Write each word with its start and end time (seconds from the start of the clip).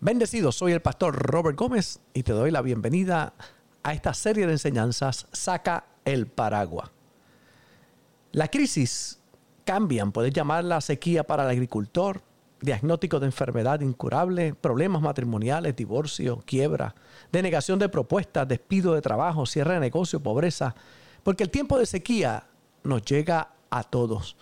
Bendecido, 0.00 0.52
soy 0.52 0.70
el 0.70 0.80
pastor 0.80 1.16
Robert 1.16 1.58
Gómez 1.58 1.98
y 2.14 2.22
te 2.22 2.30
doy 2.30 2.52
la 2.52 2.62
bienvenida 2.62 3.34
a 3.82 3.92
esta 3.92 4.14
serie 4.14 4.46
de 4.46 4.52
enseñanzas 4.52 5.26
Saca 5.32 5.86
el 6.04 6.28
paraguas. 6.28 6.88
La 8.30 8.46
crisis 8.46 9.18
cambian, 9.64 10.12
puedes 10.12 10.32
llamarla 10.32 10.80
sequía 10.80 11.24
para 11.24 11.42
el 11.42 11.50
agricultor, 11.50 12.22
diagnóstico 12.60 13.18
de 13.18 13.26
enfermedad 13.26 13.80
incurable, 13.80 14.54
problemas 14.54 15.02
matrimoniales, 15.02 15.74
divorcio, 15.74 16.44
quiebra, 16.46 16.94
denegación 17.32 17.80
de 17.80 17.88
propuestas, 17.88 18.46
despido 18.46 18.94
de 18.94 19.02
trabajo, 19.02 19.46
cierre 19.46 19.74
de 19.74 19.80
negocio, 19.80 20.20
pobreza, 20.20 20.76
porque 21.24 21.42
el 21.42 21.50
tiempo 21.50 21.76
de 21.76 21.86
sequía 21.86 22.46
nos 22.84 23.02
llega 23.02 23.50
a 23.68 23.82
todos. 23.82 24.36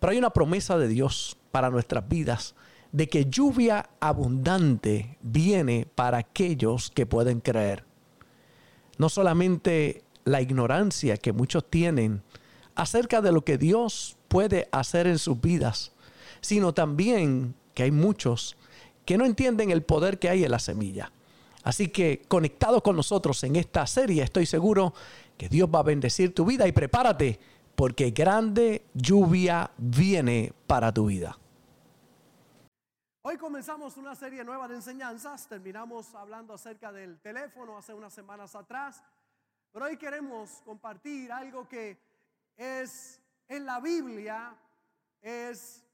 Pero 0.00 0.10
hay 0.10 0.18
una 0.18 0.30
promesa 0.30 0.76
de 0.78 0.88
Dios 0.88 1.36
para 1.52 1.70
nuestras 1.70 2.08
vidas 2.08 2.56
de 2.92 3.08
que 3.08 3.26
lluvia 3.26 3.90
abundante 4.00 5.18
viene 5.22 5.86
para 5.94 6.18
aquellos 6.18 6.90
que 6.90 7.06
pueden 7.06 7.40
creer. 7.40 7.84
No 8.98 9.08
solamente 9.08 10.02
la 10.24 10.40
ignorancia 10.40 11.16
que 11.16 11.32
muchos 11.32 11.68
tienen 11.68 12.22
acerca 12.74 13.20
de 13.20 13.32
lo 13.32 13.44
que 13.44 13.58
Dios 13.58 14.16
puede 14.28 14.68
hacer 14.72 15.06
en 15.06 15.18
sus 15.18 15.40
vidas, 15.40 15.92
sino 16.40 16.72
también 16.72 17.54
que 17.74 17.84
hay 17.84 17.90
muchos 17.90 18.56
que 19.04 19.18
no 19.18 19.24
entienden 19.24 19.70
el 19.70 19.82
poder 19.82 20.18
que 20.18 20.28
hay 20.28 20.44
en 20.44 20.50
la 20.50 20.58
semilla. 20.58 21.12
Así 21.62 21.88
que 21.88 22.22
conectado 22.28 22.82
con 22.82 22.96
nosotros 22.96 23.42
en 23.44 23.56
esta 23.56 23.86
serie, 23.86 24.22
estoy 24.22 24.46
seguro 24.46 24.94
que 25.36 25.48
Dios 25.48 25.68
va 25.72 25.80
a 25.80 25.84
bendecir 25.84 26.34
tu 26.34 26.44
vida 26.44 26.66
y 26.66 26.72
prepárate 26.72 27.38
porque 27.74 28.10
grande 28.10 28.84
lluvia 28.94 29.70
viene 29.78 30.52
para 30.66 30.92
tu 30.92 31.06
vida. 31.06 31.39
Hoy 33.22 33.36
comenzamos 33.36 33.98
una 33.98 34.14
serie 34.14 34.42
nueva 34.42 34.66
de 34.66 34.76
enseñanzas, 34.76 35.46
terminamos 35.46 36.14
hablando 36.14 36.54
acerca 36.54 36.90
del 36.90 37.20
teléfono 37.20 37.76
hace 37.76 37.92
unas 37.92 38.14
semanas 38.14 38.54
atrás, 38.54 39.04
pero 39.70 39.84
hoy 39.84 39.98
queremos 39.98 40.62
compartir 40.64 41.30
algo 41.30 41.68
que 41.68 42.00
es 42.56 43.20
en 43.46 43.66
la 43.66 43.78
Biblia, 43.78 44.56
es 45.20 45.84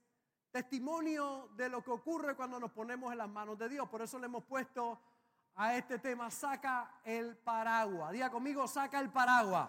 testimonio 0.53 1.49
de 1.57 1.69
lo 1.69 1.83
que 1.83 1.91
ocurre 1.91 2.37
cuando 2.37 2.61
nos 2.61 2.71
ponemos 2.71 3.11
en 3.11 3.19
las 3.19 3.29
manos 3.29 3.59
de 3.59 3.71
Dios. 3.71 3.89
Por 3.89 4.03
eso 4.03 4.21
le 4.21 4.27
hemos 4.27 4.45
puesto 4.45 4.97
a 5.57 5.77
este 5.77 5.99
tema, 5.99 6.31
saca 6.31 7.01
el 7.03 7.37
paraguas. 7.39 8.13
Diga 8.13 8.31
conmigo, 8.31 8.69
saca 8.69 9.01
el 9.01 9.11
paraguas. 9.11 9.69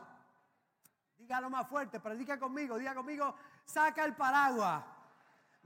Dígalo 1.17 1.49
más 1.49 1.67
fuerte, 1.67 1.99
predica 1.99 2.37
conmigo, 2.37 2.77
diga 2.77 2.93
conmigo, 2.93 3.33
saca 3.65 4.05
el 4.05 4.15
paraguas. 4.15 4.96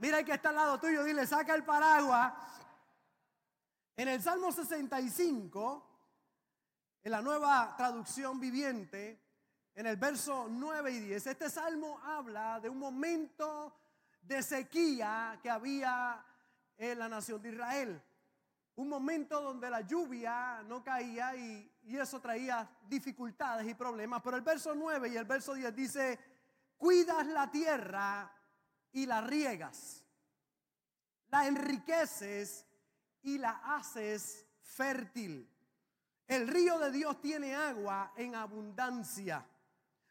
Mira 0.02 0.18
el 0.18 0.24
que 0.24 0.32
está 0.32 0.48
al 0.48 0.56
lado 0.56 0.80
tuyo, 0.80 1.04
dile, 1.04 1.24
saca 1.28 1.54
el 1.54 1.62
paraguas. 1.62 2.32
En 3.96 4.08
el 4.08 4.20
Salmo 4.20 4.50
65, 4.50 5.86
en 7.04 7.12
la 7.12 7.22
nueva 7.22 7.72
traducción 7.76 8.40
viviente, 8.40 9.22
en 9.76 9.86
el 9.86 9.96
verso 9.96 10.48
9 10.50 10.90
y 10.90 10.98
10, 11.02 11.24
este 11.28 11.48
salmo 11.48 12.00
habla 12.02 12.58
de 12.58 12.68
un 12.68 12.80
momento 12.80 13.78
de 14.22 14.42
sequía 14.42 15.38
que 15.40 15.48
había 15.48 16.26
en 16.76 16.98
la 16.98 17.08
nación 17.08 17.40
de 17.40 17.50
Israel. 17.50 18.02
Un 18.74 18.88
momento 18.88 19.40
donde 19.40 19.70
la 19.70 19.82
lluvia 19.82 20.64
no 20.64 20.82
caía 20.82 21.36
y, 21.36 21.72
eso 21.84 22.20
traía 22.20 22.68
dificultades 22.88 23.68
y 23.68 23.74
problemas. 23.74 24.20
Pero 24.20 24.36
el 24.36 24.42
verso 24.42 24.74
9 24.74 25.10
y 25.10 25.16
el 25.16 25.26
verso 25.26 25.54
10 25.54 25.76
dice, 25.76 26.18
cuidas 26.76 27.24
la 27.28 27.48
tierra 27.48 28.41
y 28.92 29.06
la 29.06 29.20
riegas, 29.20 30.04
la 31.28 31.46
enriqueces 31.46 32.66
y 33.22 33.38
la 33.38 33.76
haces 33.76 34.46
fértil. 34.60 35.48
El 36.26 36.48
río 36.48 36.78
de 36.78 36.90
Dios 36.90 37.20
tiene 37.20 37.54
agua 37.54 38.12
en 38.16 38.34
abundancia, 38.34 39.44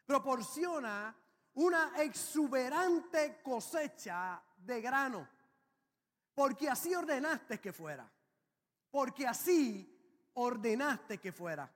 proporciona 0.06 1.16
una 1.54 1.92
exuberante 1.98 3.40
cosecha 3.42 4.42
de 4.56 4.80
grano, 4.80 5.28
porque 6.34 6.70
así 6.70 6.94
ordenaste 6.94 7.60
que 7.60 7.72
fuera, 7.72 8.10
porque 8.90 9.26
así 9.26 9.88
ordenaste 10.34 11.18
que 11.18 11.32
fuera. 11.32 11.70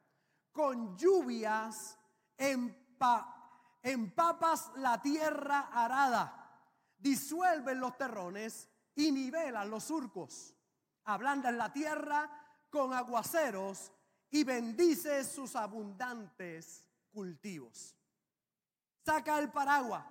Con 0.53 0.97
lluvias 0.97 1.98
empapas 3.82 4.70
la 4.76 5.03
tierra 5.03 5.69
arada, 5.72 6.45
disuelven 6.98 7.80
los 7.80 7.96
terrones 7.96 8.68
y 8.94 9.12
nivelan 9.12 9.70
los 9.70 9.84
surcos, 9.84 10.54
ablandas 11.04 11.54
la 11.54 11.72
tierra 11.72 12.30
con 12.70 12.92
aguaceros 12.92 13.92
y 14.30 14.44
bendices 14.44 15.28
sus 15.28 15.54
abundantes 15.56 16.88
cultivos 17.12 17.96
saca 19.06 19.38
el 19.38 19.50
paraguas. 19.52 20.04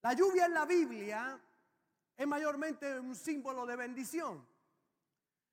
La 0.00 0.14
lluvia 0.14 0.46
en 0.46 0.54
la 0.54 0.64
Biblia 0.64 1.38
es 2.16 2.26
mayormente 2.26 2.98
un 2.98 3.14
símbolo 3.14 3.66
de 3.66 3.76
bendición. 3.76 4.44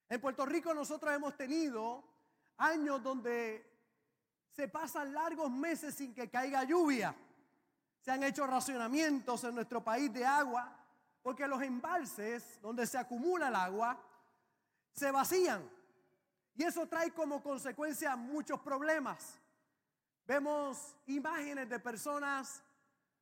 En 0.07 0.22
Puerto 0.22 0.45
Rico 0.45 0.73
nosotros 0.73 1.13
hemos 1.13 1.35
tenido 1.35 2.03
años 2.57 3.03
donde 3.03 3.69
se 4.49 4.69
pasan 4.69 5.13
largos 5.13 5.51
meses 5.51 5.94
sin 5.94 6.13
que 6.13 6.29
caiga 6.29 6.63
lluvia. 6.63 7.13
Se 8.01 8.11
han 8.11 8.23
hecho 8.23 8.47
racionamientos 8.47 9.43
en 9.43 9.55
nuestro 9.55 9.83
país 9.83 10.11
de 10.13 10.25
agua 10.25 10.75
porque 11.21 11.47
los 11.47 11.61
embalses 11.61 12.59
donde 12.61 12.87
se 12.87 12.97
acumula 12.97 13.49
el 13.49 13.55
agua 13.55 13.99
se 14.93 15.11
vacían. 15.11 15.69
Y 16.55 16.63
eso 16.63 16.87
trae 16.87 17.11
como 17.11 17.41
consecuencia 17.41 18.15
muchos 18.15 18.59
problemas. 18.61 19.39
Vemos 20.25 20.95
imágenes 21.07 21.69
de 21.69 21.79
personas 21.79 22.61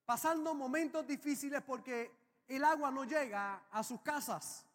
pasando 0.06 0.54
momentos 0.54 1.06
difíciles 1.06 1.62
porque 1.62 2.12
el 2.48 2.64
agua 2.64 2.92
no 2.92 3.04
llega 3.04 3.64
a 3.72 3.84
sus 3.84 4.02
casas. 4.02 4.66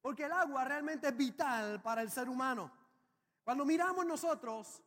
Porque 0.00 0.24
el 0.24 0.32
agua 0.32 0.64
realmente 0.64 1.08
es 1.08 1.16
vital 1.16 1.82
para 1.82 2.02
el 2.02 2.10
ser 2.10 2.28
humano. 2.28 2.70
Cuando 3.44 3.64
miramos 3.64 4.06
nosotros 4.06 4.82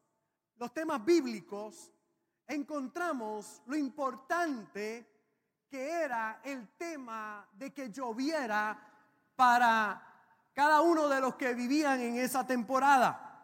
los 0.55 0.73
temas 0.73 1.03
bíblicos, 1.03 1.91
encontramos 2.47 3.61
lo 3.65 3.75
importante 3.75 5.09
que 5.69 5.89
era 5.89 6.39
el 6.43 6.67
tema 6.77 7.47
de 7.53 7.73
que 7.73 7.89
lloviera 7.89 8.77
para 9.35 10.01
cada 10.53 10.81
uno 10.81 11.09
de 11.09 11.19
los 11.19 11.35
que 11.35 11.53
vivían 11.53 11.99
en 11.99 12.17
esa 12.17 12.45
temporada. 12.45 13.43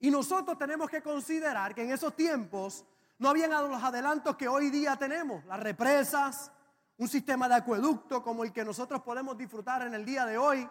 Y 0.00 0.10
nosotros 0.10 0.58
tenemos 0.58 0.90
que 0.90 1.02
considerar 1.02 1.74
que 1.74 1.82
en 1.82 1.92
esos 1.92 2.14
tiempos 2.16 2.84
no 3.18 3.28
habían 3.28 3.50
los 3.50 3.82
adelantos 3.82 4.36
que 4.36 4.48
hoy 4.48 4.70
día 4.70 4.96
tenemos, 4.96 5.44
las 5.44 5.60
represas, 5.60 6.50
un 6.96 7.08
sistema 7.08 7.48
de 7.48 7.54
acueducto 7.54 8.22
como 8.22 8.44
el 8.44 8.52
que 8.52 8.64
nosotros 8.64 9.02
podemos 9.02 9.36
disfrutar 9.38 9.82
en 9.82 9.94
el 9.94 10.04
día 10.04 10.26
de 10.26 10.36
hoy. 10.36 10.68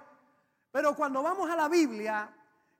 Pero 0.72 0.96
cuando 0.96 1.24
vamos 1.24 1.50
a 1.50 1.56
la 1.56 1.68
Biblia 1.68 2.30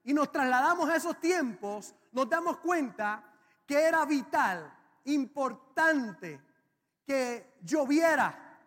y 0.04 0.12
nos 0.12 0.30
trasladamos 0.30 0.88
a 0.88 0.96
esos 0.96 1.18
tiempos, 1.18 1.94
nos 2.12 2.28
damos 2.28 2.58
cuenta 2.58 3.24
que 3.66 3.82
era 3.82 4.04
vital, 4.04 4.72
importante 5.04 6.40
que 7.06 7.54
lloviera 7.62 8.58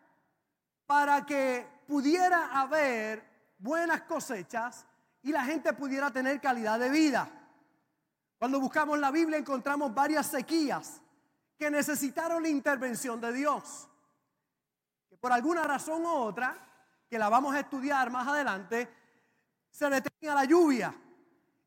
para 0.86 1.26
que 1.26 1.68
pudiera 1.88 2.60
haber 2.60 3.24
buenas 3.60 4.02
cosechas 4.04 4.86
y 5.24 5.32
la 5.32 5.44
gente 5.44 5.74
pudiera 5.74 6.12
tener 6.12 6.40
calidad 6.40 6.80
de 6.80 6.90
vida. 6.90 7.30
Cuando 8.38 8.60
buscamos 8.60 9.00
la 9.00 9.12
Biblia 9.12 9.38
encontramos 9.38 9.94
varias 9.94 10.28
sequías 10.28 11.02
que 11.58 11.72
necesitaron 11.72 12.44
la 12.44 12.50
intervención 12.50 13.20
de 13.20 13.34
Dios. 13.34 13.90
Que 15.10 15.18
por 15.18 15.32
alguna 15.32 15.64
razón 15.64 16.06
u 16.06 16.10
otra, 16.10 16.56
que 17.10 17.18
la 17.18 17.30
vamos 17.30 17.56
a 17.56 17.62
estudiar 17.62 18.12
más 18.12 18.28
adelante, 18.28 18.88
se 19.72 19.90
detenía 19.90 20.36
la 20.36 20.46
lluvia. 20.46 20.94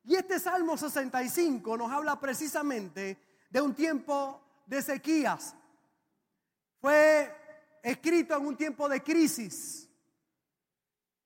Y 0.04 0.16
este 0.16 0.38
Salmo 0.38 0.76
65 0.76 1.76
nos 1.76 1.90
habla 1.90 2.18
precisamente 2.18 3.18
de 3.50 3.60
un 3.60 3.74
tiempo 3.74 4.40
de 4.66 4.82
sequías. 4.82 5.54
Fue 6.80 7.36
escrito 7.82 8.36
en 8.36 8.46
un 8.46 8.56
tiempo 8.56 8.88
de 8.88 9.02
crisis. 9.02 9.88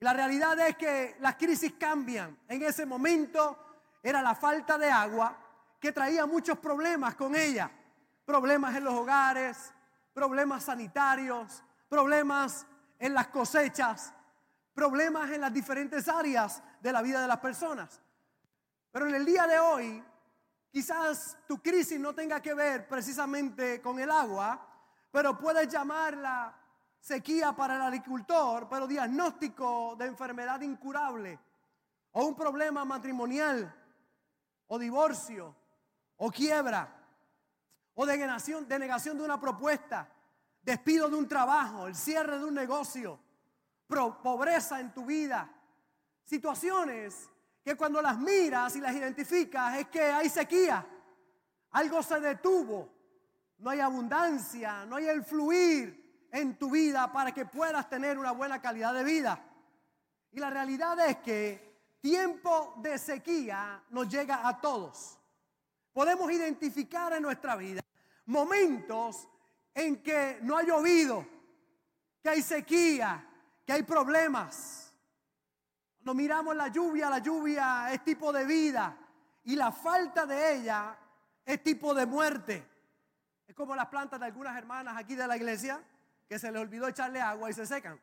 La 0.00 0.12
realidad 0.12 0.58
es 0.60 0.76
que 0.76 1.16
las 1.20 1.36
crisis 1.36 1.74
cambian. 1.78 2.38
En 2.48 2.62
ese 2.62 2.84
momento 2.84 3.58
era 4.02 4.20
la 4.20 4.34
falta 4.34 4.76
de 4.76 4.90
agua 4.90 5.38
que 5.80 5.92
traía 5.92 6.26
muchos 6.26 6.58
problemas 6.58 7.14
con 7.14 7.36
ella. 7.36 7.70
Problemas 8.24 8.74
en 8.74 8.84
los 8.84 8.94
hogares, 8.94 9.72
problemas 10.12 10.64
sanitarios, 10.64 11.62
problemas 11.88 12.66
en 12.98 13.14
las 13.14 13.28
cosechas, 13.28 14.12
problemas 14.74 15.30
en 15.30 15.40
las 15.40 15.52
diferentes 15.52 16.08
áreas 16.08 16.62
de 16.80 16.92
la 16.92 17.02
vida 17.02 17.20
de 17.20 17.28
las 17.28 17.38
personas. 17.38 18.00
Pero 18.94 19.08
en 19.08 19.16
el 19.16 19.24
día 19.24 19.44
de 19.48 19.58
hoy, 19.58 20.04
quizás 20.70 21.36
tu 21.48 21.60
crisis 21.60 21.98
no 21.98 22.14
tenga 22.14 22.40
que 22.40 22.54
ver 22.54 22.86
precisamente 22.86 23.82
con 23.82 23.98
el 23.98 24.08
agua, 24.08 24.68
pero 25.10 25.36
puedes 25.36 25.66
llamarla 25.66 26.56
sequía 27.00 27.50
para 27.56 27.74
el 27.74 27.82
agricultor, 27.82 28.68
pero 28.68 28.86
diagnóstico 28.86 29.96
de 29.98 30.06
enfermedad 30.06 30.60
incurable 30.60 31.36
o 32.12 32.24
un 32.24 32.36
problema 32.36 32.84
matrimonial, 32.84 33.74
o 34.68 34.78
divorcio, 34.78 35.56
o 36.18 36.30
quiebra, 36.30 36.88
o 37.94 38.06
denegación, 38.06 38.68
denegación 38.68 39.18
de 39.18 39.24
una 39.24 39.40
propuesta, 39.40 40.08
despido 40.62 41.10
de 41.10 41.16
un 41.16 41.26
trabajo, 41.26 41.88
el 41.88 41.96
cierre 41.96 42.38
de 42.38 42.44
un 42.44 42.54
negocio, 42.54 43.18
pobreza 43.88 44.78
en 44.78 44.94
tu 44.94 45.04
vida, 45.04 45.52
situaciones 46.22 47.28
que 47.64 47.76
cuando 47.76 48.02
las 48.02 48.18
miras 48.18 48.76
y 48.76 48.80
las 48.80 48.94
identificas 48.94 49.78
es 49.78 49.88
que 49.88 50.02
hay 50.02 50.28
sequía, 50.28 50.86
algo 51.70 52.02
se 52.02 52.20
detuvo, 52.20 52.92
no 53.58 53.70
hay 53.70 53.80
abundancia, 53.80 54.84
no 54.84 54.96
hay 54.96 55.06
el 55.06 55.24
fluir 55.24 56.28
en 56.30 56.58
tu 56.58 56.70
vida 56.70 57.10
para 57.10 57.32
que 57.32 57.46
puedas 57.46 57.88
tener 57.88 58.18
una 58.18 58.32
buena 58.32 58.60
calidad 58.60 58.92
de 58.92 59.02
vida. 59.02 59.42
Y 60.32 60.40
la 60.40 60.50
realidad 60.50 60.98
es 61.08 61.16
que 61.18 61.74
tiempo 62.00 62.74
de 62.82 62.98
sequía 62.98 63.82
nos 63.90 64.08
llega 64.08 64.46
a 64.46 64.60
todos. 64.60 65.18
Podemos 65.92 66.30
identificar 66.30 67.14
en 67.14 67.22
nuestra 67.22 67.56
vida 67.56 67.80
momentos 68.26 69.26
en 69.72 70.02
que 70.02 70.38
no 70.42 70.58
ha 70.58 70.62
llovido, 70.62 71.26
que 72.22 72.28
hay 72.28 72.42
sequía, 72.42 73.26
que 73.64 73.72
hay 73.72 73.84
problemas. 73.84 74.83
Cuando 76.04 76.20
miramos 76.20 76.54
la 76.54 76.68
lluvia, 76.68 77.08
la 77.08 77.18
lluvia 77.18 77.90
es 77.90 78.04
tipo 78.04 78.30
de 78.30 78.44
vida 78.44 78.94
y 79.44 79.56
la 79.56 79.72
falta 79.72 80.26
de 80.26 80.56
ella 80.56 80.94
es 81.46 81.62
tipo 81.62 81.94
de 81.94 82.04
muerte. 82.04 82.68
Es 83.48 83.54
como 83.54 83.74
las 83.74 83.86
plantas 83.86 84.20
de 84.20 84.26
algunas 84.26 84.54
hermanas 84.54 84.98
aquí 84.98 85.14
de 85.14 85.26
la 85.26 85.34
iglesia 85.34 85.82
que 86.28 86.38
se 86.38 86.52
les 86.52 86.60
olvidó 86.60 86.88
echarle 86.88 87.22
agua 87.22 87.48
y 87.48 87.54
se 87.54 87.64
secan. 87.64 87.98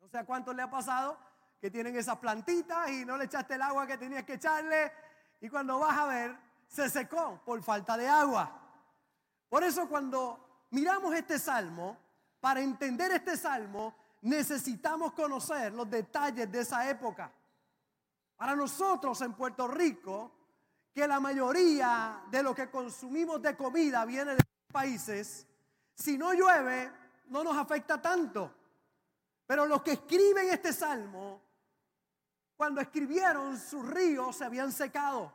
No 0.00 0.08
sé 0.08 0.18
a 0.18 0.24
cuánto 0.24 0.52
le 0.52 0.60
ha 0.60 0.68
pasado 0.68 1.16
que 1.60 1.70
tienen 1.70 1.94
esas 1.94 2.18
plantitas 2.18 2.90
y 2.90 3.04
no 3.04 3.16
le 3.16 3.26
echaste 3.26 3.54
el 3.54 3.62
agua 3.62 3.86
que 3.86 3.96
tenías 3.96 4.24
que 4.24 4.34
echarle 4.34 4.92
y 5.40 5.48
cuando 5.48 5.78
vas 5.78 5.96
a 5.96 6.06
ver 6.06 6.36
se 6.66 6.90
secó 6.90 7.40
por 7.44 7.62
falta 7.62 7.96
de 7.96 8.08
agua. 8.08 8.60
Por 9.48 9.62
eso 9.62 9.88
cuando 9.88 10.66
miramos 10.70 11.14
este 11.14 11.38
salmo, 11.38 11.96
para 12.40 12.60
entender 12.60 13.12
este 13.12 13.36
salmo, 13.36 13.94
necesitamos 14.22 15.12
conocer 15.12 15.72
los 15.72 15.88
detalles 15.90 16.50
de 16.50 16.60
esa 16.60 16.88
época. 16.88 17.30
Para 18.36 18.56
nosotros 18.56 19.20
en 19.20 19.34
Puerto 19.34 19.68
Rico, 19.68 20.32
que 20.92 21.06
la 21.06 21.20
mayoría 21.20 22.24
de 22.30 22.42
lo 22.42 22.54
que 22.54 22.70
consumimos 22.70 23.40
de 23.40 23.56
comida 23.56 24.04
viene 24.04 24.36
de 24.36 24.44
países, 24.72 25.46
si 25.94 26.18
no 26.18 26.32
llueve, 26.32 26.90
no 27.26 27.42
nos 27.42 27.56
afecta 27.56 28.00
tanto. 28.00 28.52
Pero 29.46 29.66
los 29.66 29.82
que 29.82 29.92
escriben 29.92 30.50
este 30.50 30.72
salmo, 30.72 31.40
cuando 32.56 32.80
escribieron, 32.80 33.58
sus 33.58 33.86
ríos 33.88 34.36
se 34.36 34.44
habían 34.44 34.70
secado. 34.70 35.32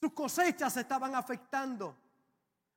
Sus 0.00 0.12
cosechas 0.12 0.72
se 0.72 0.80
estaban 0.80 1.14
afectando. 1.14 1.96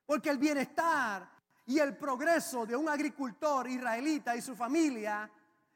Porque 0.05 0.29
el 0.29 0.37
bienestar 0.37 1.32
y 1.65 1.79
el 1.79 1.95
progreso 1.95 2.65
de 2.65 2.75
un 2.75 2.89
agricultor 2.89 3.67
israelita 3.67 4.35
y 4.35 4.41
su 4.41 4.55
familia 4.55 5.29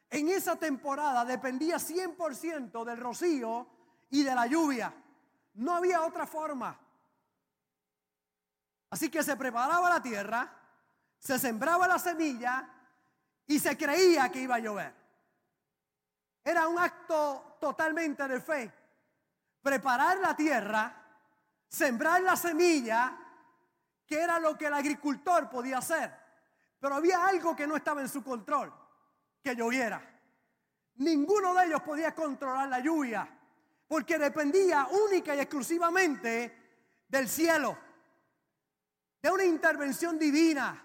en 0.09 0.29
esa 0.29 0.55
temporada 0.55 1.25
dependía 1.25 1.77
100% 1.77 2.83
del 2.83 2.97
rocío 2.97 3.67
y 4.09 4.23
de 4.23 4.35
la 4.35 4.47
lluvia. 4.47 4.93
No 5.55 5.75
había 5.75 6.01
otra 6.01 6.25
forma. 6.25 6.79
Así 8.89 9.09
que 9.09 9.23
se 9.23 9.35
preparaba 9.35 9.89
la 9.89 10.01
tierra, 10.01 10.49
se 11.19 11.37
sembraba 11.37 11.87
la 11.87 11.99
semilla 11.99 12.69
y 13.45 13.59
se 13.59 13.77
creía 13.77 14.29
que 14.29 14.41
iba 14.41 14.55
a 14.55 14.59
llover. 14.59 14.93
Era 16.43 16.67
un 16.67 16.79
acto 16.79 17.57
totalmente 17.59 18.25
de 18.27 18.39
fe. 18.39 18.73
Preparar 19.61 20.19
la 20.19 20.33
tierra, 20.35 20.95
sembrar 21.67 22.21
la 22.21 22.37
semilla 22.37 23.26
que 24.07 24.21
era 24.21 24.39
lo 24.39 24.57
que 24.57 24.67
el 24.67 24.73
agricultor 24.73 25.49
podía 25.49 25.79
hacer. 25.79 26.11
Pero 26.79 26.95
había 26.95 27.25
algo 27.27 27.55
que 27.55 27.67
no 27.67 27.75
estaba 27.75 28.01
en 28.01 28.07
su 28.07 28.23
control, 28.23 28.73
que 29.43 29.55
lloviera. 29.55 30.01
Ninguno 30.95 31.53
de 31.53 31.65
ellos 31.65 31.81
podía 31.81 32.15
controlar 32.15 32.69
la 32.69 32.79
lluvia, 32.79 33.27
porque 33.87 34.17
dependía 34.17 34.87
única 34.87 35.35
y 35.35 35.39
exclusivamente 35.39 37.03
del 37.07 37.27
cielo, 37.27 37.77
de 39.21 39.29
una 39.29 39.43
intervención 39.43 40.17
divina, 40.17 40.83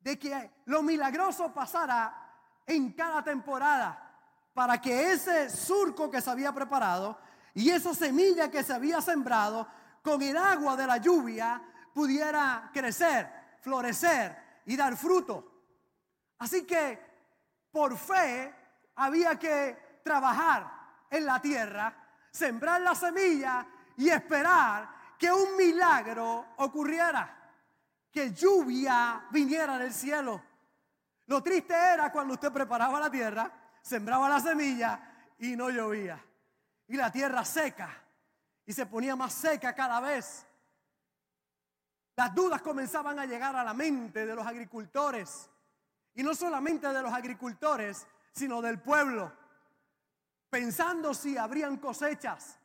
de 0.00 0.18
que 0.18 0.50
lo 0.66 0.82
milagroso 0.82 1.52
pasara 1.52 2.32
en 2.66 2.92
cada 2.92 3.22
temporada, 3.22 4.06
para 4.54 4.80
que 4.80 5.12
ese 5.12 5.50
surco 5.50 6.10
que 6.10 6.20
se 6.20 6.30
había 6.30 6.52
preparado 6.52 7.18
y 7.54 7.70
esa 7.70 7.94
semilla 7.94 8.50
que 8.50 8.62
se 8.62 8.72
había 8.72 9.00
sembrado 9.00 9.66
con 10.02 10.22
el 10.22 10.36
agua 10.36 10.76
de 10.76 10.86
la 10.86 10.96
lluvia 10.96 11.62
pudiera 11.94 12.70
crecer, 12.72 13.28
florecer 13.60 14.62
y 14.66 14.76
dar 14.76 14.96
fruto. 14.96 15.50
Así 16.38 16.64
que 16.64 16.98
por 17.70 17.96
fe 17.96 18.54
había 18.96 19.38
que 19.38 20.00
trabajar 20.02 20.70
en 21.10 21.24
la 21.24 21.40
tierra, 21.40 21.94
sembrar 22.30 22.80
la 22.80 22.94
semilla 22.94 23.66
y 23.96 24.08
esperar 24.08 24.88
que 25.18 25.30
un 25.30 25.56
milagro 25.56 26.46
ocurriera, 26.56 27.36
que 28.10 28.32
lluvia 28.32 29.26
viniera 29.30 29.78
del 29.78 29.92
cielo. 29.92 30.42
Lo 31.26 31.42
triste 31.42 31.74
era 31.74 32.10
cuando 32.10 32.34
usted 32.34 32.50
preparaba 32.50 32.98
la 32.98 33.10
tierra, 33.10 33.50
sembraba 33.82 34.28
la 34.28 34.40
semilla 34.40 35.34
y 35.38 35.54
no 35.56 35.70
llovía. 35.70 36.24
Y 36.88 36.96
la 36.96 37.12
tierra 37.12 37.44
seca 37.44 37.88
y 38.66 38.72
se 38.72 38.86
ponía 38.86 39.16
más 39.16 39.32
seca 39.32 39.74
cada 39.74 40.00
vez. 40.00 40.46
Las 42.20 42.34
dudas 42.34 42.60
comenzaban 42.60 43.18
a 43.18 43.24
llegar 43.24 43.56
a 43.56 43.64
la 43.64 43.72
mente 43.72 44.26
de 44.26 44.34
los 44.34 44.46
agricultores. 44.46 45.48
Y 46.12 46.22
no 46.22 46.34
solamente 46.34 46.86
de 46.86 47.00
los 47.00 47.14
agricultores, 47.14 48.06
sino 48.30 48.60
del 48.60 48.78
pueblo. 48.78 49.32
Pensando 50.50 51.14
si 51.14 51.38
habrían 51.38 51.78
cosechas, 51.78 52.58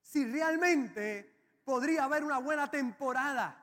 si 0.00 0.24
realmente 0.24 1.58
podría 1.64 2.04
haber 2.04 2.22
una 2.22 2.38
buena 2.38 2.70
temporada. 2.70 3.60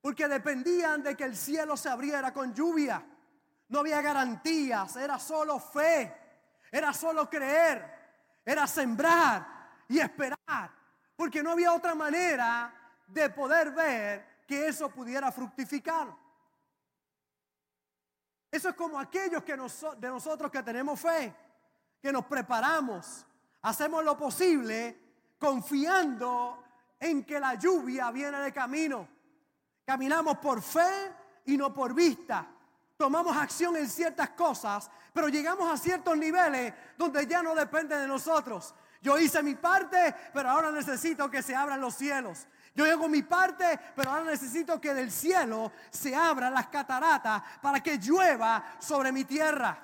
Porque 0.00 0.28
dependían 0.28 1.02
de 1.02 1.16
que 1.16 1.24
el 1.24 1.36
cielo 1.36 1.76
se 1.76 1.88
abriera 1.88 2.32
con 2.32 2.54
lluvia. 2.54 3.04
No 3.70 3.80
había 3.80 4.00
garantías, 4.00 4.94
era 4.94 5.18
solo 5.18 5.58
fe, 5.58 6.16
era 6.70 6.92
solo 6.92 7.28
creer, 7.28 7.92
era 8.44 8.68
sembrar 8.68 9.48
y 9.88 9.98
esperar. 9.98 10.70
Porque 11.16 11.42
no 11.42 11.50
había 11.50 11.72
otra 11.72 11.96
manera 11.96 12.72
de 13.08 13.30
poder 13.30 13.72
ver 13.72 14.29
que 14.50 14.66
eso 14.66 14.88
pudiera 14.90 15.30
fructificar. 15.30 16.08
Eso 18.50 18.68
es 18.70 18.74
como 18.74 18.98
aquellos 18.98 19.44
que 19.44 19.52
de 19.52 20.08
nosotros 20.08 20.50
que 20.50 20.60
tenemos 20.64 20.98
fe, 20.98 21.32
que 22.02 22.10
nos 22.10 22.24
preparamos, 22.26 23.24
hacemos 23.62 24.02
lo 24.02 24.18
posible 24.18 25.34
confiando 25.38 26.64
en 26.98 27.24
que 27.24 27.38
la 27.38 27.54
lluvia 27.54 28.10
viene 28.10 28.40
de 28.40 28.52
camino. 28.52 29.06
Caminamos 29.84 30.38
por 30.38 30.60
fe 30.60 31.14
y 31.44 31.56
no 31.56 31.72
por 31.72 31.94
vista. 31.94 32.48
Tomamos 32.96 33.36
acción 33.36 33.76
en 33.76 33.88
ciertas 33.88 34.30
cosas, 34.30 34.90
pero 35.12 35.28
llegamos 35.28 35.72
a 35.72 35.76
ciertos 35.76 36.16
niveles 36.16 36.74
donde 36.98 37.24
ya 37.24 37.40
no 37.40 37.54
depende 37.54 37.96
de 37.96 38.08
nosotros. 38.08 38.74
Yo 39.00 39.18
hice 39.18 39.42
mi 39.42 39.54
parte, 39.54 40.14
pero 40.32 40.50
ahora 40.50 40.70
necesito 40.70 41.30
que 41.30 41.42
se 41.42 41.54
abran 41.54 41.80
los 41.80 41.94
cielos. 41.94 42.46
Yo 42.74 42.84
hago 42.84 43.08
mi 43.08 43.22
parte, 43.22 43.78
pero 43.96 44.10
ahora 44.10 44.24
necesito 44.24 44.80
que 44.80 44.94
del 44.94 45.10
cielo 45.10 45.72
se 45.90 46.14
abran 46.14 46.54
las 46.54 46.68
cataratas 46.68 47.42
para 47.60 47.80
que 47.80 47.98
llueva 47.98 48.76
sobre 48.78 49.10
mi 49.10 49.24
tierra. 49.24 49.78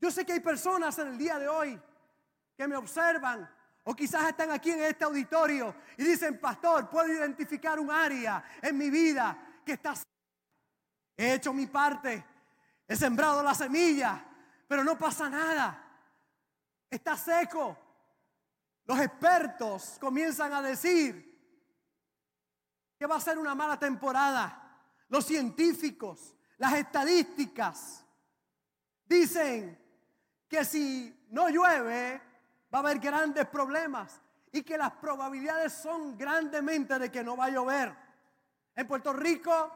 Yo 0.00 0.10
sé 0.10 0.24
que 0.24 0.32
hay 0.32 0.40
personas 0.40 0.98
en 0.98 1.08
el 1.08 1.18
día 1.18 1.38
de 1.38 1.48
hoy 1.48 1.80
que 2.56 2.66
me 2.66 2.76
observan 2.76 3.48
o 3.84 3.94
quizás 3.94 4.28
están 4.28 4.50
aquí 4.50 4.70
en 4.70 4.82
este 4.82 5.04
auditorio 5.04 5.74
y 5.96 6.04
dicen, 6.04 6.38
pastor, 6.38 6.88
puedo 6.88 7.08
identificar 7.08 7.78
un 7.78 7.90
área 7.90 8.42
en 8.60 8.76
mi 8.76 8.90
vida 8.90 9.36
que 9.64 9.72
está... 9.72 9.94
He 11.16 11.34
hecho 11.34 11.52
mi 11.52 11.66
parte, 11.66 12.24
he 12.88 12.96
sembrado 12.96 13.42
la 13.42 13.54
semilla, 13.54 14.24
pero 14.66 14.82
no 14.82 14.96
pasa 14.96 15.28
nada. 15.28 15.81
Está 16.92 17.16
seco. 17.16 17.74
Los 18.84 19.00
expertos 19.00 19.96
comienzan 19.98 20.52
a 20.52 20.60
decir, 20.60 21.32
que 22.98 23.06
va 23.06 23.16
a 23.16 23.20
ser 23.20 23.38
una 23.38 23.54
mala 23.54 23.78
temporada. 23.78 24.78
Los 25.08 25.24
científicos, 25.24 26.34
las 26.58 26.74
estadísticas 26.74 28.04
dicen 29.06 29.78
que 30.46 30.66
si 30.66 31.26
no 31.30 31.48
llueve 31.48 32.20
va 32.72 32.80
a 32.80 32.82
haber 32.82 32.98
grandes 32.98 33.46
problemas 33.46 34.20
y 34.52 34.62
que 34.62 34.76
las 34.76 34.92
probabilidades 34.92 35.72
son 35.72 36.18
grandemente 36.18 36.98
de 36.98 37.10
que 37.10 37.24
no 37.24 37.38
va 37.38 37.46
a 37.46 37.50
llover. 37.50 37.96
En 38.76 38.86
Puerto 38.86 39.14
Rico 39.14 39.72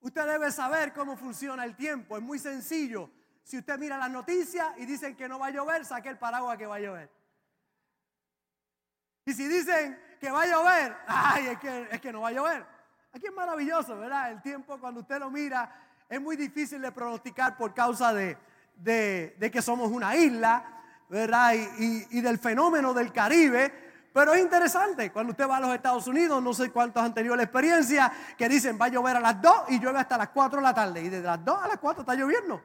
usted 0.00 0.26
debe 0.26 0.52
saber 0.52 0.92
cómo 0.92 1.16
funciona 1.16 1.64
el 1.64 1.74
tiempo, 1.74 2.18
es 2.18 2.22
muy 2.22 2.38
sencillo. 2.38 3.10
Si 3.46 3.56
usted 3.56 3.78
mira 3.78 3.96
las 3.96 4.10
noticias 4.10 4.76
y 4.76 4.86
dicen 4.86 5.14
que 5.14 5.28
no 5.28 5.38
va 5.38 5.46
a 5.46 5.50
llover, 5.50 5.84
saque 5.84 6.08
el 6.08 6.18
paraguas 6.18 6.58
que 6.58 6.66
va 6.66 6.74
a 6.74 6.80
llover. 6.80 7.08
Y 9.24 9.32
si 9.34 9.46
dicen 9.46 9.96
que 10.18 10.32
va 10.32 10.42
a 10.42 10.46
llover, 10.46 10.96
ay, 11.06 11.46
es 11.46 11.58
que, 11.60 11.88
es 11.92 12.00
que 12.00 12.12
no 12.12 12.22
va 12.22 12.30
a 12.30 12.32
llover. 12.32 12.66
Aquí 13.12 13.26
es 13.26 13.32
maravilloso, 13.32 13.96
¿verdad? 13.98 14.32
El 14.32 14.42
tiempo 14.42 14.80
cuando 14.80 15.02
usted 15.02 15.20
lo 15.20 15.30
mira 15.30 15.72
es 16.08 16.20
muy 16.20 16.34
difícil 16.34 16.82
de 16.82 16.90
pronosticar 16.90 17.56
por 17.56 17.72
causa 17.72 18.12
de, 18.12 18.36
que 18.82 19.62
somos 19.62 19.92
una 19.92 20.16
isla, 20.16 20.82
¿verdad? 21.08 21.54
Y, 21.54 22.18
y, 22.18 22.20
del 22.20 22.40
fenómeno 22.40 22.92
del 22.92 23.12
Caribe. 23.12 24.10
Pero 24.12 24.34
es 24.34 24.42
interesante, 24.42 25.12
cuando 25.12 25.30
usted 25.30 25.48
va 25.48 25.58
a 25.58 25.60
los 25.60 25.72
Estados 25.72 26.08
Unidos, 26.08 26.42
no 26.42 26.52
sé 26.52 26.72
cuántos 26.72 27.00
han 27.00 27.14
tenido 27.14 27.36
la 27.36 27.44
experiencia, 27.44 28.12
que 28.36 28.48
dicen 28.48 28.76
va 28.80 28.86
a 28.86 28.88
llover 28.88 29.18
a 29.18 29.20
las 29.20 29.40
2 29.40 29.52
y 29.68 29.78
llueve 29.78 30.00
hasta 30.00 30.18
las 30.18 30.30
4 30.30 30.58
de 30.58 30.62
la 30.64 30.74
tarde. 30.74 31.00
Y 31.00 31.08
desde 31.08 31.26
las 31.26 31.44
2 31.44 31.62
a 31.62 31.68
las 31.68 31.78
4 31.78 32.00
está 32.00 32.14
lloviendo. 32.16 32.60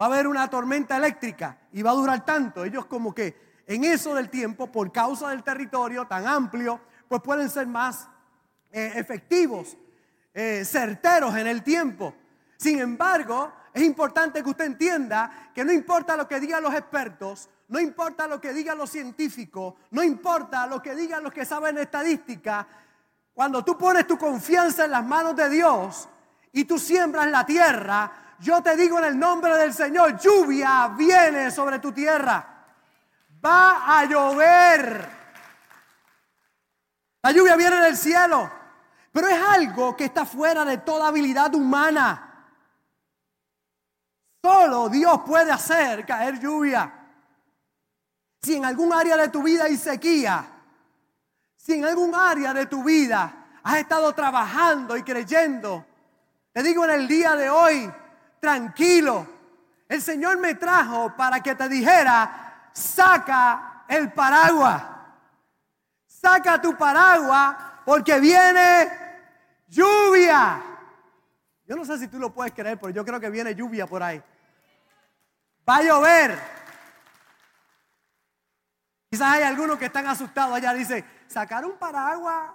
Va 0.00 0.06
a 0.06 0.08
haber 0.08 0.26
una 0.26 0.48
tormenta 0.48 0.96
eléctrica 0.96 1.58
y 1.72 1.82
va 1.82 1.90
a 1.90 1.94
durar 1.94 2.24
tanto. 2.24 2.64
Ellos 2.64 2.86
como 2.86 3.14
que 3.14 3.62
en 3.66 3.84
eso 3.84 4.14
del 4.14 4.28
tiempo, 4.28 4.70
por 4.70 4.92
causa 4.92 5.30
del 5.30 5.42
territorio 5.42 6.06
tan 6.06 6.26
amplio, 6.26 6.80
pues 7.08 7.22
pueden 7.22 7.48
ser 7.48 7.66
más 7.66 8.08
eh, 8.70 8.92
efectivos, 8.94 9.76
eh, 10.34 10.64
certeros 10.64 11.34
en 11.36 11.46
el 11.46 11.62
tiempo. 11.62 12.14
Sin 12.56 12.78
embargo, 12.78 13.52
es 13.72 13.82
importante 13.82 14.42
que 14.42 14.50
usted 14.50 14.66
entienda 14.66 15.50
que 15.54 15.64
no 15.64 15.72
importa 15.72 16.16
lo 16.16 16.28
que 16.28 16.40
digan 16.40 16.62
los 16.62 16.74
expertos, 16.74 17.48
no 17.68 17.80
importa 17.80 18.28
lo 18.28 18.40
que 18.40 18.52
digan 18.52 18.78
los 18.78 18.90
científicos, 18.90 19.74
no 19.90 20.02
importa 20.02 20.66
lo 20.66 20.80
que 20.80 20.94
digan 20.94 21.22
los 21.22 21.32
que 21.32 21.44
saben 21.44 21.76
estadística, 21.78 22.66
cuando 23.34 23.62
tú 23.64 23.76
pones 23.76 24.06
tu 24.06 24.16
confianza 24.16 24.86
en 24.86 24.92
las 24.92 25.04
manos 25.04 25.36
de 25.36 25.50
Dios 25.50 26.08
y 26.52 26.64
tú 26.64 26.78
siembras 26.78 27.30
la 27.30 27.44
tierra, 27.44 28.10
yo 28.40 28.62
te 28.62 28.76
digo 28.76 28.98
en 28.98 29.04
el 29.04 29.18
nombre 29.18 29.56
del 29.56 29.72
Señor, 29.72 30.18
lluvia 30.18 30.88
viene 30.96 31.50
sobre 31.50 31.78
tu 31.78 31.92
tierra. 31.92 32.44
Va 33.44 33.98
a 33.98 34.04
llover. 34.04 35.08
La 37.22 37.32
lluvia 37.32 37.56
viene 37.56 37.76
del 37.76 37.96
cielo. 37.96 38.50
Pero 39.12 39.28
es 39.28 39.40
algo 39.40 39.96
que 39.96 40.04
está 40.04 40.26
fuera 40.26 40.64
de 40.64 40.78
toda 40.78 41.08
habilidad 41.08 41.54
humana. 41.54 42.26
Solo 44.42 44.88
Dios 44.88 45.22
puede 45.26 45.50
hacer 45.50 46.04
caer 46.04 46.38
lluvia. 46.38 46.92
Si 48.42 48.56
en 48.56 48.64
algún 48.64 48.92
área 48.92 49.16
de 49.16 49.28
tu 49.28 49.42
vida 49.42 49.64
hay 49.64 49.76
sequía, 49.76 50.44
si 51.56 51.72
en 51.72 51.84
algún 51.84 52.14
área 52.14 52.52
de 52.52 52.66
tu 52.66 52.84
vida 52.84 53.58
has 53.62 53.78
estado 53.78 54.12
trabajando 54.12 54.96
y 54.96 55.02
creyendo, 55.02 55.84
te 56.52 56.62
digo 56.62 56.84
en 56.84 56.90
el 56.90 57.08
día 57.08 57.34
de 57.34 57.50
hoy, 57.50 57.90
tranquilo. 58.40 59.26
El 59.88 60.02
Señor 60.02 60.38
me 60.38 60.54
trajo 60.54 61.14
para 61.16 61.40
que 61.40 61.54
te 61.54 61.68
dijera, 61.68 62.70
saca 62.72 63.84
el 63.88 64.12
paraguas. 64.12 64.82
Saca 66.06 66.60
tu 66.60 66.76
paraguas 66.76 67.56
porque 67.84 68.18
viene 68.18 68.90
lluvia. 69.68 70.62
Yo 71.66 71.76
no 71.76 71.84
sé 71.84 71.98
si 71.98 72.08
tú 72.08 72.18
lo 72.18 72.32
puedes 72.32 72.52
creer, 72.52 72.78
pero 72.78 72.90
yo 72.90 73.04
creo 73.04 73.20
que 73.20 73.30
viene 73.30 73.54
lluvia 73.54 73.86
por 73.86 74.02
ahí. 74.02 74.22
Va 75.68 75.76
a 75.76 75.82
llover. 75.82 76.38
Quizás 79.10 79.34
hay 79.34 79.42
algunos 79.42 79.78
que 79.78 79.86
están 79.86 80.06
asustados 80.06 80.54
allá. 80.56 80.74
Dice, 80.74 81.04
sacar 81.26 81.64
un 81.64 81.76
paraguas 81.76 82.52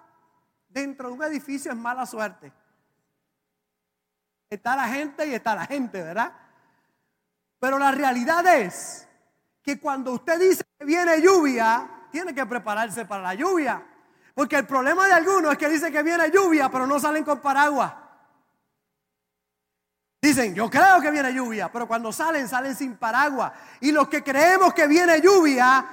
dentro 0.67 1.09
de 1.09 1.13
un 1.13 1.23
edificio 1.23 1.71
es 1.71 1.77
mala 1.77 2.05
suerte. 2.05 2.51
Está 4.51 4.75
la 4.75 4.89
gente 4.89 5.25
y 5.25 5.33
está 5.33 5.55
la 5.55 5.65
gente, 5.65 6.03
¿verdad? 6.03 6.33
Pero 7.57 7.79
la 7.79 7.89
realidad 7.93 8.45
es 8.47 9.07
que 9.63 9.79
cuando 9.79 10.11
usted 10.11 10.37
dice 10.37 10.65
que 10.77 10.83
viene 10.83 11.21
lluvia, 11.21 11.89
tiene 12.11 12.35
que 12.35 12.45
prepararse 12.45 13.05
para 13.05 13.23
la 13.23 13.33
lluvia. 13.33 13.81
Porque 14.35 14.57
el 14.57 14.67
problema 14.67 15.07
de 15.07 15.13
algunos 15.13 15.53
es 15.53 15.57
que 15.57 15.69
dice 15.69 15.89
que 15.89 16.03
viene 16.03 16.29
lluvia, 16.29 16.69
pero 16.69 16.85
no 16.85 16.99
salen 16.99 17.23
con 17.23 17.39
paraguas. 17.39 17.93
Dicen, 20.21 20.53
yo 20.53 20.69
creo 20.69 20.99
que 20.99 21.11
viene 21.11 21.33
lluvia, 21.33 21.71
pero 21.71 21.87
cuando 21.87 22.11
salen, 22.11 22.45
salen 22.49 22.75
sin 22.75 22.97
paraguas. 22.97 23.53
Y 23.79 23.93
los 23.93 24.09
que 24.09 24.21
creemos 24.21 24.73
que 24.73 24.85
viene 24.85 25.21
lluvia, 25.21 25.85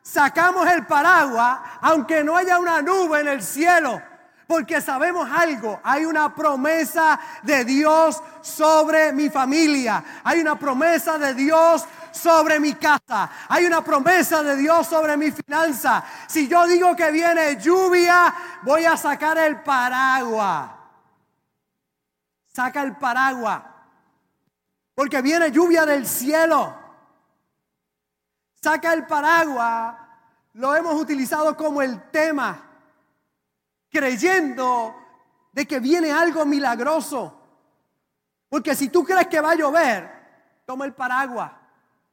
sacamos 0.00 0.66
el 0.68 0.86
paraguas, 0.86 1.58
aunque 1.82 2.24
no 2.24 2.34
haya 2.34 2.58
una 2.58 2.80
nube 2.80 3.20
en 3.20 3.28
el 3.28 3.42
cielo. 3.42 4.00
Porque 4.46 4.80
sabemos 4.80 5.28
algo, 5.30 5.80
hay 5.82 6.04
una 6.04 6.32
promesa 6.32 7.18
de 7.42 7.64
Dios 7.64 8.22
sobre 8.40 9.12
mi 9.12 9.28
familia, 9.28 10.04
hay 10.22 10.40
una 10.40 10.56
promesa 10.56 11.18
de 11.18 11.34
Dios 11.34 11.84
sobre 12.12 12.60
mi 12.60 12.74
casa, 12.74 13.28
hay 13.48 13.64
una 13.64 13.82
promesa 13.82 14.44
de 14.44 14.56
Dios 14.56 14.86
sobre 14.86 15.16
mi 15.16 15.32
finanza. 15.32 16.04
Si 16.28 16.46
yo 16.46 16.64
digo 16.68 16.94
que 16.94 17.10
viene 17.10 17.56
lluvia, 17.60 18.32
voy 18.62 18.84
a 18.84 18.96
sacar 18.96 19.36
el 19.38 19.62
paraguas. 19.62 20.70
Saca 22.54 22.82
el 22.82 22.96
paraguas, 22.96 23.62
porque 24.94 25.20
viene 25.22 25.50
lluvia 25.50 25.84
del 25.84 26.06
cielo. 26.06 26.72
Saca 28.62 28.92
el 28.94 29.06
paraguas, 29.06 29.96
lo 30.54 30.74
hemos 30.74 30.94
utilizado 30.94 31.56
como 31.56 31.82
el 31.82 32.10
tema 32.10 32.65
creyendo 33.96 34.94
de 35.52 35.66
que 35.66 35.80
viene 35.80 36.12
algo 36.12 36.44
milagroso. 36.44 37.32
Porque 38.50 38.74
si 38.74 38.90
tú 38.90 39.02
crees 39.02 39.26
que 39.26 39.40
va 39.40 39.52
a 39.52 39.54
llover, 39.54 40.10
toma 40.66 40.84
el 40.84 40.92
paraguas, 40.92 41.50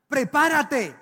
prepárate. 0.07 0.95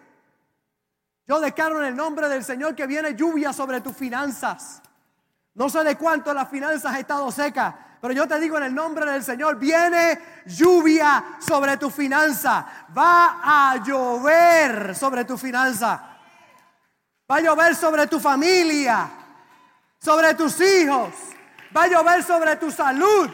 Yo 1.28 1.40
declaro 1.40 1.80
en 1.82 1.86
el 1.86 1.96
nombre 1.96 2.28
del 2.28 2.44
Señor 2.44 2.76
que 2.76 2.88
viene 2.88 3.14
lluvia 3.16 3.54
sobre 3.54 3.80
tus 3.82 3.96
finanzas. 3.96 4.82
No 5.54 5.70
sé 5.70 5.84
de 5.84 5.96
cuánto 5.98 6.34
las 6.34 6.50
finanzas 6.50 6.86
han 6.86 7.00
estado 7.00 7.32
secas, 7.32 7.76
pero 8.02 8.16
yo 8.16 8.28
te 8.28 8.40
digo 8.40 8.58
en 8.58 8.64
el 8.64 8.74
nombre 8.74 9.06
del 9.06 9.24
Señor, 9.24 9.60
viene 9.60 10.20
lluvia 10.48 11.38
sobre 11.40 11.78
tu 11.78 11.92
finanza. 11.92 12.66
Va 12.98 13.40
a 13.44 13.78
llover 13.84 14.96
sobre 14.96 15.26
tu 15.26 15.38
finanza. 15.38 16.18
Va 17.30 17.36
a 17.36 17.42
llover 17.42 17.76
sobre 17.76 18.08
tu 18.08 18.20
familia 18.20 19.21
sobre 20.02 20.34
tus 20.34 20.60
hijos, 20.60 21.14
va 21.76 21.84
a 21.84 21.88
llover 21.88 22.24
sobre 22.24 22.56
tu 22.56 22.72
salud, 22.72 23.30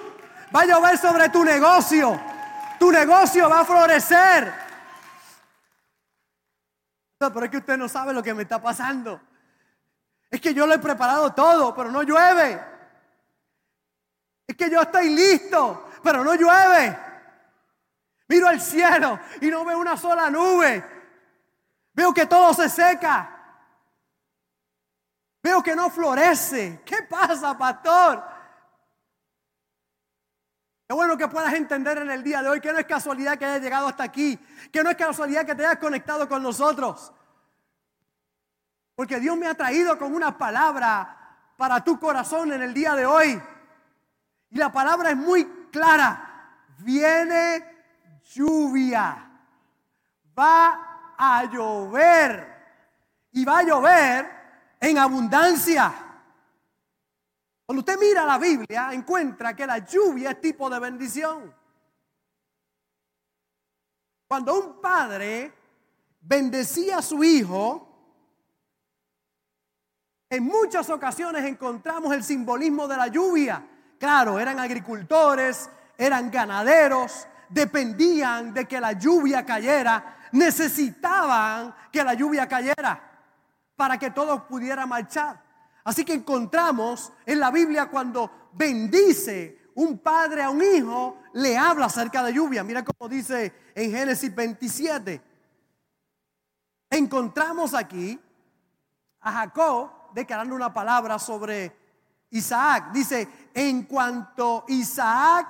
va 0.54 0.62
a 0.62 0.66
llover 0.66 0.98
sobre 0.98 1.30
tu 1.30 1.44
negocio. 1.44 2.20
Tu 2.78 2.92
negocio 2.92 3.50
va 3.50 3.62
a 3.62 3.66
florecer. 3.66 4.54
pero 7.18 7.46
es 7.46 7.50
que 7.50 7.58
usted 7.58 7.78
no 7.78 7.90
sabe 7.90 8.14
lo 8.14 8.22
que 8.22 8.34
me 8.34 8.44
está 8.44 8.62
pasando. 8.62 9.20
Es 10.30 10.42
que 10.42 10.54
yo 10.54 10.68
lo 10.68 10.74
he 10.74 10.80
preparado 10.80 11.34
todo, 11.34 11.74
pero 11.74 11.90
no 11.90 12.04
llueve. 12.04 12.64
Es 14.46 14.56
que 14.56 14.70
yo 14.70 14.82
estoy 14.82 15.10
listo, 15.10 15.90
pero 16.04 16.24
no 16.24 16.36
llueve. 16.36 16.98
Miro 18.28 18.48
al 18.48 18.62
cielo 18.62 19.20
y 19.42 19.48
no 19.48 19.66
veo 19.66 19.80
una 19.80 19.98
sola 19.98 20.30
nube. 20.30 20.84
Veo 21.94 22.14
que 22.14 22.26
todo 22.26 22.54
se 22.54 22.70
seca. 22.70 23.37
Veo 25.48 25.64
que 25.64 25.78
no 25.78 25.90
florece. 25.90 26.82
¿Qué 26.84 27.04
pasa, 27.04 27.58
pastor? 27.58 28.22
Qué 30.86 30.94
bueno 30.94 31.16
que 31.16 31.30
puedas 31.30 31.54
entender 31.54 32.00
en 32.00 32.10
el 32.10 32.22
día 32.22 32.42
de 32.42 32.50
hoy 32.50 32.60
que 32.60 32.74
no 32.74 32.80
es 32.80 32.86
casualidad 32.86 33.38
que 33.38 33.46
hayas 33.46 33.62
llegado 33.62 33.88
hasta 33.88 34.04
aquí, 34.04 34.38
que 34.74 34.84
no 34.84 34.90
es 34.90 34.98
casualidad 34.98 35.46
que 35.46 35.56
te 35.56 35.66
hayas 35.66 35.80
conectado 35.80 36.28
con 36.28 36.44
nosotros. 36.44 37.14
Porque 38.94 39.22
Dios 39.22 39.38
me 39.38 39.48
ha 39.48 39.56
traído 39.56 39.98
con 39.98 40.14
una 40.14 40.38
palabra 40.38 41.16
para 41.56 41.82
tu 41.82 41.98
corazón 41.98 42.52
en 42.52 42.62
el 42.62 42.74
día 42.74 42.94
de 42.96 43.06
hoy. 43.06 43.42
Y 44.50 44.58
la 44.58 44.70
palabra 44.70 45.12
es 45.12 45.18
muy 45.18 45.46
clara. 45.72 46.60
Viene 46.80 47.64
lluvia. 48.34 49.32
Va 50.38 51.16
a 51.18 51.46
llover. 51.46 52.54
Y 53.32 53.46
va 53.46 53.60
a 53.60 53.64
llover 53.64 54.37
en 54.80 54.98
abundancia. 54.98 55.94
Cuando 57.66 57.82
usted 57.82 57.98
mira 58.00 58.26
la 58.26 58.38
Biblia, 58.38 58.90
encuentra 58.94 59.56
que 59.56 59.68
la 59.68 59.80
lluvia 59.80 60.32
es 60.32 60.42
tipo 60.42 60.70
de 60.70 60.80
bendición. 60.80 61.54
Cuando 64.28 64.60
un 64.60 64.82
padre 64.82 65.54
bendecía 66.22 67.00
a 67.00 67.02
su 67.02 67.24
hijo, 67.24 67.84
en 70.30 70.44
muchas 70.44 70.90
ocasiones 70.90 71.46
encontramos 71.46 72.14
el 72.14 72.24
simbolismo 72.24 72.88
de 72.88 72.98
la 72.98 73.08
lluvia. 73.08 73.66
Claro, 73.98 74.40
eran 74.40 74.60
agricultores, 74.60 75.70
eran 75.98 76.30
ganaderos, 76.30 77.28
dependían 77.50 78.54
de 78.54 78.66
que 78.66 78.80
la 78.80 78.94
lluvia 78.94 79.46
cayera, 79.46 80.20
necesitaban 80.34 81.74
que 81.92 82.04
la 82.04 82.14
lluvia 82.14 82.48
cayera 82.48 83.07
para 83.78 83.98
que 83.98 84.12
todos 84.12 84.42
pudieran 84.42 84.90
marchar. 84.90 85.42
Así 85.86 86.04
que 86.04 86.14
encontramos 86.14 87.14
en 87.26 87.40
la 87.40 87.50
Biblia 87.50 87.90
cuando 87.90 88.50
bendice 88.52 89.70
un 89.76 90.00
padre 90.00 90.44
a 90.44 90.50
un 90.50 90.62
hijo 90.62 91.20
le 91.34 91.56
habla 91.56 91.86
acerca 91.86 92.24
de 92.24 92.34
lluvia. 92.34 92.64
Mira 92.64 92.84
cómo 92.84 93.08
dice 93.08 93.72
en 93.76 93.92
Génesis 93.92 94.34
27. 94.34 95.22
Encontramos 96.90 97.74
aquí 97.76 98.20
a 99.22 99.32
Jacob 99.32 99.92
declarando 100.14 100.56
una 100.56 100.74
palabra 100.74 101.20
sobre 101.20 101.72
Isaac. 102.32 102.92
Dice, 102.92 103.50
en 103.54 103.84
cuanto 103.84 104.66
Isaac, 104.68 105.48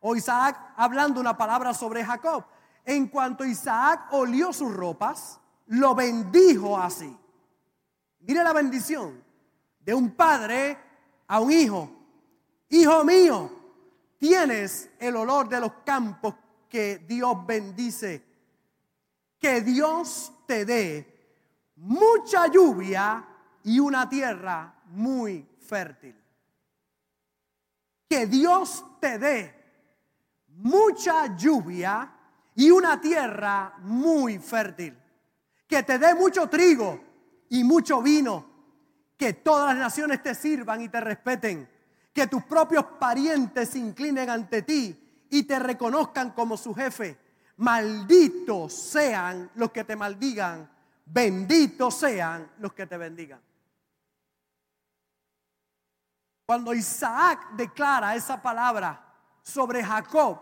o 0.00 0.14
Isaac 0.14 0.74
hablando 0.76 1.20
una 1.20 1.36
palabra 1.36 1.74
sobre 1.74 2.04
Jacob, 2.04 2.44
en 2.84 3.08
cuanto 3.08 3.44
Isaac 3.44 4.06
olió 4.12 4.52
sus 4.52 4.72
ropas, 4.72 5.40
lo 5.66 5.96
bendijo 5.96 6.78
así. 6.78 7.18
Mire 8.20 8.42
la 8.42 8.52
bendición 8.52 9.22
de 9.80 9.94
un 9.94 10.10
padre 10.10 10.76
a 11.26 11.40
un 11.40 11.52
hijo. 11.52 11.90
Hijo 12.68 13.04
mío, 13.04 13.50
tienes 14.18 14.90
el 14.98 15.16
olor 15.16 15.48
de 15.48 15.60
los 15.60 15.72
campos 15.84 16.34
que 16.68 16.98
Dios 16.98 17.46
bendice. 17.46 18.22
Que 19.38 19.62
Dios 19.62 20.32
te 20.46 20.64
dé 20.64 21.18
mucha 21.76 22.48
lluvia 22.48 23.24
y 23.62 23.78
una 23.78 24.08
tierra 24.08 24.74
muy 24.86 25.46
fértil. 25.60 26.16
Que 28.08 28.26
Dios 28.26 28.84
te 29.00 29.18
dé 29.18 29.54
mucha 30.48 31.36
lluvia 31.36 32.12
y 32.54 32.70
una 32.70 33.00
tierra 33.00 33.76
muy 33.78 34.38
fértil. 34.38 34.98
Que 35.66 35.82
te 35.82 35.98
dé 35.98 36.14
mucho 36.14 36.48
trigo 36.48 37.07
y 37.50 37.64
mucho 37.64 38.02
vino. 38.02 38.46
Que 39.16 39.32
todas 39.32 39.74
las 39.74 39.78
naciones 39.78 40.22
te 40.22 40.34
sirvan 40.34 40.80
y 40.80 40.88
te 40.88 41.00
respeten. 41.00 41.68
Que 42.12 42.26
tus 42.26 42.44
propios 42.44 42.84
parientes 42.98 43.70
se 43.70 43.78
inclinen 43.78 44.30
ante 44.30 44.62
ti 44.62 45.26
y 45.30 45.42
te 45.42 45.58
reconozcan 45.58 46.30
como 46.30 46.56
su 46.56 46.74
jefe. 46.74 47.18
Malditos 47.56 48.72
sean 48.72 49.50
los 49.56 49.72
que 49.72 49.84
te 49.84 49.96
maldigan. 49.96 50.70
Benditos 51.04 51.94
sean 51.98 52.52
los 52.58 52.72
que 52.72 52.86
te 52.86 52.96
bendigan. 52.96 53.40
Cuando 56.46 56.72
Isaac 56.72 57.50
declara 57.56 58.14
esa 58.14 58.40
palabra 58.40 59.04
sobre 59.42 59.82
Jacob, 59.84 60.38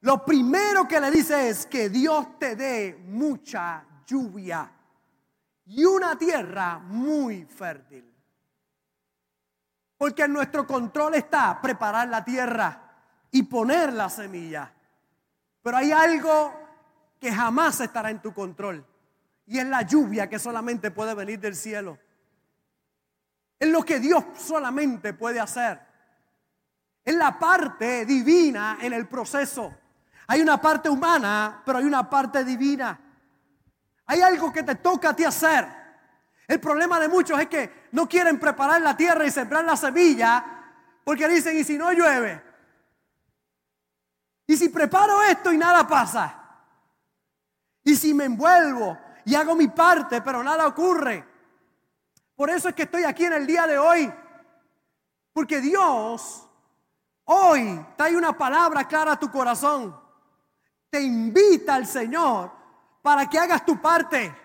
lo 0.00 0.24
primero 0.24 0.86
que 0.86 1.00
le 1.00 1.10
dice 1.10 1.48
es 1.48 1.66
que 1.66 1.88
Dios 1.88 2.38
te 2.38 2.56
dé 2.56 3.04
mucha 3.06 3.84
lluvia 4.06 4.77
y 5.68 5.84
una 5.84 6.16
tierra 6.16 6.78
muy 6.78 7.44
fértil. 7.44 8.04
Porque 9.96 10.22
en 10.22 10.32
nuestro 10.32 10.66
control 10.66 11.14
está 11.14 11.60
preparar 11.60 12.08
la 12.08 12.24
tierra 12.24 12.80
y 13.30 13.42
poner 13.42 13.92
la 13.92 14.08
semilla. 14.08 14.72
Pero 15.62 15.76
hay 15.76 15.92
algo 15.92 16.54
que 17.20 17.32
jamás 17.32 17.80
estará 17.80 18.10
en 18.10 18.22
tu 18.22 18.32
control. 18.32 18.84
Y 19.46 19.58
es 19.58 19.66
la 19.66 19.82
lluvia 19.82 20.28
que 20.28 20.38
solamente 20.38 20.90
puede 20.90 21.14
venir 21.14 21.40
del 21.40 21.56
cielo. 21.56 21.98
Es 23.58 23.68
lo 23.68 23.82
que 23.82 23.98
Dios 23.98 24.24
solamente 24.36 25.12
puede 25.12 25.40
hacer. 25.40 25.80
Es 27.04 27.14
la 27.14 27.38
parte 27.38 28.06
divina 28.06 28.78
en 28.80 28.92
el 28.92 29.08
proceso. 29.08 29.74
Hay 30.28 30.40
una 30.40 30.60
parte 30.60 30.88
humana, 30.88 31.62
pero 31.64 31.78
hay 31.78 31.84
una 31.84 32.08
parte 32.08 32.44
divina. 32.44 33.07
Hay 34.08 34.22
algo 34.22 34.50
que 34.50 34.62
te 34.62 34.74
toca 34.74 35.10
a 35.10 35.16
ti 35.16 35.24
hacer. 35.24 35.68
El 36.46 36.58
problema 36.58 36.98
de 36.98 37.08
muchos 37.08 37.38
es 37.38 37.46
que 37.46 37.88
no 37.92 38.08
quieren 38.08 38.40
preparar 38.40 38.80
la 38.80 38.96
tierra 38.96 39.26
y 39.26 39.30
sembrar 39.30 39.64
la 39.64 39.76
semilla 39.76 40.44
porque 41.04 41.28
dicen, 41.28 41.58
¿y 41.58 41.62
si 41.62 41.76
no 41.76 41.92
llueve? 41.92 42.42
¿Y 44.46 44.56
si 44.56 44.70
preparo 44.70 45.22
esto 45.22 45.52
y 45.52 45.58
nada 45.58 45.86
pasa? 45.86 46.34
¿Y 47.84 47.94
si 47.96 48.14
me 48.14 48.24
envuelvo 48.24 48.98
y 49.26 49.34
hago 49.34 49.54
mi 49.54 49.68
parte 49.68 50.22
pero 50.22 50.42
nada 50.42 50.66
ocurre? 50.66 51.26
Por 52.34 52.48
eso 52.48 52.70
es 52.70 52.74
que 52.74 52.84
estoy 52.84 53.04
aquí 53.04 53.26
en 53.26 53.34
el 53.34 53.46
día 53.46 53.66
de 53.66 53.76
hoy. 53.76 54.10
Porque 55.34 55.60
Dios 55.60 56.48
hoy 57.24 57.84
trae 57.94 58.16
una 58.16 58.36
palabra 58.38 58.88
clara 58.88 59.12
a 59.12 59.20
tu 59.20 59.30
corazón. 59.30 59.94
Te 60.88 61.02
invita 61.02 61.74
al 61.74 61.86
Señor 61.86 62.57
para 63.08 63.26
que 63.26 63.38
hagas 63.38 63.64
tu 63.64 63.80
parte. 63.80 64.36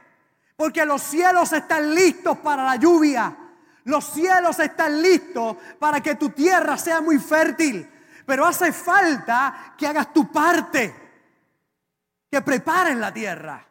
Porque 0.55 0.85
los 0.85 1.01
cielos 1.01 1.51
están 1.51 1.93
listos 1.93 2.37
para 2.37 2.63
la 2.63 2.77
lluvia. 2.77 3.35
Los 3.83 4.05
cielos 4.05 4.57
están 4.57 5.01
listos 5.01 5.57
para 5.77 5.99
que 5.99 6.15
tu 6.15 6.29
tierra 6.29 6.77
sea 6.77 7.01
muy 7.01 7.19
fértil. 7.19 7.85
Pero 8.25 8.45
hace 8.45 8.71
falta 8.71 9.75
que 9.77 9.85
hagas 9.85 10.13
tu 10.13 10.31
parte. 10.31 10.95
Que 12.31 12.41
preparen 12.41 13.01
la 13.01 13.13
tierra. 13.13 13.67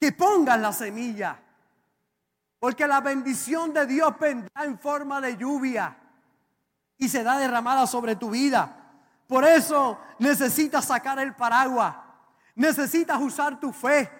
Que 0.00 0.12
pongas 0.12 0.58
la 0.58 0.72
semilla. 0.72 1.38
Porque 2.58 2.86
la 2.86 3.02
bendición 3.02 3.74
de 3.74 3.84
Dios 3.84 4.18
vendrá 4.18 4.64
en 4.64 4.78
forma 4.78 5.20
de 5.20 5.36
lluvia 5.36 5.94
y 6.96 7.10
será 7.10 7.36
derramada 7.36 7.86
sobre 7.86 8.16
tu 8.16 8.30
vida. 8.30 8.74
Por 9.28 9.44
eso 9.44 10.00
necesitas 10.18 10.86
sacar 10.86 11.18
el 11.18 11.34
paraguas. 11.34 12.05
Necesitas 12.56 13.20
usar 13.20 13.60
tu 13.60 13.72
fe, 13.72 14.10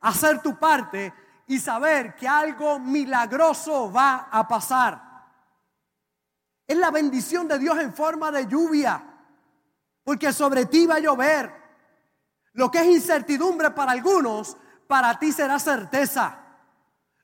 hacer 0.00 0.42
tu 0.42 0.58
parte 0.58 1.12
y 1.46 1.58
saber 1.58 2.14
que 2.14 2.26
algo 2.26 2.78
milagroso 2.78 3.90
va 3.90 4.28
a 4.30 4.46
pasar. 4.46 5.06
Es 6.66 6.76
la 6.76 6.90
bendición 6.90 7.46
de 7.46 7.58
Dios 7.58 7.78
en 7.78 7.94
forma 7.94 8.32
de 8.32 8.46
lluvia. 8.46 9.02
Porque 10.02 10.32
sobre 10.32 10.66
ti 10.66 10.86
va 10.86 10.96
a 10.96 11.00
llover. 11.00 11.52
Lo 12.54 12.70
que 12.70 12.80
es 12.80 12.86
incertidumbre 12.86 13.70
para 13.70 13.92
algunos, 13.92 14.56
para 14.88 15.16
ti 15.18 15.30
será 15.30 15.58
certeza. 15.58 16.38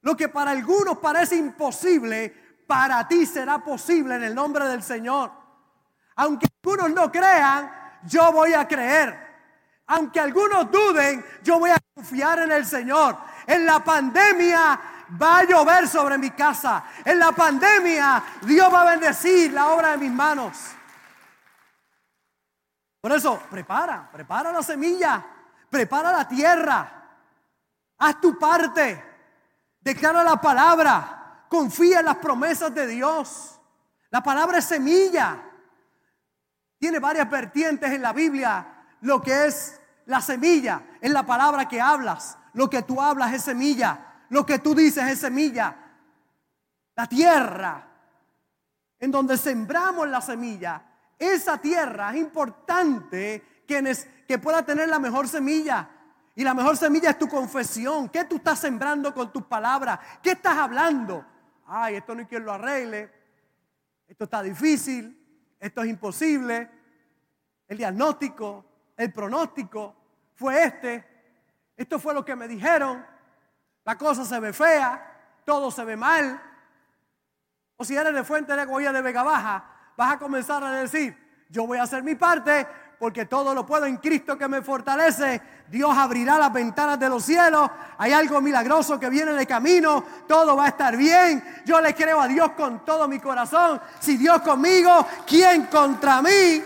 Lo 0.02 0.16
que 0.16 0.28
para 0.28 0.52
algunos 0.52 0.98
parece 0.98 1.36
imposible, 1.36 2.64
para 2.66 3.06
ti 3.08 3.26
será 3.26 3.58
posible 3.58 4.14
en 4.14 4.24
el 4.24 4.34
nombre 4.34 4.66
del 4.68 4.82
Señor. 4.82 5.32
Aunque 6.16 6.46
algunos 6.62 6.90
no 6.90 7.10
crean, 7.10 7.98
yo 8.04 8.30
voy 8.30 8.52
a 8.54 8.68
creer. 8.68 9.31
Aunque 9.92 10.20
algunos 10.20 10.70
duden, 10.70 11.22
yo 11.42 11.58
voy 11.58 11.68
a 11.68 11.76
confiar 11.94 12.38
en 12.38 12.50
el 12.50 12.64
Señor. 12.64 13.14
En 13.46 13.66
la 13.66 13.84
pandemia 13.84 14.80
va 15.20 15.40
a 15.40 15.44
llover 15.44 15.86
sobre 15.86 16.16
mi 16.16 16.30
casa. 16.30 16.82
En 17.04 17.18
la 17.18 17.32
pandemia 17.32 18.24
Dios 18.40 18.72
va 18.72 18.82
a 18.82 18.90
bendecir 18.92 19.52
la 19.52 19.68
obra 19.68 19.90
de 19.90 19.98
mis 19.98 20.10
manos. 20.10 20.56
Por 23.02 23.12
eso, 23.12 23.38
prepara, 23.50 24.08
prepara 24.10 24.50
la 24.50 24.62
semilla, 24.62 25.22
prepara 25.68 26.10
la 26.10 26.26
tierra. 26.26 26.90
Haz 27.98 28.18
tu 28.18 28.38
parte. 28.38 29.04
Declara 29.78 30.24
la 30.24 30.40
palabra. 30.40 31.44
Confía 31.50 32.00
en 32.00 32.06
las 32.06 32.16
promesas 32.16 32.74
de 32.74 32.86
Dios. 32.86 33.60
La 34.08 34.22
palabra 34.22 34.56
es 34.56 34.64
semilla. 34.64 35.36
Tiene 36.78 36.98
varias 36.98 37.28
vertientes 37.28 37.90
en 37.90 38.00
la 38.00 38.14
Biblia. 38.14 38.66
Lo 39.02 39.20
que 39.20 39.48
es 39.48 39.80
la 40.12 40.20
semilla 40.20 40.82
es 41.00 41.10
la 41.10 41.24
palabra 41.24 41.66
que 41.66 41.80
hablas. 41.80 42.36
Lo 42.52 42.68
que 42.68 42.82
tú 42.82 43.00
hablas 43.00 43.32
es 43.32 43.40
semilla. 43.40 44.26
Lo 44.28 44.44
que 44.44 44.58
tú 44.58 44.74
dices 44.74 45.04
es 45.04 45.18
semilla. 45.18 45.74
La 46.94 47.06
tierra 47.06 47.88
en 49.00 49.10
donde 49.10 49.38
sembramos 49.38 50.06
la 50.06 50.20
semilla. 50.20 50.82
Esa 51.18 51.56
tierra 51.56 52.10
es 52.10 52.18
importante 52.18 53.62
que, 53.66 53.96
que 54.28 54.38
pueda 54.38 54.62
tener 54.62 54.90
la 54.90 54.98
mejor 54.98 55.26
semilla. 55.28 55.88
Y 56.34 56.44
la 56.44 56.52
mejor 56.52 56.76
semilla 56.76 57.08
es 57.08 57.18
tu 57.18 57.26
confesión. 57.26 58.10
¿Qué 58.10 58.26
tú 58.26 58.36
estás 58.36 58.58
sembrando 58.58 59.14
con 59.14 59.32
tus 59.32 59.44
palabras? 59.44 59.98
¿Qué 60.22 60.32
estás 60.32 60.58
hablando? 60.58 61.24
Ay, 61.66 61.94
esto 61.94 62.14
no 62.14 62.20
hay 62.20 62.26
quien 62.26 62.44
lo 62.44 62.52
arregle. 62.52 63.10
Esto 64.06 64.24
está 64.24 64.42
difícil. 64.42 65.56
Esto 65.58 65.82
es 65.82 65.88
imposible. 65.88 66.68
El 67.66 67.78
diagnóstico, 67.78 68.66
el 68.94 69.10
pronóstico 69.10 70.01
fue 70.42 70.64
este. 70.64 71.04
Esto 71.76 72.00
fue 72.00 72.12
lo 72.12 72.24
que 72.24 72.34
me 72.34 72.48
dijeron. 72.48 73.06
La 73.84 73.96
cosa 73.96 74.24
se 74.24 74.40
ve 74.40 74.52
fea. 74.52 75.40
Todo 75.44 75.70
se 75.70 75.84
ve 75.84 75.96
mal. 75.96 76.42
O 77.76 77.84
si 77.84 77.96
eres 77.96 78.12
de 78.12 78.24
Fuente 78.24 78.56
de 78.56 78.64
Goya 78.64 78.92
de 78.92 79.02
Vega 79.02 79.22
Baja, 79.22 79.64
vas 79.96 80.14
a 80.14 80.18
comenzar 80.18 80.62
a 80.64 80.72
decir, 80.72 81.16
yo 81.48 81.64
voy 81.64 81.78
a 81.78 81.84
hacer 81.84 82.02
mi 82.02 82.16
parte 82.16 82.66
porque 82.98 83.26
todo 83.26 83.54
lo 83.54 83.64
puedo 83.64 83.86
en 83.86 83.98
Cristo 83.98 84.36
que 84.36 84.48
me 84.48 84.62
fortalece. 84.62 85.40
Dios 85.68 85.96
abrirá 85.96 86.38
las 86.38 86.52
ventanas 86.52 86.98
de 86.98 87.08
los 87.08 87.22
cielos. 87.24 87.70
Hay 87.98 88.12
algo 88.12 88.40
milagroso 88.40 88.98
que 88.98 89.10
viene 89.10 89.32
de 89.32 89.46
camino. 89.46 90.04
Todo 90.26 90.56
va 90.56 90.64
a 90.64 90.68
estar 90.68 90.96
bien. 90.96 91.62
Yo 91.64 91.80
le 91.80 91.94
creo 91.94 92.20
a 92.20 92.26
Dios 92.26 92.50
con 92.52 92.84
todo 92.84 93.06
mi 93.06 93.20
corazón. 93.20 93.80
Si 94.00 94.16
Dios 94.16 94.42
conmigo, 94.42 95.06
¿quién 95.24 95.66
contra 95.66 96.20
mí? 96.20 96.62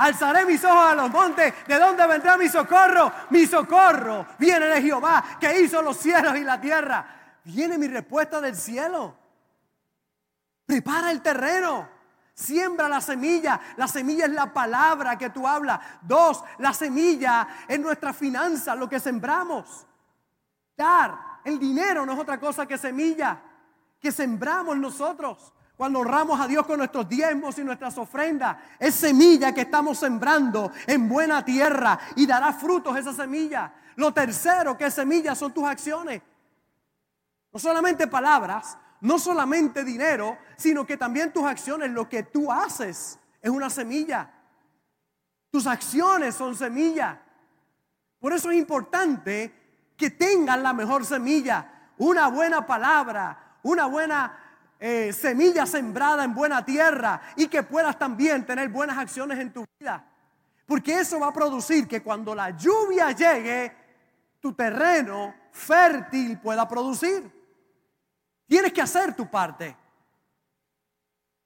Alzaré 0.00 0.46
mis 0.46 0.64
ojos 0.64 0.82
a 0.82 0.94
los 0.94 1.10
montes. 1.10 1.52
¿De 1.66 1.78
dónde 1.78 2.06
vendrá 2.06 2.38
mi 2.38 2.48
socorro? 2.48 3.12
Mi 3.28 3.46
socorro 3.46 4.26
viene 4.38 4.64
de 4.66 4.80
Jehová, 4.80 5.22
que 5.38 5.60
hizo 5.60 5.82
los 5.82 5.98
cielos 5.98 6.36
y 6.36 6.40
la 6.40 6.58
tierra. 6.58 7.06
Viene 7.44 7.76
mi 7.76 7.86
respuesta 7.86 8.40
del 8.40 8.56
cielo. 8.56 9.14
Prepara 10.64 11.10
el 11.10 11.20
terreno. 11.20 11.86
Siembra 12.32 12.88
la 12.88 13.02
semilla. 13.02 13.60
La 13.76 13.86
semilla 13.86 14.24
es 14.24 14.32
la 14.32 14.50
palabra 14.50 15.18
que 15.18 15.28
tú 15.28 15.46
hablas. 15.46 15.78
Dos, 16.00 16.42
la 16.56 16.72
semilla 16.72 17.46
es 17.68 17.78
nuestra 17.78 18.14
finanza, 18.14 18.74
lo 18.74 18.88
que 18.88 19.00
sembramos. 19.00 19.86
Dar, 20.74 21.40
el 21.44 21.58
dinero 21.58 22.06
no 22.06 22.14
es 22.14 22.18
otra 22.18 22.40
cosa 22.40 22.64
que 22.64 22.78
semilla 22.78 23.38
que 24.00 24.10
sembramos 24.10 24.78
nosotros. 24.78 25.52
Cuando 25.80 26.00
honramos 26.00 26.38
a 26.38 26.46
Dios 26.46 26.66
con 26.66 26.76
nuestros 26.76 27.08
diezmos 27.08 27.58
y 27.58 27.64
nuestras 27.64 27.96
ofrendas, 27.96 28.54
es 28.78 28.94
semilla 28.94 29.54
que 29.54 29.62
estamos 29.62 29.96
sembrando 29.96 30.70
en 30.86 31.08
buena 31.08 31.42
tierra 31.42 31.98
y 32.16 32.26
dará 32.26 32.52
frutos 32.52 32.98
esa 32.98 33.14
semilla. 33.14 33.72
Lo 33.96 34.12
tercero 34.12 34.76
que 34.76 34.84
es 34.84 34.92
semilla 34.92 35.34
son 35.34 35.54
tus 35.54 35.64
acciones. 35.64 36.20
No 37.50 37.58
solamente 37.58 38.06
palabras, 38.08 38.76
no 39.00 39.18
solamente 39.18 39.82
dinero, 39.82 40.36
sino 40.58 40.84
que 40.84 40.98
también 40.98 41.32
tus 41.32 41.44
acciones, 41.44 41.90
lo 41.92 42.06
que 42.06 42.24
tú 42.24 42.52
haces 42.52 43.18
es 43.40 43.50
una 43.50 43.70
semilla. 43.70 44.30
Tus 45.50 45.66
acciones 45.66 46.34
son 46.34 46.54
semilla. 46.54 47.22
Por 48.18 48.34
eso 48.34 48.50
es 48.50 48.58
importante 48.58 49.94
que 49.96 50.10
tengan 50.10 50.62
la 50.62 50.74
mejor 50.74 51.06
semilla, 51.06 51.88
una 51.96 52.28
buena 52.28 52.66
palabra, 52.66 53.56
una 53.62 53.86
buena 53.86 54.49
eh, 54.80 55.12
semilla 55.12 55.66
sembrada 55.66 56.24
en 56.24 56.34
buena 56.34 56.64
tierra 56.64 57.20
y 57.36 57.48
que 57.48 57.62
puedas 57.62 57.98
también 57.98 58.46
tener 58.46 58.70
buenas 58.70 58.96
acciones 58.96 59.38
en 59.38 59.52
tu 59.52 59.66
vida. 59.78 60.02
Porque 60.64 61.00
eso 61.00 61.20
va 61.20 61.26
a 61.26 61.32
producir 61.32 61.86
que 61.86 62.02
cuando 62.02 62.34
la 62.34 62.50
lluvia 62.50 63.12
llegue, 63.12 63.76
tu 64.40 64.54
terreno 64.54 65.34
fértil 65.52 66.38
pueda 66.38 66.66
producir. 66.66 67.30
Tienes 68.46 68.72
que 68.72 68.80
hacer 68.80 69.14
tu 69.14 69.30
parte. 69.30 69.76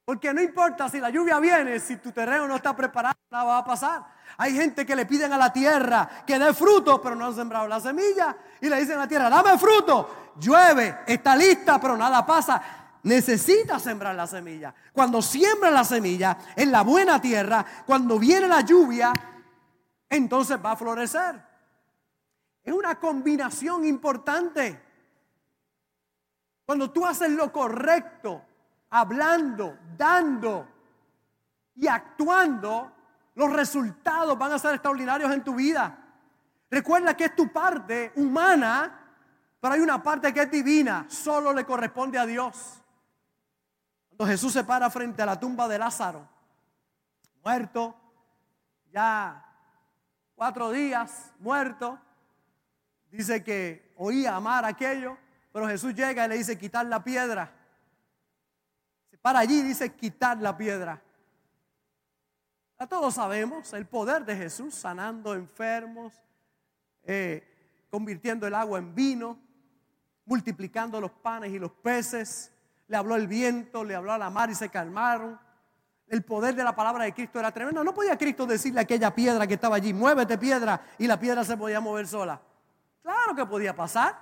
Porque 0.04 0.32
no 0.32 0.40
importa 0.40 0.88
si 0.88 1.00
la 1.00 1.10
lluvia 1.10 1.40
viene, 1.40 1.80
si 1.80 1.96
tu 1.96 2.12
terreno 2.12 2.46
no 2.46 2.56
está 2.56 2.76
preparado, 2.76 3.16
nada 3.30 3.44
va 3.44 3.58
a 3.58 3.64
pasar. 3.64 4.04
Hay 4.36 4.54
gente 4.54 4.86
que 4.86 4.94
le 4.94 5.06
piden 5.06 5.32
a 5.32 5.38
la 5.38 5.52
tierra 5.52 6.08
que 6.26 6.38
dé 6.38 6.54
fruto, 6.54 7.00
pero 7.02 7.16
no 7.16 7.26
han 7.26 7.34
sembrado 7.34 7.66
la 7.66 7.80
semilla. 7.80 8.36
Y 8.60 8.68
le 8.68 8.78
dicen 8.78 8.96
a 8.96 9.00
la 9.00 9.08
tierra, 9.08 9.28
dame 9.28 9.58
fruto. 9.58 10.32
Llueve, 10.38 11.00
está 11.06 11.34
lista, 11.34 11.80
pero 11.80 11.96
nada 11.96 12.24
pasa. 12.24 12.83
Necesita 13.04 13.78
sembrar 13.78 14.14
la 14.14 14.26
semilla. 14.26 14.74
Cuando 14.92 15.20
siembra 15.20 15.70
la 15.70 15.84
semilla 15.84 16.38
en 16.56 16.72
la 16.72 16.82
buena 16.82 17.20
tierra, 17.20 17.64
cuando 17.86 18.18
viene 18.18 18.48
la 18.48 18.62
lluvia, 18.62 19.12
entonces 20.08 20.58
va 20.64 20.72
a 20.72 20.76
florecer. 20.76 21.40
Es 22.62 22.72
una 22.72 22.98
combinación 22.98 23.84
importante. 23.84 24.80
Cuando 26.64 26.90
tú 26.90 27.06
haces 27.06 27.30
lo 27.30 27.52
correcto, 27.52 28.42
hablando, 28.88 29.76
dando 29.98 30.66
y 31.74 31.86
actuando, 31.86 32.90
los 33.34 33.52
resultados 33.52 34.38
van 34.38 34.52
a 34.52 34.58
ser 34.58 34.72
extraordinarios 34.74 35.30
en 35.30 35.44
tu 35.44 35.54
vida. 35.54 35.98
Recuerda 36.70 37.14
que 37.14 37.26
es 37.26 37.36
tu 37.36 37.52
parte 37.52 38.12
humana, 38.16 38.98
pero 39.60 39.74
hay 39.74 39.80
una 39.80 40.02
parte 40.02 40.32
que 40.32 40.40
es 40.40 40.50
divina, 40.50 41.04
solo 41.06 41.52
le 41.52 41.66
corresponde 41.66 42.18
a 42.18 42.24
Dios. 42.24 42.80
Cuando 44.16 44.30
Jesús 44.30 44.52
se 44.52 44.62
para 44.62 44.88
frente 44.90 45.22
a 45.22 45.26
la 45.26 45.40
tumba 45.40 45.66
de 45.66 45.76
Lázaro, 45.76 46.28
muerto, 47.42 47.96
ya 48.92 49.44
cuatro 50.36 50.70
días 50.70 51.32
muerto, 51.40 51.98
dice 53.10 53.42
que 53.42 53.92
oía 53.96 54.36
amar 54.36 54.64
aquello, 54.64 55.18
pero 55.52 55.66
Jesús 55.66 55.94
llega 55.94 56.26
y 56.26 56.28
le 56.28 56.36
dice 56.36 56.56
quitar 56.56 56.86
la 56.86 57.02
piedra. 57.02 57.52
Se 59.10 59.18
para 59.18 59.40
allí 59.40 59.58
y 59.58 59.62
dice 59.62 59.92
quitar 59.92 60.38
la 60.38 60.56
piedra. 60.56 61.02
Ya 62.78 62.86
todos 62.86 63.14
sabemos 63.14 63.72
el 63.72 63.86
poder 63.86 64.24
de 64.24 64.36
Jesús 64.36 64.76
sanando 64.76 65.34
enfermos, 65.34 66.14
eh, 67.02 67.86
convirtiendo 67.90 68.46
el 68.46 68.54
agua 68.54 68.78
en 68.78 68.94
vino, 68.94 69.40
multiplicando 70.24 71.00
los 71.00 71.10
panes 71.10 71.52
y 71.52 71.58
los 71.58 71.72
peces. 71.72 72.53
Le 72.88 72.96
habló 72.96 73.16
el 73.16 73.26
viento, 73.26 73.84
le 73.84 73.94
habló 73.94 74.12
a 74.12 74.18
la 74.18 74.30
mar 74.30 74.50
y 74.50 74.54
se 74.54 74.68
calmaron. 74.68 75.38
El 76.06 76.22
poder 76.22 76.54
de 76.54 76.62
la 76.62 76.76
palabra 76.76 77.04
de 77.04 77.14
Cristo 77.14 77.38
era 77.38 77.50
tremendo. 77.50 77.82
No 77.82 77.94
podía 77.94 78.16
Cristo 78.18 78.46
decirle 78.46 78.80
a 78.80 78.82
aquella 78.82 79.14
piedra 79.14 79.46
que 79.46 79.54
estaba 79.54 79.76
allí, 79.76 79.92
muévete 79.92 80.36
piedra, 80.36 80.80
y 80.98 81.06
la 81.06 81.18
piedra 81.18 81.44
se 81.44 81.56
podía 81.56 81.80
mover 81.80 82.06
sola. 82.06 82.40
Claro 83.02 83.34
que 83.34 83.46
podía 83.46 83.74
pasar. 83.74 84.16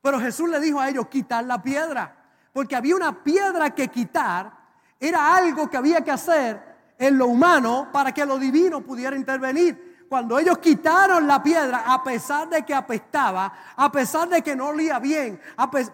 Pero 0.00 0.18
Jesús 0.18 0.48
le 0.48 0.58
dijo 0.58 0.80
a 0.80 0.88
ellos 0.88 1.06
quitar 1.06 1.44
la 1.44 1.62
piedra, 1.62 2.14
porque 2.52 2.74
había 2.74 2.96
una 2.96 3.22
piedra 3.22 3.70
que 3.70 3.88
quitar, 3.88 4.52
era 4.98 5.36
algo 5.36 5.70
que 5.70 5.76
había 5.76 6.02
que 6.02 6.10
hacer 6.10 6.60
en 6.98 7.16
lo 7.16 7.26
humano 7.26 7.88
para 7.92 8.12
que 8.12 8.26
lo 8.26 8.38
divino 8.38 8.80
pudiera 8.80 9.14
intervenir. 9.14 10.06
Cuando 10.08 10.38
ellos 10.38 10.58
quitaron 10.58 11.26
la 11.26 11.42
piedra, 11.42 11.84
a 11.86 12.02
pesar 12.02 12.48
de 12.48 12.64
que 12.64 12.74
apestaba, 12.74 13.52
a 13.76 13.90
pesar 13.90 14.28
de 14.28 14.42
que 14.42 14.54
no 14.54 14.68
olía 14.68 14.98
bien, 14.98 15.40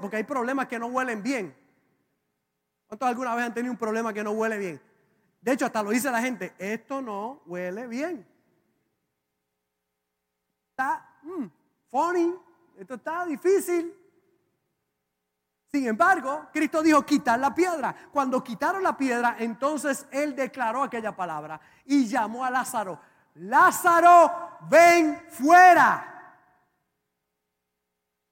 porque 0.01 0.17
hay 0.17 0.25
problemas 0.25 0.67
que 0.67 0.79
no 0.79 0.87
huelen 0.87 1.23
bien. 1.23 1.55
¿Cuántos 2.89 3.09
alguna 3.09 3.35
vez 3.35 3.45
han 3.45 3.55
tenido 3.55 3.71
un 3.71 3.79
problema 3.79 4.15
que 4.15 4.25
no 4.25 4.33
huele 4.33 4.57
bien? 4.57 4.81
De 5.43 5.53
hecho, 5.53 5.67
hasta 5.67 5.83
lo 5.83 5.91
dice 5.91 6.11
la 6.11 6.23
gente, 6.23 6.55
esto 6.59 7.03
no 7.03 7.43
huele 7.45 7.87
bien. 7.87 8.27
Está 10.71 11.07
mm, 11.23 11.47
funny, 11.91 12.35
esto 12.79 12.95
está 12.95 13.27
difícil. 13.27 13.95
Sin 15.71 15.87
embargo, 15.87 16.49
Cristo 16.51 16.83
dijo 16.83 17.05
quitar 17.05 17.39
la 17.39 17.55
piedra. 17.55 17.95
Cuando 18.11 18.43
quitaron 18.43 18.83
la 18.83 18.97
piedra, 18.97 19.37
entonces 19.39 20.07
Él 20.11 20.35
declaró 20.35 20.83
aquella 20.83 21.15
palabra 21.15 21.61
y 21.85 22.07
llamó 22.07 22.43
a 22.43 22.51
Lázaro. 22.51 22.99
Lázaro, 23.35 24.57
ven 24.71 25.27
fuera. 25.29 26.15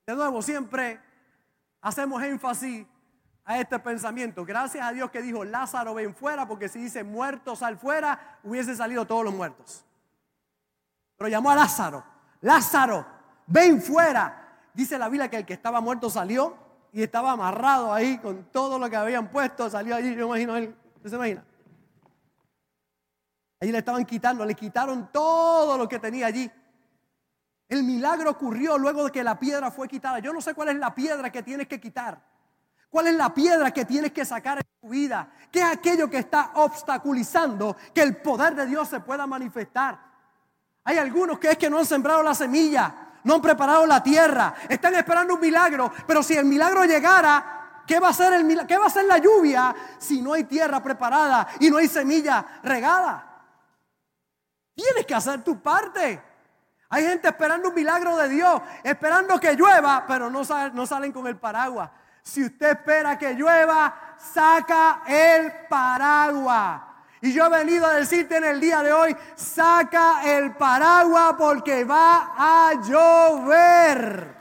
De 0.07 0.14
nuevo, 0.14 0.40
siempre 0.40 0.99
hacemos 1.83 2.23
énfasis 2.23 2.87
a 3.46 3.61
este 3.61 3.78
pensamiento. 3.78 4.44
Gracias 4.44 4.85
a 4.85 4.92
Dios 4.92 5.11
que 5.11 5.22
dijo 5.22 5.44
Lázaro, 5.44 5.94
ven 5.94 6.14
fuera, 6.14 6.46
porque 6.46 6.68
si 6.68 6.80
dice 6.80 7.04
muertos 7.04 7.61
sal 7.61 7.78
fuera, 7.78 8.38
hubiesen 8.42 8.76
salido 8.76 9.06
todos 9.06 9.24
los 9.24 9.32
muertos. 9.32 9.85
Pero 11.16 11.28
llamó 11.28 11.50
a 11.50 11.54
Lázaro. 11.54 12.04
Lázaro, 12.40 13.06
ven 13.46 13.80
fuera. 13.80 14.59
Dice 14.74 14.98
la 14.98 15.09
Biblia 15.09 15.30
que 15.30 15.38
el 15.38 15.46
que 15.46 15.54
estaba 15.54 15.80
muerto 15.80 16.11
salió 16.11 16.56
y 16.92 17.02
estaba 17.02 17.32
amarrado 17.32 17.94
ahí 17.94 18.18
con 18.18 18.44
todo 18.50 18.78
lo 18.78 18.90
que 18.90 18.96
habían 18.96 19.30
puesto, 19.30 19.70
salió 19.70 19.94
allí, 19.94 20.14
yo 20.14 20.26
imagino 20.26 20.56
él, 20.56 20.74
¿usted 20.96 21.11
se 21.11 21.16
imagina? 21.16 21.44
Allí 23.61 23.72
le 23.72 23.78
estaban 23.78 24.04
quitando, 24.04 24.44
le 24.44 24.54
quitaron 24.54 25.11
todo 25.12 25.78
lo 25.78 25.88
que 25.88 25.98
tenía 25.98 26.26
allí. 26.26 26.50
El 27.68 27.85
milagro 27.85 28.30
ocurrió 28.30 28.76
luego 28.76 29.04
de 29.04 29.12
que 29.12 29.24
la 29.24 29.38
piedra 29.38 29.70
fue 29.70 29.88
quitada. 29.88 30.18
Yo 30.18 30.32
no 30.32 30.40
sé 30.40 30.54
cuál 30.54 30.70
es 30.70 30.76
la 30.76 30.94
piedra 30.94 31.30
que 31.30 31.42
tienes 31.42 31.68
que 31.68 31.80
quitar. 31.80 32.20
¿Cuál 32.96 33.09
es 33.09 33.14
la 33.14 33.35
piedra 33.35 33.72
que 33.72 33.85
tienes 33.85 34.11
que 34.11 34.24
sacar 34.24 34.56
en 34.56 34.64
tu 34.80 34.88
vida? 34.88 35.28
¿Qué 35.52 35.59
es 35.59 35.66
aquello 35.66 36.09
que 36.09 36.16
está 36.16 36.52
obstaculizando 36.54 37.76
que 37.92 38.00
el 38.00 38.16
poder 38.16 38.54
de 38.54 38.64
Dios 38.64 38.88
se 38.88 39.00
pueda 39.00 39.26
manifestar? 39.26 39.98
Hay 40.82 40.96
algunos 40.96 41.38
que 41.38 41.50
es 41.50 41.59
que 41.59 41.68
no 41.68 41.76
han 41.76 41.85
sembrado 41.85 42.22
la 42.22 42.35
semilla 42.35 42.94
no 43.22 43.35
han 43.35 43.42
preparado 43.42 43.85
la 43.85 44.02
tierra, 44.02 44.54
están 44.66 44.94
esperando 44.94 45.35
un 45.35 45.40
milagro, 45.40 45.92
pero 46.06 46.22
si 46.22 46.38
el 46.38 46.46
milagro 46.46 46.87
llegara, 46.87 47.82
¿qué 47.87 48.00
va 48.00 48.09
a 48.09 48.12
ser 48.14 48.32
el 48.32 48.66
¿Qué 48.66 48.78
va 48.78 48.87
a 48.87 48.90
ser 48.90 49.04
la 49.04 49.18
lluvia 49.18 49.76
si 49.98 50.22
no 50.22 50.32
hay 50.32 50.44
tierra 50.44 50.82
preparada 50.82 51.48
y 51.61 51.68
no 51.68 51.76
hay 51.76 51.88
semilla 51.88 52.46
regada? 52.62 53.42
Tienes 54.74 55.04
que 55.04 55.14
hacer 55.14 55.44
tu 55.44 55.61
parte. 55.61 56.22
Hay 56.88 57.04
gente 57.04 57.28
esperando 57.28 57.68
un 57.68 57.74
milagro 57.74 58.16
de 58.16 58.30
Dios, 58.30 58.62
esperando 58.82 59.38
que 59.38 59.54
llueva, 59.54 60.06
pero 60.09 60.30
no, 60.30 60.40
no 60.72 60.87
salen 60.87 61.12
con 61.12 61.26
el 61.26 61.37
paraguas. 61.37 61.90
Si 62.27 62.45
usted 62.45 62.73
espera 62.73 63.17
que 63.17 63.35
llueva, 63.35 64.17
saca 64.19 65.03
el 65.07 65.69
paraguas. 65.69 66.83
Y 67.21 67.33
yo 67.33 67.47
he 67.47 67.49
venido 67.49 67.87
a 67.87 67.95
decirte 67.95 68.37
en 68.37 68.45
el 68.45 68.61
día 68.61 68.83
de 68.83 68.93
hoy, 68.93 69.17
saca 69.37 70.23
el 70.25 70.57
paraguas 70.57 71.35
porque 71.39 71.85
va 71.85 72.33
a 72.37 72.73
llover. 72.83 74.37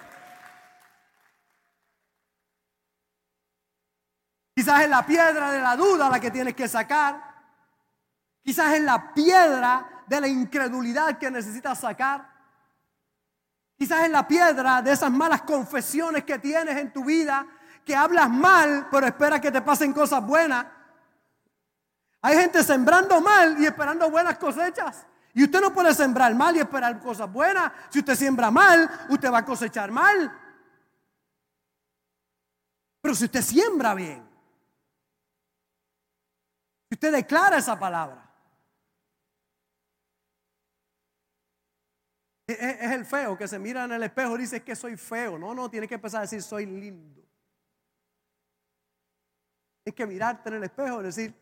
Quizás 4.55 4.81
es 4.81 4.89
la 4.89 5.05
piedra 5.05 5.51
de 5.51 5.61
la 5.61 5.77
duda 5.77 6.09
la 6.09 6.19
que 6.19 6.31
tienes 6.31 6.55
que 6.55 6.67
sacar. 6.67 7.21
Quizás 8.43 8.73
es 8.73 8.81
la 8.81 9.13
piedra 9.13 10.03
de 10.07 10.21
la 10.21 10.27
incredulidad 10.27 11.19
que 11.19 11.29
necesitas 11.29 11.81
sacar. 11.81 12.33
Quizás 13.77 14.05
es 14.05 14.09
la 14.09 14.27
piedra 14.27 14.81
de 14.81 14.91
esas 14.91 15.11
malas 15.11 15.43
confesiones 15.43 16.23
que 16.23 16.39
tienes 16.39 16.77
en 16.77 16.91
tu 16.91 17.05
vida, 17.05 17.45
que 17.85 17.95
hablas 17.95 18.29
mal, 18.29 18.87
pero 18.91 19.05
espera 19.05 19.39
que 19.39 19.51
te 19.51 19.61
pasen 19.61 19.93
cosas 19.93 20.25
buenas. 20.25 20.65
Hay 22.21 22.35
gente 22.35 22.63
sembrando 22.63 23.21
mal 23.21 23.57
y 23.59 23.67
esperando 23.67 24.09
buenas 24.09 24.37
cosechas. 24.39 25.05
Y 25.33 25.43
usted 25.43 25.61
no 25.61 25.71
puede 25.73 25.93
sembrar 25.93 26.33
mal 26.33 26.55
y 26.55 26.59
esperar 26.59 26.99
cosas 26.99 27.31
buenas. 27.31 27.71
Si 27.89 27.99
usted 27.99 28.15
siembra 28.15 28.49
mal, 28.49 28.89
usted 29.09 29.31
va 29.31 29.39
a 29.39 29.45
cosechar 29.45 29.91
mal. 29.91 30.35
Pero 33.01 33.13
si 33.13 33.25
usted 33.25 33.41
siembra 33.41 33.93
bien, 33.93 34.27
si 36.89 36.95
Usted 36.95 37.11
declara 37.11 37.57
esa 37.57 37.77
palabra. 37.77 38.23
Es, 42.47 42.57
es 42.59 42.91
el 42.91 43.05
feo 43.05 43.37
que 43.37 43.47
se 43.47 43.59
mira 43.59 43.83
en 43.83 43.91
el 43.91 44.03
espejo 44.03 44.35
y 44.35 44.41
dice 44.41 44.63
que 44.63 44.75
soy 44.75 44.97
feo. 44.97 45.37
No, 45.37 45.53
no, 45.53 45.69
tiene 45.69 45.87
que 45.87 45.95
empezar 45.95 46.19
a 46.19 46.21
decir 46.21 46.41
soy 46.41 46.65
lindo. 46.65 47.25
Es 49.85 49.93
que 49.93 50.05
mirarte 50.07 50.49
en 50.49 50.55
el 50.55 50.63
espejo 50.63 50.99
y 50.99 51.03
decir, 51.03 51.33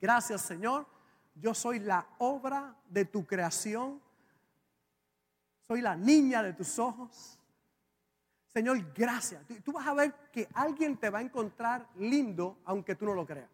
gracias 0.00 0.40
Señor, 0.40 0.86
yo 1.34 1.54
soy 1.54 1.80
la 1.80 2.06
obra 2.18 2.74
de 2.88 3.04
tu 3.04 3.26
creación. 3.26 4.00
Soy 5.66 5.82
la 5.82 5.94
niña 5.94 6.42
de 6.42 6.54
tus 6.54 6.78
ojos. 6.78 7.38
Señor, 8.52 8.92
gracias. 8.92 9.44
Tú- 9.62 9.72
vas 9.72 9.86
a 9.86 9.94
ver 9.94 10.12
que 10.32 10.48
alguien 10.54 10.96
te 10.96 11.10
va 11.10 11.18
a 11.18 11.22
encontrar 11.22 11.88
lindo 11.96 12.58
aunque 12.64 12.94
tú 12.96 13.04
no 13.04 13.14
lo 13.14 13.24
creas. 13.24 13.50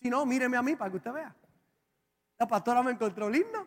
Si 0.00 0.08
no, 0.08 0.24
míreme 0.24 0.56
a 0.56 0.62
mí 0.62 0.76
para 0.76 0.90
que 0.90 0.96
usted 0.96 1.12
vea. 1.12 1.34
La 2.38 2.48
pastora 2.48 2.82
me 2.82 2.92
encontró 2.92 3.28
lindo. 3.28 3.66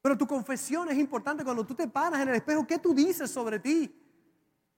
Pero 0.00 0.18
tu 0.18 0.26
confesión 0.26 0.88
es 0.88 0.98
importante 0.98 1.44
cuando 1.44 1.64
tú 1.64 1.76
te 1.76 1.86
paras 1.86 2.20
en 2.22 2.28
el 2.30 2.34
espejo. 2.34 2.66
¿Qué 2.66 2.78
tú 2.78 2.92
dices 2.92 3.30
sobre 3.30 3.60
ti? 3.60 3.94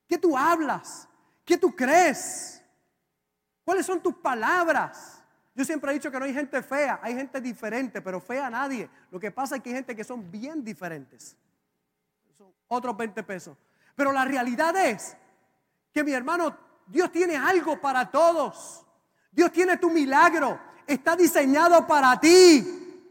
¿Qué 0.06 0.18
tú 0.18 0.36
hablas? 0.36 1.08
¿Qué 1.46 1.56
tú 1.56 1.74
crees? 1.74 2.62
¿Cuáles 3.64 3.86
son 3.86 4.00
tus 4.00 4.14
palabras? 4.14 5.22
Yo 5.54 5.64
siempre 5.64 5.90
he 5.90 5.94
dicho 5.94 6.10
que 6.10 6.18
no 6.18 6.24
hay 6.24 6.34
gente 6.34 6.62
fea, 6.62 6.98
hay 7.02 7.14
gente 7.14 7.40
diferente, 7.40 8.02
pero 8.02 8.20
fea 8.20 8.50
nadie. 8.50 8.90
Lo 9.10 9.20
que 9.20 9.30
pasa 9.30 9.56
es 9.56 9.62
que 9.62 9.70
hay 9.70 9.76
gente 9.76 9.94
que 9.94 10.04
son 10.04 10.30
bien 10.30 10.64
diferentes. 10.64 11.36
Son 12.36 12.52
otros 12.68 12.96
20 12.96 13.22
pesos. 13.22 13.56
Pero 13.94 14.12
la 14.12 14.24
realidad 14.24 14.76
es 14.76 15.16
que 15.92 16.02
mi 16.02 16.12
hermano, 16.12 16.56
Dios 16.86 17.12
tiene 17.12 17.36
algo 17.36 17.80
para 17.80 18.10
todos. 18.10 18.84
Dios 19.30 19.52
tiene 19.52 19.76
tu 19.76 19.90
milagro. 19.90 20.58
Está 20.86 21.14
diseñado 21.14 21.86
para 21.86 22.18
ti. 22.18 23.02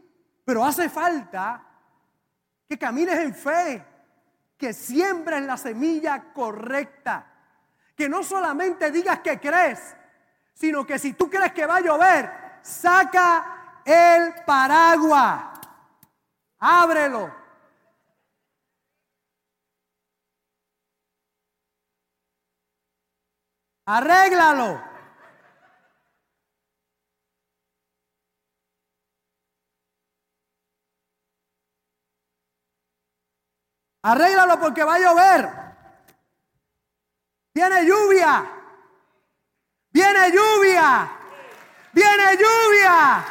Pero 0.44 0.64
hace 0.64 0.90
falta 0.90 1.64
que 2.68 2.78
camines 2.78 3.18
en 3.20 3.34
fe, 3.34 3.84
que 4.58 4.74
siembres 4.74 5.42
la 5.42 5.56
semilla 5.56 6.32
correcta. 6.34 7.26
Que 7.96 8.06
no 8.06 8.22
solamente 8.22 8.90
digas 8.90 9.20
que 9.20 9.40
crees, 9.40 9.96
sino 10.54 10.86
que 10.86 10.98
si 10.98 11.12
tú 11.12 11.28
crees 11.28 11.52
que 11.52 11.66
va 11.66 11.76
a 11.76 11.80
llover, 11.80 12.30
saca 12.62 13.82
el 13.84 14.34
paraguas. 14.46 15.42
Ábrelo. 16.58 17.44
Arréglalo. 23.86 24.80
Arréglalo 34.02 34.60
porque 34.60 34.84
va 34.84 34.94
a 34.94 34.98
llover. 34.98 35.50
Viene 37.54 37.84
lluvia. 37.86 38.63
Viene 39.94 40.32
lluvia. 40.32 41.08
Viene 41.92 42.36
lluvia. 42.36 43.24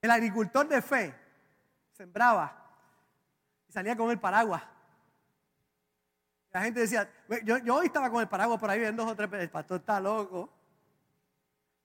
El 0.00 0.10
agricultor 0.10 0.66
de 0.66 0.82
fe 0.82 1.14
sembraba 1.92 2.52
y 3.68 3.72
salía 3.72 3.96
con 3.96 4.10
el 4.10 4.18
paraguas. 4.18 4.64
La 6.50 6.62
gente 6.62 6.80
decía, 6.80 7.08
yo, 7.44 7.58
yo 7.58 7.76
hoy 7.76 7.86
estaba 7.86 8.10
con 8.10 8.20
el 8.20 8.28
paraguas 8.28 8.58
por 8.58 8.68
ahí 8.68 8.80
viendo 8.80 9.04
dos 9.04 9.12
o 9.12 9.16
tres 9.16 9.32
el 9.34 9.48
pastor 9.48 9.78
está 9.78 10.00
loco. 10.00 10.50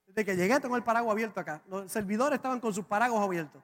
Desde 0.08 0.26
que 0.26 0.36
llegué 0.36 0.60
tengo 0.60 0.76
el 0.76 0.84
paraguas 0.84 1.12
abierto 1.14 1.40
acá. 1.40 1.62
Los 1.68 1.92
servidores 1.92 2.38
estaban 2.38 2.60
con 2.60 2.74
sus 2.74 2.86
paraguas 2.86 3.24
abiertos. 3.24 3.62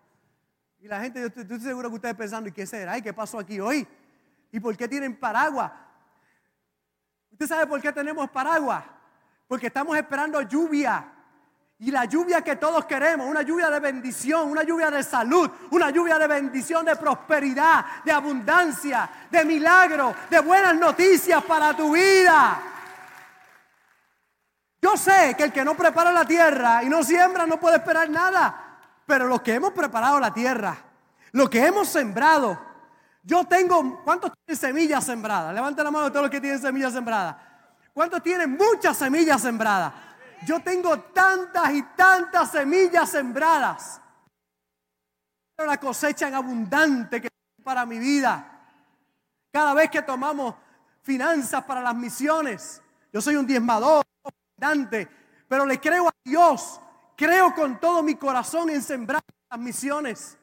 Y 0.80 0.88
la 0.88 1.02
gente, 1.02 1.20
yo 1.20 1.42
estoy, 1.42 1.60
seguro 1.60 1.90
que 1.90 1.96
ustedes 1.96 2.16
pensando, 2.16 2.48
¿y 2.48 2.52
qué 2.52 2.68
será? 2.68 2.96
¿Y 2.96 3.02
qué 3.02 3.12
pasó 3.12 3.40
aquí 3.40 3.60
hoy? 3.60 3.88
¿Y 4.54 4.60
por 4.60 4.78
qué 4.78 4.88
tienen 4.88 5.16
paraguas? 5.16 5.72
¿Usted 7.32 7.48
sabe 7.48 7.66
por 7.66 7.82
qué 7.82 7.92
tenemos 7.92 8.30
paraguas? 8.30 8.84
Porque 9.48 9.68
estamos 9.68 9.98
esperando 9.98 10.40
lluvia. 10.44 11.12
Y 11.80 11.90
la 11.90 12.06
lluvia 12.06 12.44
que 12.44 12.56
todos 12.58 12.86
queremos, 12.86 13.28
una 13.28 13.42
lluvia 13.42 13.72
de 13.72 13.80
bendición, 13.80 14.52
una 14.52 14.62
lluvia 14.62 14.92
de 14.92 15.02
salud, 15.02 15.50
una 15.72 15.90
lluvia 15.90 16.20
de 16.20 16.28
bendición, 16.28 16.86
de 16.86 16.96
prosperidad, 16.96 17.84
de 18.06 18.12
abundancia, 18.12 19.10
de 19.32 19.44
milagro, 19.44 20.16
de 20.30 20.40
buenas 20.40 20.76
noticias 20.76 21.44
para 21.46 21.76
tu 21.76 21.92
vida. 21.92 22.62
Yo 24.80 24.96
sé 24.96 25.34
que 25.36 25.46
el 25.46 25.52
que 25.52 25.66
no 25.66 25.74
prepara 25.74 26.12
la 26.12 26.26
tierra 26.26 26.84
y 26.84 26.90
no 26.90 27.04
siembra 27.04 27.48
no 27.48 27.60
puede 27.60 27.78
esperar 27.78 28.08
nada. 28.08 28.78
Pero 29.08 29.26
los 29.28 29.42
que 29.42 29.56
hemos 29.56 29.72
preparado 29.74 30.20
la 30.20 30.32
tierra, 30.32 30.78
lo 31.32 31.50
que 31.50 31.66
hemos 31.66 31.88
sembrado, 31.88 32.73
yo 33.24 33.46
tengo, 33.46 34.02
¿cuántos 34.04 34.32
tienen 34.46 34.60
semillas 34.60 35.04
sembradas? 35.06 35.54
Levanten 35.54 35.86
la 35.86 35.92
mano 35.92 36.06
de 36.06 36.12
todos 36.12 36.24
los 36.24 36.32
que 36.32 36.42
tienen 36.42 36.60
semillas 36.60 36.92
sembradas. 36.92 37.38
¿Cuántos 37.94 38.22
tienen 38.22 38.58
muchas 38.58 38.98
semillas 38.98 39.42
sembradas? 39.42 39.94
Yo 40.46 40.60
tengo 40.62 41.00
tantas 41.00 41.74
y 41.74 41.84
tantas 41.96 42.52
semillas 42.52 43.10
sembradas. 43.10 44.02
Pero 45.56 45.70
la 45.70 45.80
cosecha 45.80 46.28
en 46.28 46.36
abundante 46.36 47.22
que 47.22 47.30
para 47.64 47.86
mi 47.86 47.98
vida. 47.98 48.50
Cada 49.52 49.74
vez 49.74 49.90
que 49.90 50.02
tomamos 50.02 50.56
finanzas 51.02 51.64
para 51.64 51.82
las 51.82 51.96
misiones, 51.96 52.82
yo 53.14 53.22
soy 53.22 53.38
un 53.38 53.48
diezmador, 53.48 54.04
abundante, 54.24 55.08
pero 55.48 55.66
le 55.66 55.80
creo 55.80 56.10
a 56.10 56.14
Dios. 56.26 56.82
Creo 57.16 57.54
con 57.54 57.80
todo 57.80 58.04
mi 58.04 58.16
corazón 58.16 58.70
en 58.70 58.82
sembrar 58.82 59.22
las 59.50 59.60
misiones. 59.60 60.38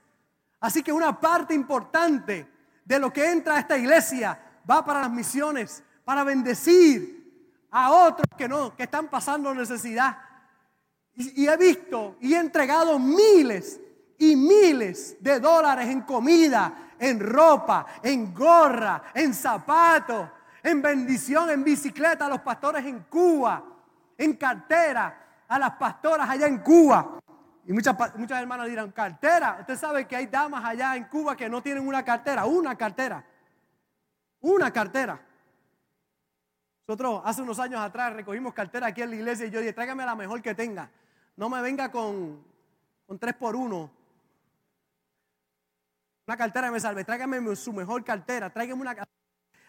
Así 0.60 0.82
que 0.82 0.92
una 0.92 1.20
parte 1.20 1.52
importante 1.52 2.48
de 2.90 2.98
lo 2.98 3.12
que 3.12 3.30
entra 3.30 3.54
a 3.54 3.60
esta 3.60 3.78
iglesia 3.78 4.36
va 4.68 4.84
para 4.84 5.02
las 5.02 5.12
misiones, 5.12 5.80
para 6.04 6.24
bendecir 6.24 7.64
a 7.70 7.92
otros 7.92 8.26
que 8.36 8.48
no, 8.48 8.74
que 8.74 8.82
están 8.82 9.06
pasando 9.06 9.54
necesidad. 9.54 10.18
Y, 11.14 11.46
he 11.46 11.56
visto 11.56 12.16
y 12.20 12.34
he 12.34 12.38
entregado 12.40 12.98
miles 12.98 13.78
y 14.18 14.34
miles 14.34 15.16
de 15.20 15.38
dólares 15.38 15.86
en 15.86 16.00
comida, 16.00 16.94
en 16.98 17.20
ropa, 17.20 17.86
en 18.02 18.34
gorra, 18.34 19.04
en 19.14 19.34
zapatos, 19.34 20.28
en 20.60 20.82
bendición, 20.82 21.48
en 21.48 21.62
bicicleta 21.62 22.26
a 22.26 22.28
los 22.28 22.40
pastores 22.40 22.84
en 22.84 23.04
Cuba, 23.04 23.62
en 24.18 24.32
cartera 24.32 25.44
a 25.46 25.58
las 25.60 25.76
pastoras 25.76 26.28
allá 26.28 26.48
en 26.48 26.58
Cuba. 26.58 27.20
Y 27.66 27.72
muchas, 27.72 27.96
muchas 28.16 28.40
hermanas 28.40 28.68
dirán, 28.68 28.90
cartera. 28.90 29.58
Usted 29.60 29.76
sabe 29.76 30.06
que 30.06 30.16
hay 30.16 30.26
damas 30.26 30.64
allá 30.64 30.96
en 30.96 31.04
Cuba 31.04 31.36
que 31.36 31.48
no 31.48 31.62
tienen 31.62 31.86
una 31.86 32.04
cartera, 32.04 32.44
una 32.46 32.76
cartera. 32.76 33.24
Una 34.40 34.72
cartera. 34.72 35.20
Nosotros 36.86 37.22
hace 37.24 37.42
unos 37.42 37.58
años 37.58 37.80
atrás 37.80 38.14
recogimos 38.14 38.52
cartera 38.52 38.88
aquí 38.88 39.02
en 39.02 39.10
la 39.10 39.16
iglesia 39.16 39.46
y 39.46 39.50
yo 39.50 39.60
dije, 39.60 39.72
tráigame 39.72 40.04
la 40.04 40.16
mejor 40.16 40.42
que 40.42 40.54
tenga. 40.54 40.90
No 41.36 41.48
me 41.48 41.60
venga 41.62 41.90
con, 41.90 42.42
con 43.06 43.18
tres 43.18 43.34
por 43.34 43.54
uno. 43.54 43.90
Una 46.26 46.36
cartera 46.36 46.70
me 46.70 46.80
salve. 46.80 47.04
Tráigame 47.04 47.54
su 47.54 47.72
mejor 47.72 48.02
cartera. 48.04 48.50
Tráigame 48.50 48.80
una 48.80 48.94
cartera. 48.94 49.18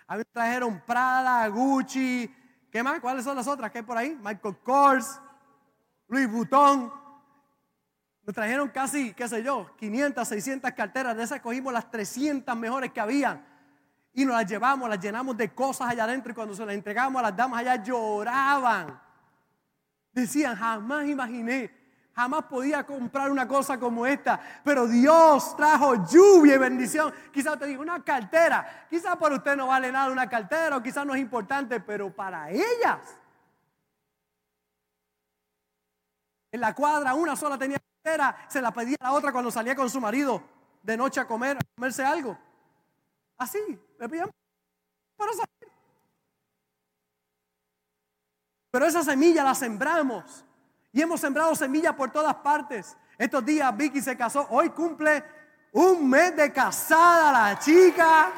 A 0.08 0.14
mí 0.16 0.20
me 0.20 0.26
trajeron 0.26 0.82
Prada, 0.86 1.48
Gucci. 1.48 2.34
¿Qué 2.72 2.82
más? 2.82 3.00
¿Cuáles 3.00 3.24
son 3.24 3.36
las 3.36 3.48
otras 3.48 3.70
que 3.72 3.80
hay 3.80 3.84
por 3.84 3.98
ahí? 3.98 4.18
Michael 4.22 4.58
Kors, 4.64 5.20
Louis 6.08 6.32
Vuitton. 6.32 7.01
Nos 8.26 8.36
trajeron 8.36 8.70
casi, 8.70 9.14
qué 9.14 9.28
sé 9.28 9.42
yo, 9.42 9.72
500, 9.78 10.28
600 10.28 10.72
carteras. 10.72 11.18
De 11.18 11.24
esas 11.24 11.42
cogimos 11.42 11.74
las 11.74 11.90
300 11.90 12.56
mejores 12.56 12.92
que 12.92 13.00
habían. 13.00 13.44
Y 14.14 14.26
nos 14.26 14.36
las 14.36 14.50
llevamos, 14.50 14.90
las 14.90 15.00
llenamos 15.00 15.36
de 15.38 15.54
cosas 15.54 15.90
allá 15.90 16.04
adentro. 16.04 16.32
Y 16.32 16.36
cuando 16.36 16.54
se 16.54 16.66
las 16.66 16.76
entregamos 16.76 17.20
a 17.20 17.24
las 17.24 17.36
damas 17.36 17.62
allá 17.62 17.82
lloraban. 17.82 19.02
Decían, 20.12 20.56
jamás 20.56 21.08
imaginé, 21.08 21.72
jamás 22.14 22.44
podía 22.44 22.86
comprar 22.86 23.32
una 23.32 23.48
cosa 23.48 23.80
como 23.80 24.06
esta. 24.06 24.40
Pero 24.64 24.88
Dios 24.88 25.56
trajo 25.56 26.06
lluvia 26.06 26.56
y 26.56 26.60
bendición. 26.60 27.12
Quizás 27.34 27.58
te 27.58 27.66
digo, 27.66 27.82
una 27.82 28.04
cartera. 28.04 28.86
Quizás 28.90 29.18
para 29.18 29.36
usted 29.36 29.56
no 29.56 29.68
vale 29.68 29.92
nada 29.92 30.12
una 30.12 30.30
cartera 30.30 30.78
o 30.78 30.84
quizás 30.84 31.06
no 31.06 31.16
es 31.16 31.22
importante, 31.22 31.80
pero 31.80 32.14
para 32.14 32.52
ellas. 32.52 33.18
En 36.52 36.60
la 36.60 36.76
cuadra 36.76 37.14
una 37.14 37.36
sola 37.36 37.58
tenía 37.58 37.78
cartera, 38.02 38.46
se 38.48 38.62
la 38.62 38.72
pedía 38.72 38.98
a 39.00 39.06
la 39.06 39.14
otra 39.14 39.32
cuando 39.32 39.52
salía 39.52 39.76
con 39.76 39.90
su 39.90 40.02
marido 40.02 40.42
de 40.82 40.98
noche 40.98 41.20
a 41.20 41.28
comer, 41.28 41.58
a 41.58 41.62
comerse 41.76 42.04
algo. 42.04 42.38
Así, 43.38 43.60
le 44.00 44.10
pedían 44.10 44.30
para 45.16 45.32
salir. 45.34 45.72
Pero 48.72 48.86
esa 48.86 49.04
semilla 49.04 49.44
la 49.44 49.54
sembramos. 49.54 50.46
Y 50.94 51.02
hemos 51.02 51.22
sembrado 51.22 51.56
semillas 51.56 51.96
por 51.96 52.12
todas 52.12 52.36
partes. 52.36 52.98
Estos 53.18 53.46
días 53.46 53.76
Vicky 53.76 54.02
se 54.02 54.18
casó. 54.18 54.48
Hoy 54.50 54.70
cumple 54.70 55.24
un 55.74 56.10
mes 56.10 56.36
de 56.36 56.52
casada 56.52 57.32
la 57.32 57.60
chica. 57.60 58.32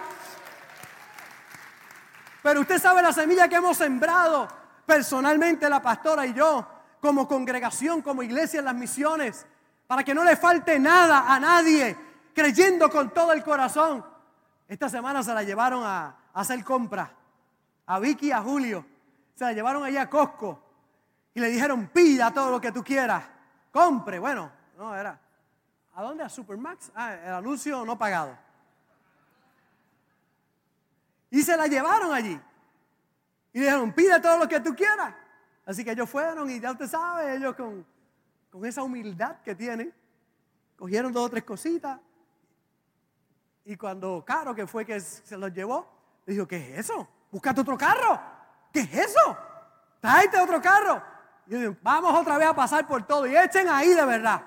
Pero 2.41 2.61
usted 2.61 2.79
sabe 2.79 3.01
la 3.01 3.13
semilla 3.13 3.47
que 3.47 3.55
hemos 3.55 3.77
sembrado 3.77 4.47
personalmente 4.85 5.69
la 5.69 5.81
pastora 5.81 6.25
y 6.25 6.33
yo, 6.33 6.67
como 6.99 7.27
congregación, 7.27 8.01
como 8.01 8.21
iglesia 8.21 8.59
en 8.59 8.65
las 8.65 8.75
misiones, 8.75 9.45
para 9.87 10.03
que 10.03 10.13
no 10.13 10.23
le 10.23 10.35
falte 10.35 10.79
nada 10.79 11.33
a 11.33 11.39
nadie, 11.39 11.97
creyendo 12.33 12.89
con 12.89 13.11
todo 13.11 13.33
el 13.33 13.43
corazón. 13.43 14.05
Esta 14.67 14.89
semana 14.89 15.23
se 15.23 15.33
la 15.33 15.43
llevaron 15.43 15.83
a, 15.85 16.15
hacer 16.33 16.63
compra 16.63 17.11
a 17.85 17.99
Vicky 17.99 18.27
y 18.27 18.31
a 18.31 18.41
Julio. 18.41 18.85
Se 19.35 19.43
la 19.43 19.53
llevaron 19.53 19.83
allá 19.83 20.03
a 20.03 20.09
Costco 20.09 20.59
y 21.33 21.39
le 21.39 21.49
dijeron, 21.49 21.87
pida 21.87 22.33
todo 22.33 22.51
lo 22.51 22.61
que 22.61 22.71
tú 22.71 22.83
quieras, 22.83 23.23
compre. 23.71 24.19
Bueno, 24.19 24.51
no 24.77 24.95
era. 24.95 25.19
¿A 25.95 26.01
dónde? 26.01 26.23
A 26.23 26.29
Supermax. 26.29 26.91
Ah, 26.95 27.13
el 27.13 27.33
anuncio 27.33 27.85
no 27.85 27.97
pagado. 27.97 28.37
Y 31.29 31.41
se 31.41 31.57
la 31.57 31.67
llevaron 31.67 32.13
allí. 32.13 32.39
Y 33.53 33.59
dijeron, 33.59 33.91
pide 33.93 34.19
todo 34.19 34.37
lo 34.39 34.47
que 34.47 34.59
tú 34.59 34.75
quieras. 34.75 35.13
Así 35.65 35.83
que 35.83 35.91
ellos 35.91 36.09
fueron 36.09 36.49
y 36.49 36.59
ya 36.59 36.71
usted 36.71 36.87
sabe, 36.87 37.35
ellos 37.35 37.55
con, 37.55 37.85
con 38.53 38.63
esa 38.67 38.83
humildad 38.83 39.37
que 39.43 39.55
tienen, 39.55 39.91
cogieron 40.77 41.11
dos 41.11 41.25
o 41.25 41.29
tres 41.31 41.43
cositas. 41.43 41.99
Y 43.65 43.75
cuando 43.75 44.23
Caro, 44.23 44.53
que 44.53 44.67
fue 44.67 44.85
que 44.85 44.99
se 44.99 45.35
los 45.35 45.51
llevó, 45.51 45.91
le 46.27 46.35
dijo, 46.35 46.47
¿qué 46.47 46.57
es 46.57 46.81
eso? 46.81 47.09
Búscate 47.31 47.61
otro 47.61 47.75
carro. 47.75 48.21
¿Qué 48.71 48.81
es 48.81 48.93
eso? 48.93 49.37
Tráete 49.99 50.39
otro 50.39 50.61
carro. 50.61 51.01
Y 51.47 51.53
yo 51.53 51.59
digo, 51.61 51.75
vamos 51.81 52.13
otra 52.13 52.37
vez 52.37 52.47
a 52.47 52.53
pasar 52.53 52.85
por 52.85 53.01
todo 53.01 53.25
y 53.25 53.35
echen 53.35 53.67
ahí 53.67 53.89
de 53.89 54.05
verdad. 54.05 54.43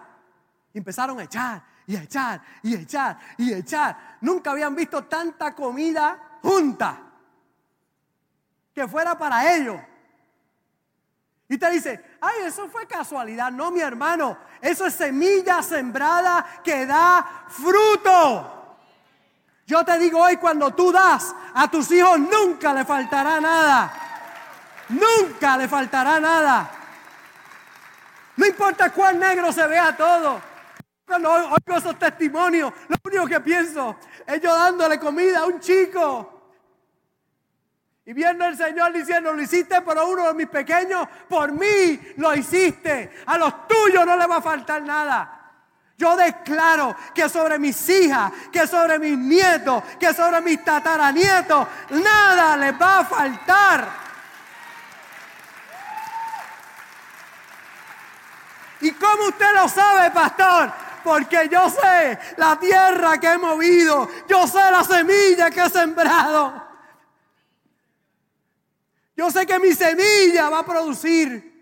Y 0.73 0.79
empezaron 0.79 1.19
a 1.19 1.25
echar 1.25 1.64
y 1.85 1.97
a 1.97 2.03
echar 2.05 2.40
y 2.62 2.77
a 2.77 2.79
echar 2.79 3.19
y 3.38 3.53
a 3.55 3.59
echar. 3.59 4.19
Nunca 4.21 4.53
habían 4.53 4.77
visto 4.77 5.03
tanta 5.07 5.53
comida 5.53 6.38
junta 6.42 7.03
que 8.73 8.87
fuera 8.87 9.19
para 9.19 9.53
ellos. 9.57 9.81
Y 11.49 11.59
te 11.59 11.71
dice, 11.71 12.19
ay, 12.21 12.43
eso 12.45 12.69
fue 12.69 12.87
casualidad. 12.87 13.53
No, 13.53 13.71
mi 13.71 13.81
hermano, 13.81 14.37
eso 14.61 14.87
es 14.87 14.95
semilla 14.95 15.63
sembrada 15.63 16.45
que 16.65 16.87
da 16.87 17.45
fruto. 17.49 18.53
Yo 19.67 19.85
te 19.85 19.99
digo 19.99 20.21
hoy, 20.21 20.37
cuando 20.37 20.73
tú 20.75 20.93
das 20.93 21.35
a 21.55 21.69
tus 21.71 21.91
hijos, 21.91 22.19
nunca 22.19 22.73
le 22.73 22.85
faltará 22.85 23.41
nada. 23.41 23.93
Nunca 24.89 25.57
le 25.57 25.69
faltará 25.69 26.21
nada. 26.21 26.71
No 28.37 28.47
importa 28.47 28.91
cuán 28.91 29.19
negro 29.19 29.53
se 29.53 29.67
vea 29.67 29.97
todo. 29.97 30.41
Cuando 31.07 31.33
oigo 31.33 31.77
esos 31.77 31.99
testimonios, 31.99 32.73
lo 32.89 32.97
único 33.05 33.27
que 33.27 33.41
pienso 33.41 33.97
es 34.27 34.41
yo 34.41 34.53
dándole 34.53 34.99
comida 34.99 35.41
a 35.41 35.47
un 35.47 35.61
chico. 35.61 36.36
Y 38.07 38.12
viendo 38.12 38.45
el 38.47 38.57
Señor 38.57 38.92
diciendo, 38.92 39.33
lo 39.33 39.42
hiciste 39.42 39.83
por 39.83 39.99
uno 39.99 40.29
de 40.29 40.35
mis 40.35 40.47
pequeños, 40.47 41.09
por 41.29 41.51
mí 41.51 42.01
lo 42.19 42.33
hiciste. 42.37 43.11
A 43.27 43.37
los 43.37 43.66
tuyos 43.66 44.07
no 44.07 44.16
le 44.16 44.27
va 44.29 44.37
a 44.37 44.40
faltar 44.40 44.81
nada. 44.81 45.33
Yo 45.99 46.14
declaro 46.14 46.95
que 47.12 47.29
sobre 47.29 47.59
mis 47.59 47.88
hijas, 47.88 48.31
que 48.53 48.64
sobre 48.69 49.01
mis 49.01 49.19
nietos, 49.19 49.83
que 49.99 50.14
sobre 50.14 50.40
mis 50.40 50.64
tataranietos, 50.64 51.66
nada 51.90 52.57
les 52.57 52.81
va 52.81 53.01
a 53.01 53.05
faltar. 53.05 53.88
¿Y 58.83 58.92
cómo 58.92 59.25
usted 59.25 59.53
lo 59.53 59.69
sabe, 59.69 60.11
pastor? 60.12 60.87
porque 61.03 61.49
yo 61.49 61.71
sé 61.71 62.19
la 62.37 62.59
tierra 62.59 63.19
que 63.19 63.29
he 63.29 63.38
movido, 63.38 64.09
yo 64.29 64.45
sé 64.49 64.59
la 64.73 64.83
semilla 64.83 65.53
que 65.53 65.62
he 65.62 65.71
sembrado. 65.71 66.66
Yo 69.17 69.31
sé 69.31 69.47
que 69.47 69.59
mi 69.59 69.73
semilla 69.73 70.51
va 70.51 70.61
a 70.61 70.67
producir. 70.67 71.55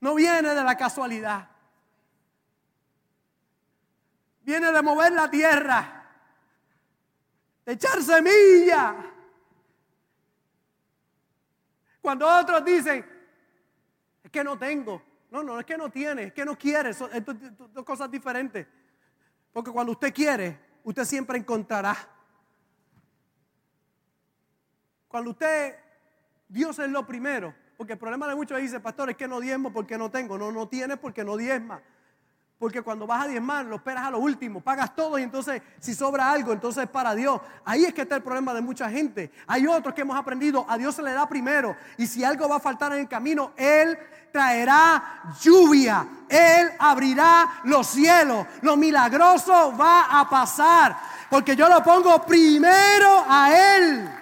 No 0.00 0.14
viene 0.14 0.54
de 0.54 0.64
la 0.64 0.76
casualidad. 0.76 1.48
Viene 4.42 4.72
de 4.72 4.82
mover 4.82 5.12
la 5.12 5.30
tierra, 5.30 6.10
de 7.64 7.72
echar 7.72 8.02
semilla. 8.02 8.96
Cuando 12.00 12.26
otros 12.26 12.64
dicen, 12.64 13.06
que 14.32 14.42
no 14.42 14.58
tengo. 14.58 15.00
No, 15.30 15.42
no, 15.42 15.60
es 15.60 15.66
que 15.66 15.76
no 15.76 15.90
tiene, 15.90 16.24
es 16.24 16.32
que 16.32 16.44
no 16.44 16.58
quiere. 16.58 16.92
Son, 16.92 17.10
dos 17.72 17.84
cosas 17.84 18.10
diferentes. 18.10 18.66
Porque 19.52 19.70
cuando 19.70 19.92
usted 19.92 20.12
quiere, 20.12 20.58
usted 20.82 21.04
siempre 21.04 21.38
encontrará. 21.38 21.96
Cuando 25.12 25.30
usted, 25.30 25.76
Dios 26.48 26.78
es 26.78 26.88
lo 26.88 27.06
primero. 27.06 27.54
Porque 27.76 27.92
el 27.92 27.98
problema 27.98 28.26
de 28.26 28.34
muchos 28.34 28.58
dice, 28.58 28.80
pastor, 28.80 29.10
es 29.10 29.16
que 29.16 29.28
no 29.28 29.40
diezmo 29.40 29.70
porque 29.70 29.98
no 29.98 30.10
tengo. 30.10 30.38
No, 30.38 30.50
no 30.50 30.68
tienes 30.68 30.98
porque 30.98 31.22
no 31.22 31.36
diezma. 31.36 31.82
Porque 32.58 32.80
cuando 32.80 33.06
vas 33.06 33.24
a 33.24 33.28
diezmar, 33.28 33.66
lo 33.66 33.76
esperas 33.76 34.06
a 34.06 34.10
lo 34.10 34.20
último, 34.20 34.60
pagas 34.60 34.94
todo 34.94 35.18
y 35.18 35.22
entonces 35.22 35.60
si 35.80 35.94
sobra 35.94 36.30
algo, 36.30 36.52
entonces 36.52 36.84
es 36.84 36.88
para 36.88 37.14
Dios. 37.14 37.40
Ahí 37.64 37.84
es 37.84 37.92
que 37.92 38.02
está 38.02 38.16
el 38.16 38.22
problema 38.22 38.54
de 38.54 38.62
mucha 38.62 38.88
gente. 38.88 39.32
Hay 39.48 39.66
otros 39.66 39.92
que 39.92 40.00
hemos 40.00 40.16
aprendido, 40.16 40.64
a 40.66 40.78
Dios 40.78 40.94
se 40.94 41.02
le 41.02 41.12
da 41.12 41.28
primero. 41.28 41.76
Y 41.98 42.06
si 42.06 42.24
algo 42.24 42.48
va 42.48 42.56
a 42.56 42.60
faltar 42.60 42.92
en 42.92 43.00
el 43.00 43.08
camino, 43.08 43.52
Él 43.56 43.98
traerá 44.32 45.34
lluvia. 45.42 46.06
Él 46.26 46.70
abrirá 46.78 47.60
los 47.64 47.86
cielos. 47.86 48.46
Lo 48.62 48.78
milagroso 48.78 49.76
va 49.76 50.20
a 50.20 50.30
pasar. 50.30 50.96
Porque 51.28 51.54
yo 51.54 51.68
lo 51.68 51.82
pongo 51.82 52.24
primero 52.24 53.24
a 53.28 53.76
Él. 53.76 54.21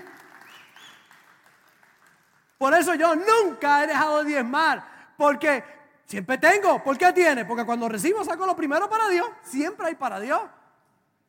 Por 2.60 2.74
eso 2.74 2.94
yo 2.94 3.16
nunca 3.16 3.82
he 3.82 3.86
dejado 3.88 4.18
de 4.22 4.26
diezmar. 4.26 4.84
Porque 5.16 5.64
Siempre 6.10 6.38
tengo. 6.38 6.82
¿Por 6.82 6.98
qué 6.98 7.12
tiene? 7.12 7.44
Porque 7.44 7.64
cuando 7.64 7.88
recibo 7.88 8.24
saco 8.24 8.44
lo 8.44 8.56
primero 8.56 8.90
para 8.90 9.08
Dios. 9.08 9.28
Siempre 9.42 9.86
hay 9.86 9.94
para 9.94 10.18
Dios. 10.18 10.42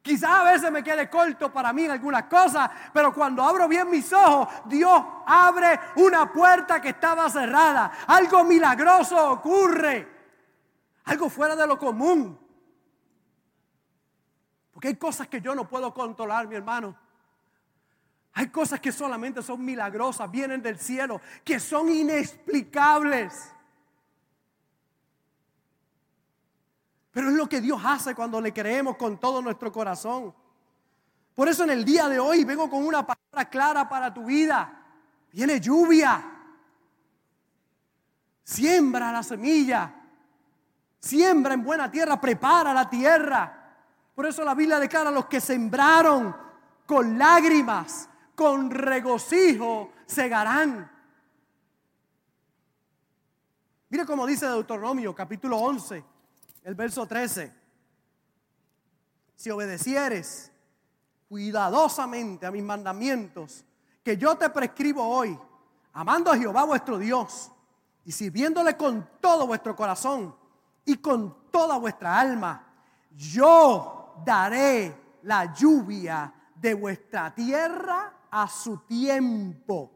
Quizás 0.01 0.31
a 0.31 0.43
veces 0.43 0.71
me 0.71 0.83
quede 0.83 1.07
corto 1.07 1.53
para 1.53 1.71
mí 1.71 1.85
en 1.85 1.91
algunas 1.91 2.23
cosas, 2.23 2.67
pero 2.91 3.13
cuando 3.13 3.43
abro 3.43 3.67
bien 3.67 3.87
mis 3.91 4.11
ojos, 4.11 4.47
Dios 4.65 5.03
abre 5.27 5.79
una 5.97 6.33
puerta 6.33 6.81
que 6.81 6.89
estaba 6.89 7.29
cerrada. 7.29 7.91
Algo 8.07 8.43
milagroso 8.43 9.33
ocurre. 9.33 10.07
Algo 11.03 11.29
fuera 11.29 11.55
de 11.55 11.67
lo 11.67 11.77
común. 11.77 12.39
Porque 14.71 14.87
hay 14.87 14.95
cosas 14.95 15.27
que 15.27 15.41
yo 15.41 15.53
no 15.53 15.69
puedo 15.69 15.93
controlar, 15.93 16.47
mi 16.47 16.55
hermano. 16.55 16.97
Hay 18.33 18.47
cosas 18.49 18.79
que 18.79 18.91
solamente 18.91 19.41
son 19.41 19.63
milagrosas, 19.63 20.29
vienen 20.31 20.61
del 20.61 20.79
cielo, 20.79 21.19
que 21.43 21.59
son 21.59 21.89
inexplicables. 21.89 23.51
Pero 27.11 27.29
es 27.29 27.35
lo 27.35 27.49
que 27.49 27.59
Dios 27.59 27.81
hace 27.83 28.15
cuando 28.15 28.39
le 28.39 28.53
creemos 28.53 28.95
con 28.95 29.19
todo 29.19 29.41
nuestro 29.41 29.71
corazón. 29.71 30.33
Por 31.35 31.49
eso 31.49 31.63
en 31.63 31.71
el 31.71 31.83
día 31.83 32.07
de 32.07 32.19
hoy 32.19 32.45
vengo 32.45 32.69
con 32.69 32.85
una 32.85 33.05
palabra 33.05 33.49
clara 33.49 33.89
para 33.89 34.13
tu 34.13 34.25
vida. 34.25 34.81
Viene 35.31 35.59
lluvia. 35.59 36.23
Siembra 38.43 39.11
la 39.11 39.23
semilla. 39.23 39.93
Siembra 40.99 41.53
en 41.53 41.63
buena 41.63 41.91
tierra. 41.91 42.19
Prepara 42.19 42.73
la 42.73 42.89
tierra. 42.89 43.57
Por 44.15 44.25
eso 44.25 44.43
la 44.45 44.53
Biblia 44.53 44.79
declara 44.79 45.11
los 45.11 45.25
que 45.25 45.41
sembraron 45.41 46.35
con 46.85 47.17
lágrimas, 47.17 48.09
con 48.41 48.71
regocijo, 48.71 49.91
segarán. 50.07 50.91
Mire 53.87 54.03
cómo 54.03 54.25
dice 54.25 54.47
Deuteronomio 54.47 55.13
capítulo 55.13 55.57
11 55.57 56.03
el 56.63 56.73
verso 56.73 57.05
13. 57.05 57.53
Si 59.35 59.51
obedecieres 59.51 60.51
cuidadosamente 61.29 62.47
a 62.47 62.51
mis 62.51 62.63
mandamientos 62.63 63.63
que 64.03 64.17
yo 64.17 64.35
te 64.35 64.49
prescribo 64.49 65.07
hoy, 65.07 65.37
amando 65.93 66.31
a 66.31 66.37
Jehová 66.37 66.63
vuestro 66.63 66.97
Dios 66.97 67.51
y 68.05 68.11
sirviéndole 68.11 68.75
con 68.75 69.07
todo 69.21 69.45
vuestro 69.45 69.75
corazón 69.75 70.35
y 70.83 70.95
con 70.95 71.51
toda 71.51 71.77
vuestra 71.77 72.19
alma, 72.19 72.73
yo 73.11 74.15
daré 74.25 75.19
la 75.21 75.53
lluvia 75.53 76.33
de 76.55 76.73
vuestra 76.73 77.35
tierra 77.35 78.17
a 78.31 78.47
su 78.47 78.77
tiempo, 78.79 79.91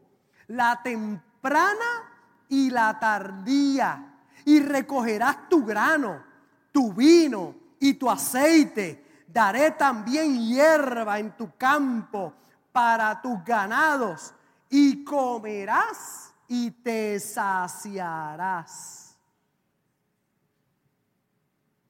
la 0.48 0.80
temprana 0.82 2.12
y 2.48 2.70
la 2.70 2.98
tardía, 2.98 4.14
y 4.44 4.60
recogerás 4.60 5.48
tu 5.48 5.64
grano 5.64 6.36
tu 6.76 6.92
vino 6.92 7.54
y 7.80 7.94
tu 7.94 8.10
aceite. 8.10 9.24
Daré 9.26 9.70
también 9.70 10.38
hierba 10.38 11.18
en 11.18 11.34
tu 11.34 11.56
campo 11.56 12.34
para 12.70 13.18
tus 13.22 13.42
ganados 13.42 14.34
y 14.68 15.02
comerás 15.02 16.34
y 16.46 16.70
te 16.70 17.18
saciarás. 17.18 19.16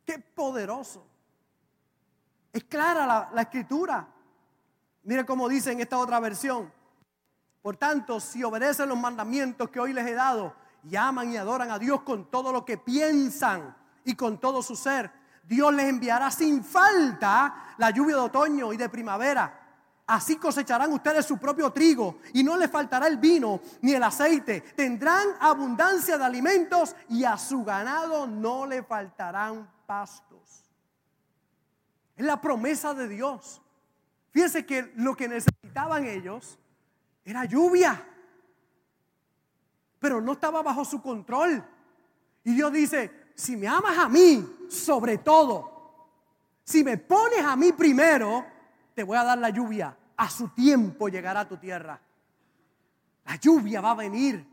Qué 0.04 0.20
poderoso. 0.20 1.04
Es 2.52 2.62
clara 2.62 3.28
la, 3.32 3.42
escritura. 3.42 4.06
Mire 5.06 5.24
cómo 5.24 5.48
dice 5.48 5.70
en 5.70 5.78
esta 5.78 5.98
otra 5.98 6.18
versión. 6.18 6.72
Por 7.62 7.76
tanto, 7.76 8.18
si 8.18 8.42
obedecen 8.42 8.88
los 8.88 8.98
mandamientos 8.98 9.70
que 9.70 9.78
hoy 9.78 9.92
les 9.92 10.04
he 10.04 10.14
dado 10.14 10.52
y 10.82 10.96
aman 10.96 11.32
y 11.32 11.36
adoran 11.36 11.70
a 11.70 11.78
Dios 11.78 12.02
con 12.02 12.28
todo 12.28 12.52
lo 12.52 12.64
que 12.64 12.76
piensan 12.76 13.76
y 14.04 14.16
con 14.16 14.38
todo 14.38 14.62
su 14.62 14.74
ser, 14.74 15.12
Dios 15.44 15.72
les 15.72 15.86
enviará 15.86 16.28
sin 16.32 16.64
falta 16.64 17.74
la 17.78 17.90
lluvia 17.90 18.16
de 18.16 18.22
otoño 18.22 18.72
y 18.72 18.76
de 18.76 18.88
primavera. 18.88 19.62
Así 20.08 20.38
cosecharán 20.38 20.92
ustedes 20.92 21.24
su 21.24 21.38
propio 21.38 21.70
trigo 21.70 22.18
y 22.32 22.42
no 22.42 22.56
les 22.56 22.68
faltará 22.68 23.06
el 23.06 23.18
vino 23.18 23.60
ni 23.82 23.92
el 23.92 24.02
aceite. 24.02 24.60
Tendrán 24.60 25.28
abundancia 25.38 26.18
de 26.18 26.24
alimentos 26.24 26.96
y 27.10 27.22
a 27.22 27.38
su 27.38 27.62
ganado 27.62 28.26
no 28.26 28.66
le 28.66 28.82
faltarán 28.82 29.70
pastos. 29.86 30.64
Es 32.16 32.26
la 32.26 32.40
promesa 32.40 32.92
de 32.92 33.06
Dios. 33.06 33.62
Fíjense 34.36 34.66
que 34.66 34.92
lo 34.96 35.16
que 35.16 35.28
necesitaban 35.28 36.04
ellos 36.04 36.58
era 37.24 37.46
lluvia, 37.46 38.06
pero 39.98 40.20
no 40.20 40.32
estaba 40.32 40.60
bajo 40.60 40.84
su 40.84 41.00
control. 41.00 41.64
Y 42.44 42.52
Dios 42.52 42.70
dice, 42.70 43.32
si 43.34 43.56
me 43.56 43.66
amas 43.66 43.96
a 43.96 44.10
mí 44.10 44.66
sobre 44.68 45.16
todo, 45.16 46.10
si 46.62 46.84
me 46.84 46.98
pones 46.98 47.42
a 47.46 47.56
mí 47.56 47.72
primero, 47.72 48.44
te 48.94 49.04
voy 49.04 49.16
a 49.16 49.24
dar 49.24 49.38
la 49.38 49.48
lluvia. 49.48 49.96
A 50.18 50.28
su 50.28 50.48
tiempo 50.48 51.08
llegará 51.08 51.40
a 51.40 51.48
tu 51.48 51.56
tierra. 51.56 51.98
La 53.24 53.36
lluvia 53.36 53.80
va 53.80 53.92
a 53.92 53.94
venir. 53.94 54.46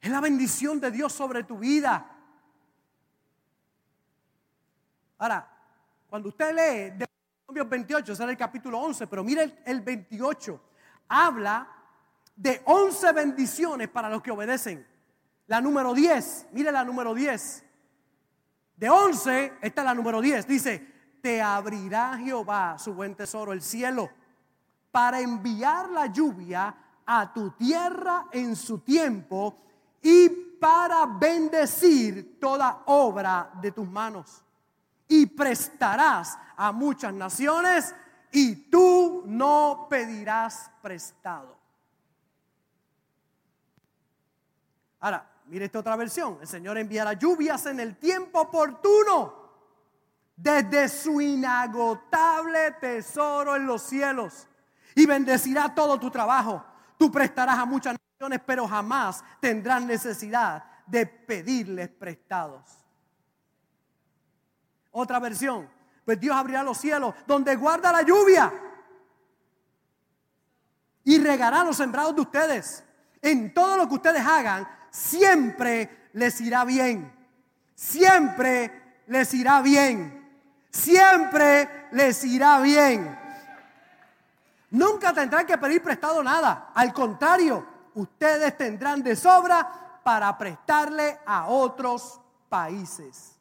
Es 0.00 0.10
la 0.10 0.22
bendición 0.22 0.80
de 0.80 0.90
Dios 0.90 1.12
sobre 1.12 1.44
tu 1.44 1.58
vida. 1.58 2.16
Ahora, 5.18 5.46
cuando 6.08 6.30
usted 6.30 6.54
lee 6.54 7.05
de 7.48 7.62
28, 7.62 8.12
ese 8.12 8.24
el 8.24 8.36
capítulo 8.36 8.78
11, 8.80 9.06
pero 9.06 9.22
mire 9.22 9.44
el, 9.44 9.58
el 9.64 9.80
28, 9.80 10.60
habla 11.08 11.68
de 12.34 12.60
11 12.64 13.12
bendiciones 13.12 13.88
para 13.88 14.10
los 14.10 14.22
que 14.22 14.30
obedecen. 14.30 14.86
La 15.46 15.60
número 15.60 15.94
10, 15.94 16.48
mire 16.52 16.72
la 16.72 16.84
número 16.84 17.14
10. 17.14 17.64
De 18.76 18.90
11, 18.90 19.54
esta 19.62 19.80
es 19.80 19.84
la 19.84 19.94
número 19.94 20.20
10. 20.20 20.46
Dice, 20.46 20.94
te 21.22 21.40
abrirá 21.40 22.18
Jehová 22.18 22.78
su 22.78 22.94
buen 22.94 23.14
tesoro, 23.14 23.52
el 23.52 23.62
cielo, 23.62 24.10
para 24.90 25.20
enviar 25.20 25.88
la 25.90 26.06
lluvia 26.06 26.74
a 27.06 27.32
tu 27.32 27.50
tierra 27.52 28.26
en 28.32 28.56
su 28.56 28.80
tiempo 28.80 29.62
y 30.02 30.28
para 30.28 31.06
bendecir 31.06 32.38
toda 32.40 32.82
obra 32.86 33.50
de 33.62 33.70
tus 33.70 33.88
manos. 33.88 34.42
Y 35.08 35.26
prestarás 35.26 36.38
a 36.56 36.72
muchas 36.72 37.12
naciones 37.12 37.94
y 38.32 38.70
tú 38.70 39.22
no 39.26 39.86
pedirás 39.88 40.70
prestado. 40.82 41.56
Ahora, 45.00 45.28
mire 45.46 45.66
esta 45.66 45.78
otra 45.78 45.96
versión. 45.96 46.38
El 46.40 46.48
Señor 46.48 46.78
enviará 46.78 47.12
lluvias 47.12 47.66
en 47.66 47.80
el 47.80 47.96
tiempo 47.96 48.40
oportuno 48.40 49.46
desde 50.36 50.88
su 50.88 51.20
inagotable 51.20 52.72
tesoro 52.72 53.56
en 53.56 53.66
los 53.66 53.82
cielos 53.82 54.46
y 54.94 55.06
bendecirá 55.06 55.74
todo 55.74 55.98
tu 55.98 56.10
trabajo. 56.10 56.64
Tú 56.98 57.10
prestarás 57.10 57.58
a 57.58 57.64
muchas 57.64 57.96
naciones, 58.12 58.40
pero 58.46 58.66
jamás 58.66 59.22
tendrás 59.40 59.82
necesidad 59.82 60.64
de 60.86 61.06
pedirles 61.06 61.88
prestados. 61.88 62.85
Otra 64.98 65.18
versión, 65.18 65.68
pues 66.04 66.18
Dios 66.18 66.36
abrirá 66.36 66.62
los 66.62 66.78
cielos 66.78 67.14
donde 67.26 67.54
guarda 67.56 67.92
la 67.92 68.02
lluvia 68.02 68.52
y 71.04 71.18
regará 71.18 71.64
los 71.64 71.76
sembrados 71.76 72.14
de 72.14 72.20
ustedes. 72.22 72.84
En 73.22 73.52
todo 73.52 73.76
lo 73.76 73.88
que 73.88 73.94
ustedes 73.94 74.24
hagan, 74.24 74.68
siempre 74.90 76.08
les 76.12 76.40
irá 76.40 76.64
bien. 76.64 77.12
Siempre 77.74 79.02
les 79.06 79.34
irá 79.34 79.60
bien 79.60 80.16
siempre 80.76 81.88
les 81.92 82.22
irá 82.24 82.60
bien. 82.60 83.18
Nunca 84.70 85.12
tendrán 85.12 85.46
que 85.46 85.56
pedir 85.58 85.82
prestado 85.82 86.22
nada. 86.22 86.70
Al 86.74 86.92
contrario, 86.92 87.66
ustedes 87.94 88.56
tendrán 88.56 89.02
de 89.02 89.16
sobra 89.16 90.00
para 90.04 90.36
prestarle 90.36 91.20
a 91.24 91.46
otros 91.46 92.20
países. 92.48 93.35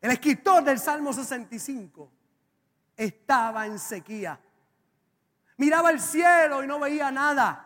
El 0.00 0.12
escritor 0.12 0.62
del 0.62 0.78
Salmo 0.78 1.12
65 1.12 2.10
estaba 2.96 3.66
en 3.66 3.78
sequía. 3.78 4.38
Miraba 5.56 5.90
el 5.90 6.00
cielo 6.00 6.62
y 6.62 6.66
no 6.66 6.78
veía 6.78 7.10
nada. 7.10 7.64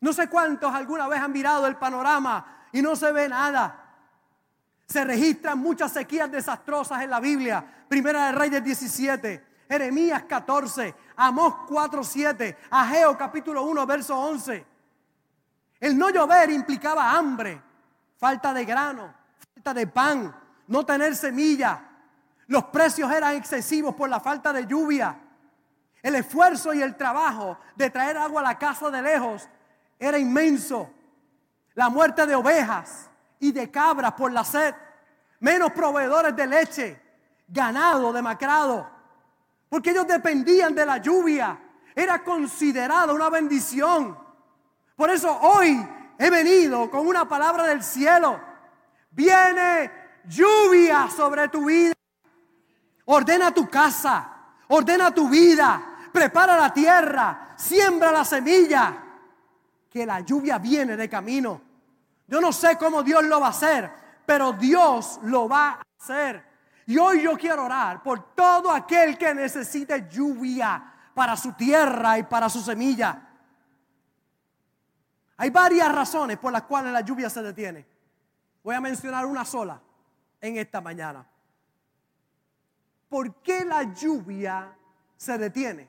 No 0.00 0.12
sé 0.12 0.28
cuántos 0.28 0.74
alguna 0.74 1.08
vez 1.08 1.20
han 1.20 1.32
mirado 1.32 1.66
el 1.66 1.76
panorama 1.76 2.66
y 2.72 2.82
no 2.82 2.96
se 2.96 3.12
ve 3.12 3.28
nada. 3.28 3.80
Se 4.86 5.04
registran 5.04 5.58
muchas 5.58 5.92
sequías 5.92 6.30
desastrosas 6.30 7.02
en 7.02 7.10
la 7.10 7.20
Biblia. 7.20 7.64
Primera 7.88 8.26
de 8.26 8.32
Reyes 8.32 8.64
17, 8.64 9.46
Jeremías 9.68 10.24
14, 10.24 10.94
Amós 11.16 11.54
4, 11.68 12.04
7, 12.04 12.58
Ageo 12.70 13.16
capítulo 13.16 13.62
1, 13.62 13.86
verso 13.86 14.18
11. 14.18 14.66
El 15.80 15.96
no 15.96 16.10
llover 16.10 16.50
implicaba 16.50 17.12
hambre, 17.12 17.62
falta 18.16 18.52
de 18.52 18.64
grano, 18.64 19.14
falta 19.54 19.72
de 19.72 19.86
pan, 19.86 20.43
no 20.66 20.84
tener 20.84 21.14
semilla. 21.16 21.82
Los 22.46 22.64
precios 22.64 23.10
eran 23.10 23.34
excesivos 23.36 23.94
por 23.94 24.08
la 24.08 24.20
falta 24.20 24.52
de 24.52 24.66
lluvia. 24.66 25.18
El 26.02 26.14
esfuerzo 26.16 26.74
y 26.74 26.82
el 26.82 26.96
trabajo 26.96 27.58
de 27.76 27.90
traer 27.90 28.16
agua 28.18 28.40
a 28.40 28.44
la 28.44 28.58
casa 28.58 28.90
de 28.90 29.00
lejos 29.00 29.48
era 29.98 30.18
inmenso. 30.18 30.90
La 31.74 31.88
muerte 31.88 32.26
de 32.26 32.34
ovejas, 32.34 33.10
y 33.44 33.52
de 33.52 33.70
cabras 33.70 34.12
por 34.12 34.32
la 34.32 34.42
sed, 34.42 34.74
menos 35.40 35.72
proveedores 35.72 36.34
de 36.34 36.46
leche, 36.46 37.00
ganado 37.46 38.12
demacrado, 38.12 38.88
porque 39.68 39.90
ellos 39.90 40.06
dependían 40.06 40.74
de 40.74 40.86
la 40.86 40.96
lluvia, 40.98 41.58
era 41.94 42.24
considerada 42.24 43.12
una 43.12 43.28
bendición. 43.28 44.18
Por 44.96 45.10
eso 45.10 45.30
hoy 45.42 45.86
he 46.18 46.30
venido 46.30 46.90
con 46.90 47.06
una 47.06 47.28
palabra 47.28 47.64
del 47.64 47.82
cielo. 47.82 48.40
Viene 49.10 49.90
lluvia 50.28 51.08
sobre 51.10 51.48
tu 51.48 51.66
vida. 51.66 51.94
Ordena 53.06 53.52
tu 53.52 53.68
casa, 53.68 54.30
ordena 54.68 55.12
tu 55.12 55.28
vida, 55.28 56.08
prepara 56.12 56.56
la 56.56 56.72
tierra, 56.72 57.52
siembra 57.56 58.10
la 58.10 58.24
semilla, 58.24 58.96
que 59.90 60.06
la 60.06 60.20
lluvia 60.20 60.58
viene 60.58 60.96
de 60.96 61.08
camino. 61.08 61.60
Yo 62.26 62.40
no 62.40 62.52
sé 62.52 62.78
cómo 62.78 63.02
Dios 63.02 63.22
lo 63.24 63.40
va 63.40 63.48
a 63.48 63.50
hacer, 63.50 63.90
pero 64.24 64.52
Dios 64.52 65.20
lo 65.24 65.48
va 65.48 65.70
a 65.70 65.82
hacer. 66.00 66.42
Y 66.86 66.96
hoy 66.96 67.22
yo 67.22 67.36
quiero 67.36 67.64
orar 67.64 68.02
por 68.02 68.34
todo 68.34 68.70
aquel 68.70 69.18
que 69.18 69.34
necesite 69.34 70.08
lluvia 70.10 70.82
para 71.14 71.36
su 71.36 71.52
tierra 71.52 72.18
y 72.18 72.22
para 72.22 72.48
su 72.48 72.60
semilla. 72.60 73.20
Hay 75.36 75.50
varias 75.50 75.92
razones 75.92 76.38
por 76.38 76.52
las 76.52 76.62
cuales 76.62 76.92
la 76.92 77.02
lluvia 77.02 77.28
se 77.28 77.42
detiene. 77.42 77.86
Voy 78.62 78.74
a 78.74 78.80
mencionar 78.80 79.26
una 79.26 79.44
sola 79.44 79.80
en 80.46 80.58
esta 80.58 80.80
mañana. 80.80 81.26
¿Por 83.08 83.42
qué 83.42 83.64
la 83.64 83.94
lluvia 83.94 84.76
se 85.16 85.38
detiene? 85.38 85.88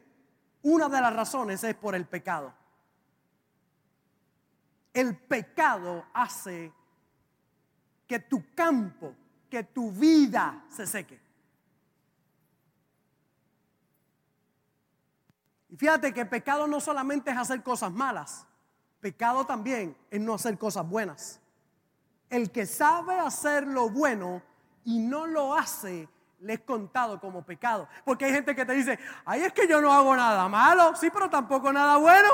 Una 0.61 0.89
de 0.89 1.01
las 1.01 1.15
razones 1.15 1.63
es 1.63 1.75
por 1.75 1.95
el 1.95 2.05
pecado 2.05 2.53
el 4.95 5.17
pecado 5.17 6.05
hace 6.13 6.71
que 8.07 8.19
tu 8.19 8.55
campo, 8.55 9.13
que 9.49 9.63
tu 9.63 9.91
vida 9.91 10.63
se 10.69 10.87
seque. 10.87 11.19
Y 15.69 15.75
fíjate 15.75 16.13
que 16.13 16.25
pecado 16.25 16.65
no 16.65 16.79
solamente 16.79 17.29
es 17.29 17.37
hacer 17.37 17.61
cosas 17.61 17.91
malas, 17.91 18.47
pecado 19.01 19.45
también 19.45 19.97
es 20.09 20.21
no 20.21 20.35
hacer 20.35 20.57
cosas 20.57 20.87
buenas. 20.87 21.41
El 22.35 22.51
que 22.51 22.65
sabe 22.65 23.17
hacer 23.17 23.65
lo 23.65 23.89
bueno 23.89 24.41
y 24.83 24.99
no 24.99 25.25
lo 25.25 25.55
hace, 25.55 26.09
le 26.41 26.55
es 26.55 26.59
contado 26.59 27.17
como 27.17 27.45
pecado. 27.45 27.87
Porque 28.03 28.25
hay 28.25 28.33
gente 28.33 28.53
que 28.53 28.65
te 28.65 28.73
dice, 28.73 28.99
ay, 29.23 29.43
es 29.43 29.53
que 29.53 29.65
yo 29.65 29.79
no 29.79 29.93
hago 29.93 30.13
nada 30.13 30.49
malo, 30.49 30.93
sí, 30.97 31.09
pero 31.09 31.29
tampoco 31.29 31.71
nada 31.71 31.95
bueno. 31.95 32.27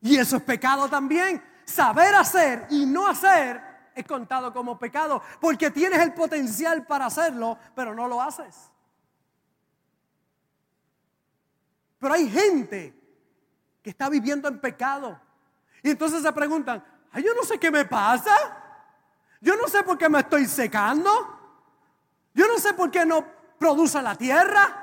Y 0.00 0.16
eso 0.16 0.36
es 0.36 0.44
pecado 0.44 0.88
también. 0.88 1.42
Saber 1.64 2.14
hacer 2.14 2.68
y 2.70 2.86
no 2.86 3.08
hacer 3.08 3.60
es 3.96 4.06
contado 4.06 4.52
como 4.52 4.78
pecado, 4.78 5.20
porque 5.40 5.68
tienes 5.72 5.98
el 5.98 6.14
potencial 6.14 6.86
para 6.86 7.06
hacerlo, 7.06 7.58
pero 7.74 7.96
no 7.96 8.06
lo 8.06 8.22
haces. 8.22 8.70
Pero 11.98 12.14
hay 12.14 12.30
gente 12.30 12.94
que 13.82 13.90
está 13.90 14.08
viviendo 14.08 14.46
en 14.46 14.60
pecado. 14.60 15.20
Y 15.82 15.90
entonces 15.90 16.22
se 16.22 16.32
preguntan, 16.32 16.84
Yo 17.22 17.34
no 17.34 17.42
sé 17.44 17.58
qué 17.58 17.70
me 17.70 17.84
pasa. 17.84 18.34
Yo 19.40 19.56
no 19.56 19.68
sé 19.68 19.82
por 19.82 19.96
qué 19.98 20.08
me 20.08 20.20
estoy 20.20 20.46
secando. 20.46 21.10
Yo 22.34 22.46
no 22.46 22.58
sé 22.58 22.74
por 22.74 22.90
qué 22.90 23.06
no 23.06 23.24
produce 23.58 24.00
la 24.02 24.14
tierra? 24.14 24.82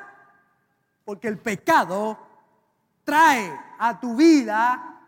Porque 1.05 1.27
el 1.27 1.37
pecado 1.37 2.17
trae 3.03 3.59
a 3.79 3.99
tu 3.99 4.15
vida 4.15 5.01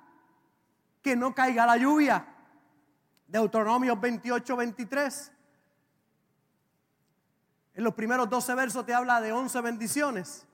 que 1.01 1.15
no 1.15 1.33
caiga 1.33 1.65
la 1.65 1.77
lluvia. 1.77 2.25
Deuteronomio 3.27 3.95
28, 3.95 4.55
23. 4.55 5.31
En 7.75 7.83
los 7.83 7.93
primeros 7.93 8.29
12 8.29 8.55
versos 8.55 8.85
te 8.85 8.93
habla 8.93 9.19
de 9.19 9.33
11 9.33 9.59
bendiciones, 9.61 10.45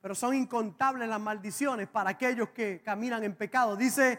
pero 0.00 0.14
son 0.14 0.34
incontables 0.34 1.08
las 1.08 1.20
maldiciones 1.20 1.88
para 1.88 2.10
aquellos 2.10 2.50
que 2.50 2.82
caminan 2.84 3.24
en 3.24 3.34
pecado. 3.34 3.74
Dice 3.76 4.18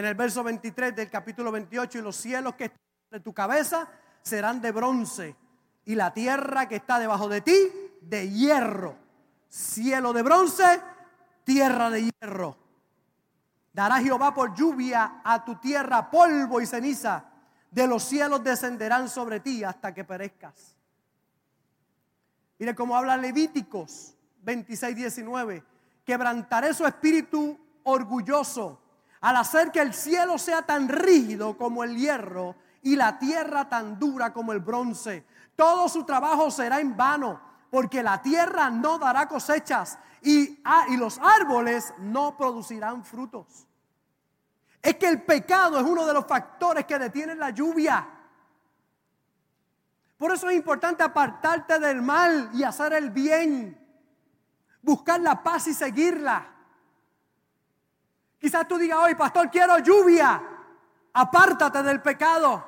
en 0.00 0.06
el 0.06 0.14
verso 0.14 0.42
23 0.42 0.96
del 0.96 1.10
capítulo 1.10 1.52
28, 1.52 1.98
y 1.98 2.02
los 2.02 2.16
cielos 2.16 2.54
que 2.54 2.64
están 2.64 2.80
de 3.10 3.20
tu 3.20 3.34
cabeza 3.34 3.86
serán 4.22 4.58
de 4.62 4.72
bronce, 4.72 5.36
y 5.84 5.94
la 5.94 6.14
tierra 6.14 6.66
que 6.66 6.76
está 6.76 6.98
debajo 6.98 7.28
de 7.28 7.42
ti 7.42 7.70
de 8.00 8.30
hierro. 8.30 8.96
Cielo 9.50 10.14
de 10.14 10.22
bronce, 10.22 10.80
tierra 11.44 11.90
de 11.90 12.10
hierro. 12.10 12.56
Dará 13.74 13.98
Jehová 13.98 14.32
por 14.32 14.54
lluvia 14.54 15.20
a 15.22 15.44
tu 15.44 15.56
tierra 15.56 16.10
polvo 16.10 16.62
y 16.62 16.66
ceniza. 16.66 17.26
De 17.70 17.86
los 17.86 18.02
cielos 18.02 18.42
descenderán 18.42 19.06
sobre 19.06 19.40
ti 19.40 19.62
hasta 19.64 19.92
que 19.92 20.04
perezcas. 20.04 20.76
Mire 22.58 22.74
cómo 22.74 22.96
habla 22.96 23.18
Levíticos 23.18 24.14
26, 24.44 24.96
19. 24.96 25.62
Quebrantaré 26.06 26.72
su 26.72 26.86
espíritu 26.86 27.58
orgulloso 27.84 28.80
al 29.20 29.36
hacer 29.36 29.70
que 29.70 29.80
el 29.80 29.92
cielo 29.92 30.38
sea 30.38 30.62
tan 30.62 30.88
rígido 30.88 31.56
como 31.56 31.84
el 31.84 31.96
hierro 31.96 32.56
y 32.82 32.96
la 32.96 33.18
tierra 33.18 33.68
tan 33.68 33.98
dura 33.98 34.32
como 34.32 34.52
el 34.52 34.60
bronce. 34.60 35.24
Todo 35.56 35.88
su 35.88 36.04
trabajo 36.04 36.50
será 36.50 36.80
en 36.80 36.96
vano, 36.96 37.40
porque 37.70 38.02
la 38.02 38.22
tierra 38.22 38.70
no 38.70 38.98
dará 38.98 39.28
cosechas 39.28 39.98
y, 40.22 40.60
ah, 40.64 40.86
y 40.88 40.96
los 40.96 41.18
árboles 41.18 41.92
no 41.98 42.36
producirán 42.36 43.04
frutos. 43.04 43.66
Es 44.82 44.96
que 44.96 45.08
el 45.08 45.22
pecado 45.22 45.78
es 45.78 45.84
uno 45.84 46.06
de 46.06 46.14
los 46.14 46.26
factores 46.26 46.86
que 46.86 46.98
detienen 46.98 47.38
la 47.38 47.50
lluvia. 47.50 48.08
Por 50.16 50.32
eso 50.32 50.48
es 50.48 50.56
importante 50.56 51.02
apartarte 51.02 51.78
del 51.78 52.00
mal 52.00 52.50
y 52.54 52.62
hacer 52.62 52.94
el 52.94 53.10
bien. 53.10 53.76
Buscar 54.82 55.20
la 55.20 55.42
paz 55.42 55.66
y 55.66 55.74
seguirla. 55.74 56.59
Quizás 58.40 58.66
tú 58.66 58.78
digas 58.78 58.98
hoy, 58.98 59.14
pastor, 59.14 59.50
quiero 59.50 59.78
lluvia. 59.78 60.42
Apártate 61.12 61.82
del 61.82 62.00
pecado. 62.00 62.64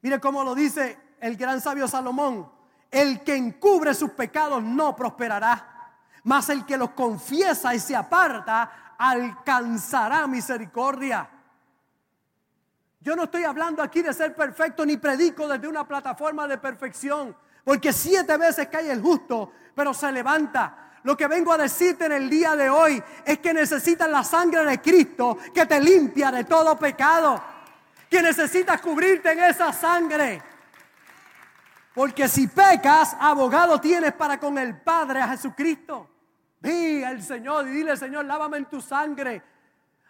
Mire 0.00 0.18
cómo 0.18 0.42
lo 0.42 0.54
dice 0.54 1.16
el 1.20 1.36
gran 1.36 1.60
sabio 1.60 1.86
Salomón. 1.86 2.50
El 2.90 3.22
que 3.22 3.36
encubre 3.36 3.92
sus 3.92 4.10
pecados 4.12 4.62
no 4.62 4.96
prosperará. 4.96 5.98
Mas 6.22 6.48
el 6.48 6.64
que 6.64 6.78
los 6.78 6.90
confiesa 6.90 7.74
y 7.74 7.78
se 7.78 7.94
aparta 7.94 8.96
alcanzará 8.96 10.26
misericordia. 10.26 11.28
Yo 13.00 13.14
no 13.14 13.24
estoy 13.24 13.44
hablando 13.44 13.82
aquí 13.82 14.00
de 14.00 14.14
ser 14.14 14.34
perfecto 14.34 14.86
ni 14.86 14.96
predico 14.96 15.46
desde 15.46 15.68
una 15.68 15.86
plataforma 15.86 16.48
de 16.48 16.56
perfección, 16.56 17.36
porque 17.62 17.92
siete 17.92 18.34
veces 18.38 18.68
cae 18.68 18.90
el 18.90 19.02
justo, 19.02 19.52
pero 19.74 19.92
se 19.92 20.10
levanta. 20.10 20.83
Lo 21.04 21.16
que 21.16 21.28
vengo 21.28 21.52
a 21.52 21.58
decirte 21.58 22.06
en 22.06 22.12
el 22.12 22.28
día 22.28 22.56
de 22.56 22.68
hoy 22.68 23.02
es 23.24 23.38
que 23.38 23.54
necesitas 23.54 24.10
la 24.10 24.24
sangre 24.24 24.64
de 24.64 24.80
Cristo 24.80 25.38
que 25.54 25.64
te 25.64 25.80
limpia 25.80 26.32
de 26.32 26.44
todo 26.44 26.76
pecado, 26.76 27.40
que 28.10 28.20
necesitas 28.20 28.80
cubrirte 28.80 29.32
en 29.32 29.44
esa 29.44 29.72
sangre. 29.72 30.42
Porque 31.94 32.26
si 32.26 32.48
pecas, 32.48 33.16
abogado 33.20 33.80
tienes 33.80 34.12
para 34.14 34.40
con 34.40 34.58
el 34.58 34.80
Padre 34.80 35.22
a 35.22 35.28
Jesucristo. 35.28 36.10
Ve 36.60 37.04
al 37.06 37.22
Señor 37.22 37.68
y 37.68 37.70
dile, 37.70 37.96
Señor, 37.96 38.24
lávame 38.24 38.56
en 38.56 38.64
tu 38.64 38.80
sangre 38.80 39.54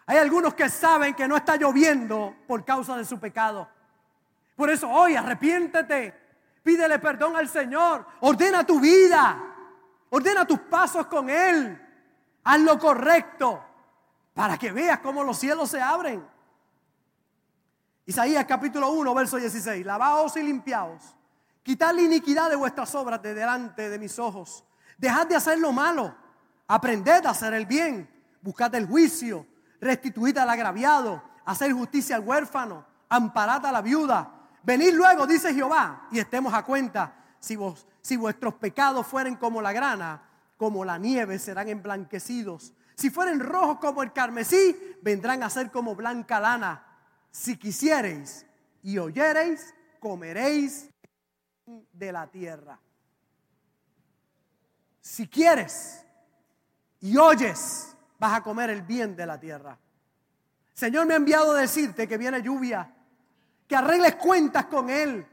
hay 0.07 0.17
algunos 0.17 0.53
que 0.53 0.69
saben 0.69 1.13
que 1.15 1.27
no 1.27 1.35
está 1.35 1.55
lloviendo 1.55 2.35
por 2.47 2.63
causa 2.63 2.95
de 2.95 3.05
su 3.05 3.19
pecado. 3.19 3.67
Por 4.55 4.69
eso 4.69 4.89
hoy 4.89 5.15
arrepiéntete, 5.15 6.13
pídele 6.63 6.99
perdón 6.99 7.35
al 7.35 7.49
Señor, 7.49 8.05
ordena 8.21 8.65
tu 8.65 8.79
vida, 8.79 9.44
ordena 10.15 10.45
tus 10.45 10.59
pasos 10.59 11.07
con 11.07 11.29
Él, 11.29 11.81
haz 12.43 12.59
lo 12.61 12.79
correcto 12.79 13.63
para 14.33 14.57
que 14.57 14.71
veas 14.71 14.99
cómo 14.99 15.23
los 15.23 15.37
cielos 15.37 15.69
se 15.69 15.81
abren. 15.81 16.25
Isaías 18.05 18.45
capítulo 18.45 18.91
1, 18.91 19.13
verso 19.13 19.37
16, 19.37 19.85
lavaos 19.85 20.37
y 20.37 20.43
limpiaos, 20.43 21.03
quitad 21.63 21.93
la 21.93 22.01
iniquidad 22.01 22.49
de 22.49 22.55
vuestras 22.55 22.93
obras 22.95 23.21
de 23.21 23.33
delante 23.33 23.89
de 23.89 23.99
mis 23.99 24.17
ojos, 24.19 24.63
dejad 24.97 25.27
de 25.27 25.35
hacer 25.35 25.59
lo 25.59 25.71
malo, 25.71 26.15
aprended 26.67 27.25
a 27.25 27.31
hacer 27.31 27.53
el 27.53 27.65
bien, 27.65 28.09
buscad 28.41 28.73
el 28.75 28.87
juicio. 28.87 29.45
Restituid 29.81 30.37
al 30.37 30.49
agraviado, 30.49 31.21
hacer 31.43 31.71
justicia 31.73 32.15
al 32.15 32.23
huérfano, 32.23 32.85
amparad 33.09 33.65
a 33.65 33.71
la 33.71 33.81
viuda. 33.81 34.31
Venid 34.63 34.93
luego, 34.93 35.27
dice 35.27 35.53
Jehová, 35.53 36.07
y 36.11 36.19
estemos 36.19 36.53
a 36.53 36.63
cuenta, 36.63 37.13
si, 37.39 37.55
vos, 37.55 37.85
si 38.05 38.17
vuestros 38.17 38.53
pecados 38.53 39.07
fueren 39.07 39.35
como 39.35 39.63
la 39.63 39.73
grana, 39.73 40.21
como 40.57 40.85
la 40.85 40.99
nieve 40.99 41.39
serán 41.39 41.69
emblanquecidos. 41.69 42.71
Si 42.93 43.09
fueren 43.09 43.39
rojos 43.39 43.79
como 43.79 44.03
el 44.03 44.13
carmesí, 44.13 44.95
vendrán 45.01 45.41
a 45.41 45.49
ser 45.49 45.71
como 45.71 45.95
blanca 45.95 46.39
lana. 46.39 46.85
Si 47.31 47.57
quisiereis 47.57 48.45
y 48.83 48.99
oyereis, 48.99 49.73
comeréis 49.99 50.87
de 51.65 52.11
la 52.11 52.27
tierra. 52.27 52.79
Si 55.01 55.27
quieres 55.27 56.05
y 56.99 57.17
oyes, 57.17 57.97
vas 58.19 58.33
a 58.33 58.43
comer 58.43 58.69
el 58.69 58.83
bien 58.83 59.15
de 59.15 59.25
la 59.25 59.39
tierra. 59.39 59.79
Señor 60.75 61.07
me 61.07 61.15
ha 61.15 61.17
enviado 61.17 61.55
a 61.55 61.61
decirte 61.61 62.07
que 62.07 62.19
viene 62.19 62.43
lluvia, 62.43 62.87
que 63.67 63.75
arregles 63.75 64.13
cuentas 64.17 64.67
con 64.67 64.91
Él, 64.91 65.25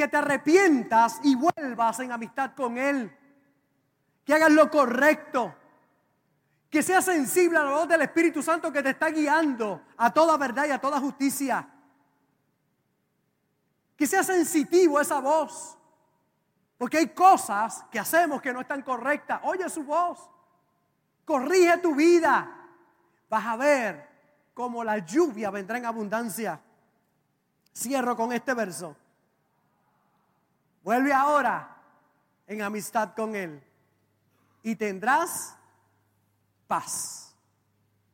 que 0.00 0.08
te 0.08 0.16
arrepientas 0.16 1.20
y 1.22 1.34
vuelvas 1.34 2.00
en 2.00 2.10
amistad 2.10 2.52
con 2.54 2.78
Él, 2.78 3.14
que 4.24 4.32
hagas 4.32 4.50
lo 4.50 4.70
correcto, 4.70 5.54
que 6.70 6.82
seas 6.82 7.04
sensible 7.04 7.58
a 7.58 7.64
la 7.64 7.72
voz 7.72 7.86
del 7.86 8.00
Espíritu 8.00 8.42
Santo 8.42 8.72
que 8.72 8.82
te 8.82 8.90
está 8.90 9.10
guiando 9.10 9.82
a 9.98 10.10
toda 10.10 10.38
verdad 10.38 10.64
y 10.66 10.70
a 10.70 10.80
toda 10.80 10.98
justicia. 11.00 11.68
Que 13.94 14.06
seas 14.06 14.24
sensitivo 14.24 14.96
a 14.96 15.02
esa 15.02 15.20
voz. 15.20 15.76
Porque 16.78 16.96
hay 16.96 17.08
cosas 17.08 17.84
que 17.90 17.98
hacemos 17.98 18.40
que 18.40 18.54
no 18.54 18.62
están 18.62 18.80
correctas. 18.80 19.40
Oye 19.42 19.68
su 19.68 19.84
voz 19.84 20.30
corrige 21.26 21.76
tu 21.78 21.94
vida, 21.94 22.56
vas 23.28 23.46
a 23.46 23.56
ver 23.56 24.08
cómo 24.54 24.82
la 24.82 24.96
lluvia 24.98 25.50
vendrá 25.50 25.76
en 25.76 25.84
abundancia. 25.84 26.58
Cierro 27.76 28.16
con 28.16 28.32
este 28.32 28.54
verso. 28.54 28.96
Vuelve 30.82 31.12
ahora 31.12 31.76
en 32.46 32.62
amistad 32.62 33.14
con 33.14 33.36
Él 33.36 33.62
y 34.62 34.74
tendrás 34.76 35.56
paz. 36.66 37.34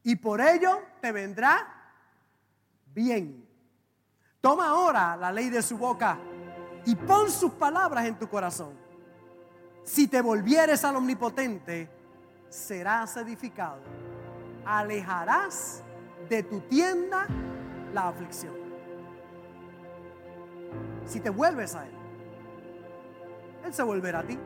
Y 0.03 0.17
por 0.17 0.41
ello 0.41 0.83
te 1.01 1.13
vendrá 1.13 1.67
bien. 2.95 3.47
Toma 4.41 4.69
ahora 4.69 5.17
la 5.17 5.33
ley 5.33 5.51
de 5.51 5.63
su 5.63 5.77
boca 5.77 6.19
y 6.85 6.95
pon 6.95 7.31
sus 7.31 7.53
palabras 7.53 8.07
en 8.07 8.19
tu 8.19 8.29
corazón. 8.29 8.75
Si 9.83 10.09
te 10.09 10.21
volvieres 10.21 10.85
al 10.85 10.97
omnipotente, 10.97 11.89
serás 12.49 13.17
edificado. 13.17 13.81
Alejarás 14.65 15.83
de 16.29 16.43
tu 16.43 16.61
tienda 16.61 17.27
la 17.93 18.09
aflicción. 18.09 18.55
Si 21.05 21.21
te 21.21 21.31
vuelves 21.31 21.75
a 21.75 21.87
Él, 21.87 22.06
Él 23.67 23.75
se 23.75 23.83
volverá 23.83 24.21
a 24.21 24.23
ti. 24.23 24.39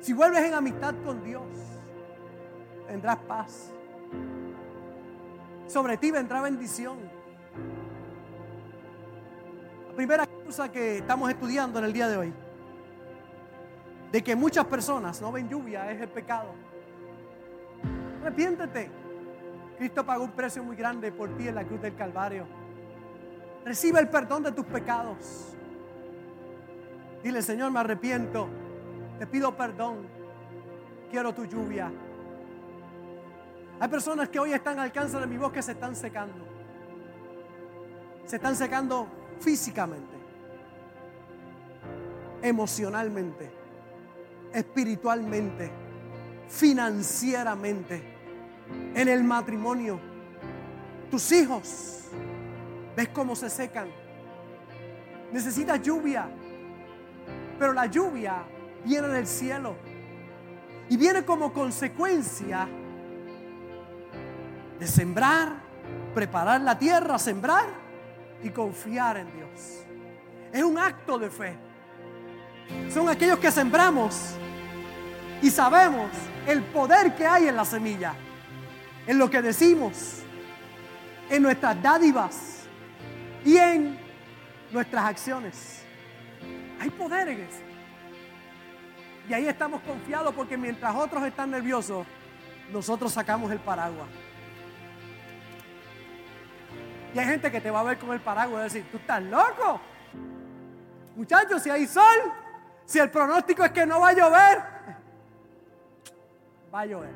Si 0.00 0.14
vuelves 0.14 0.42
en 0.44 0.54
amistad 0.54 0.94
con 1.04 1.22
Dios, 1.22 1.44
tendrás 2.88 3.18
paz. 3.18 3.70
Sobre 5.66 5.98
ti 5.98 6.10
vendrá 6.10 6.40
bendición. 6.40 6.96
La 9.88 9.94
primera 9.94 10.26
cosa 10.46 10.72
que 10.72 10.98
estamos 10.98 11.28
estudiando 11.28 11.78
en 11.80 11.84
el 11.84 11.92
día 11.92 12.08
de 12.08 12.16
hoy 12.16 12.32
de 14.10 14.22
que 14.24 14.34
muchas 14.34 14.64
personas 14.64 15.20
no 15.20 15.30
ven 15.30 15.48
lluvia 15.48 15.92
es 15.92 16.00
el 16.00 16.08
pecado. 16.08 16.54
Arrepiéntete. 18.22 18.90
Cristo 19.76 20.04
pagó 20.04 20.24
un 20.24 20.32
precio 20.32 20.64
muy 20.64 20.76
grande 20.76 21.12
por 21.12 21.36
ti 21.36 21.48
en 21.48 21.54
la 21.54 21.64
cruz 21.64 21.80
del 21.82 21.94
Calvario. 21.94 22.46
Recibe 23.64 24.00
el 24.00 24.08
perdón 24.08 24.42
de 24.42 24.52
tus 24.52 24.64
pecados. 24.64 25.56
Dile, 27.22 27.42
Señor, 27.42 27.70
me 27.70 27.80
arrepiento. 27.80 28.48
Te 29.18 29.26
pido 29.26 29.56
perdón. 29.56 30.06
Quiero 31.10 31.34
tu 31.34 31.44
lluvia. 31.44 31.90
Hay 33.80 33.88
personas 33.88 34.28
que 34.28 34.38
hoy 34.38 34.52
están 34.52 34.78
al 34.78 34.86
alcance 34.86 35.18
de 35.18 35.26
mi 35.26 35.36
voz 35.36 35.52
que 35.52 35.62
se 35.62 35.72
están 35.72 35.96
secando. 35.96 36.46
Se 38.26 38.36
están 38.36 38.54
secando 38.54 39.08
físicamente. 39.40 40.20
emocionalmente, 42.42 43.50
espiritualmente, 44.52 45.70
financieramente, 46.48 48.02
en 48.94 49.08
el 49.08 49.24
matrimonio. 49.24 50.00
Tus 51.10 51.32
hijos, 51.32 52.04
¿ves 52.96 53.08
cómo 53.08 53.36
se 53.36 53.50
secan? 53.50 53.88
Necesitas 55.32 55.82
lluvia, 55.82 56.30
pero 57.60 57.74
la 57.74 57.84
lluvia 57.84 58.42
viene 58.86 59.08
del 59.08 59.26
cielo 59.26 59.76
y 60.88 60.96
viene 60.96 61.26
como 61.26 61.52
consecuencia 61.52 62.66
de 64.78 64.86
sembrar, 64.86 65.52
preparar 66.14 66.62
la 66.62 66.78
tierra, 66.78 67.18
sembrar 67.18 67.66
y 68.42 68.48
confiar 68.48 69.18
en 69.18 69.32
Dios. 69.34 69.84
Es 70.50 70.62
un 70.62 70.78
acto 70.78 71.18
de 71.18 71.28
fe. 71.28 71.54
Son 72.88 73.10
aquellos 73.10 73.38
que 73.38 73.50
sembramos 73.50 74.36
y 75.42 75.50
sabemos 75.50 76.10
el 76.46 76.62
poder 76.62 77.14
que 77.14 77.26
hay 77.26 77.48
en 77.48 77.56
la 77.56 77.66
semilla, 77.66 78.14
en 79.06 79.18
lo 79.18 79.28
que 79.28 79.42
decimos, 79.42 80.22
en 81.28 81.42
nuestras 81.42 81.80
dádivas 81.82 82.62
y 83.44 83.58
en 83.58 83.98
nuestras 84.72 85.04
acciones. 85.04 85.80
Hay 86.80 86.88
poder 86.90 87.28
en 87.28 87.40
eso. 87.40 87.60
Y 89.28 89.34
ahí 89.34 89.46
estamos 89.46 89.82
confiados 89.82 90.34
porque 90.34 90.56
mientras 90.56 90.94
otros 90.96 91.22
están 91.24 91.50
nerviosos, 91.50 92.06
nosotros 92.72 93.12
sacamos 93.12 93.52
el 93.52 93.60
paraguas. 93.60 94.08
Y 97.14 97.18
hay 97.18 97.26
gente 97.26 97.50
que 97.50 97.60
te 97.60 97.70
va 97.70 97.80
a 97.80 97.84
ver 97.84 97.98
con 97.98 98.10
el 98.12 98.20
paraguas 98.20 98.60
y 98.60 98.64
decir, 98.64 98.90
tú 98.90 98.96
estás 98.96 99.22
loco. 99.22 99.80
Muchachos, 101.16 101.62
si 101.62 101.68
hay 101.68 101.86
sol, 101.86 102.32
si 102.86 102.98
el 102.98 103.10
pronóstico 103.10 103.62
es 103.62 103.72
que 103.72 103.84
no 103.84 104.00
va 104.00 104.08
a 104.08 104.12
llover, 104.14 104.62
va 106.74 106.80
a 106.80 106.86
llover. 106.86 107.12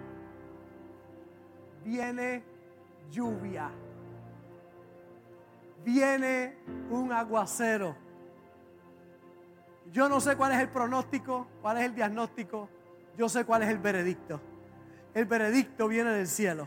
Viene 1.84 2.44
lluvia. 3.10 3.70
Viene 5.84 6.58
un 6.90 7.12
aguacero. 7.12 8.03
Yo 9.94 10.08
no 10.08 10.20
sé 10.20 10.34
cuál 10.34 10.50
es 10.50 10.58
el 10.58 10.68
pronóstico, 10.70 11.46
cuál 11.62 11.78
es 11.78 11.84
el 11.84 11.94
diagnóstico. 11.94 12.68
Yo 13.16 13.28
sé 13.28 13.44
cuál 13.44 13.62
es 13.62 13.68
el 13.68 13.78
veredicto. 13.78 14.40
El 15.14 15.24
veredicto 15.24 15.86
viene 15.86 16.10
del 16.10 16.26
cielo. 16.26 16.66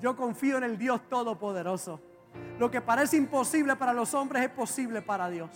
Yo 0.00 0.14
confío 0.14 0.58
en 0.58 0.62
el 0.62 0.78
Dios 0.78 1.00
Todopoderoso. 1.08 2.00
Lo 2.60 2.70
que 2.70 2.80
parece 2.80 3.16
imposible 3.16 3.74
para 3.74 3.92
los 3.92 4.14
hombres 4.14 4.44
es 4.44 4.50
posible 4.50 5.02
para 5.02 5.28
Dios. 5.28 5.50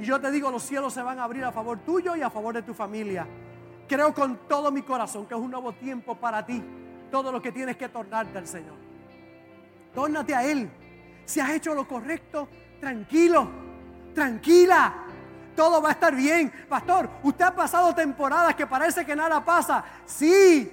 Y 0.00 0.02
yo 0.02 0.20
te 0.20 0.32
digo, 0.32 0.50
los 0.50 0.64
cielos 0.64 0.92
se 0.92 1.00
van 1.00 1.20
a 1.20 1.22
abrir 1.22 1.44
a 1.44 1.52
favor 1.52 1.78
tuyo 1.78 2.16
y 2.16 2.22
a 2.22 2.30
favor 2.30 2.54
de 2.54 2.62
tu 2.62 2.74
familia. 2.74 3.24
Creo 3.86 4.12
con 4.12 4.48
todo 4.48 4.72
mi 4.72 4.82
corazón 4.82 5.26
que 5.26 5.34
es 5.34 5.40
un 5.40 5.52
nuevo 5.52 5.72
tiempo 5.74 6.16
para 6.16 6.44
ti. 6.44 6.60
Todo 7.08 7.30
lo 7.30 7.40
que 7.40 7.52
tienes 7.52 7.76
que 7.76 7.88
tornarte 7.88 8.36
al 8.36 8.48
Señor. 8.48 8.74
Tórnate 9.94 10.34
a 10.34 10.44
Él. 10.44 10.68
Si 11.24 11.38
has 11.38 11.50
hecho 11.50 11.72
lo 11.72 11.86
correcto, 11.86 12.48
tranquilo, 12.80 13.48
tranquila. 14.12 15.04
Todo 15.58 15.82
va 15.82 15.88
a 15.88 15.92
estar 15.92 16.14
bien. 16.14 16.52
Pastor, 16.68 17.10
usted 17.20 17.44
ha 17.44 17.52
pasado 17.52 17.92
temporadas 17.92 18.54
que 18.54 18.64
parece 18.64 19.04
que 19.04 19.16
nada 19.16 19.44
pasa. 19.44 19.84
Sí, 20.06 20.70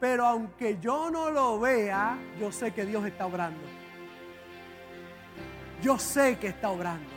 pero 0.00 0.26
aunque 0.26 0.80
yo 0.80 1.08
no 1.08 1.30
lo 1.30 1.60
vea, 1.60 2.18
yo 2.36 2.50
sé 2.50 2.72
que 2.72 2.84
Dios 2.84 3.06
está 3.06 3.26
obrando. 3.26 3.60
Yo 5.80 6.00
sé 6.00 6.36
que 6.36 6.48
está 6.48 6.70
obrando. 6.70 7.08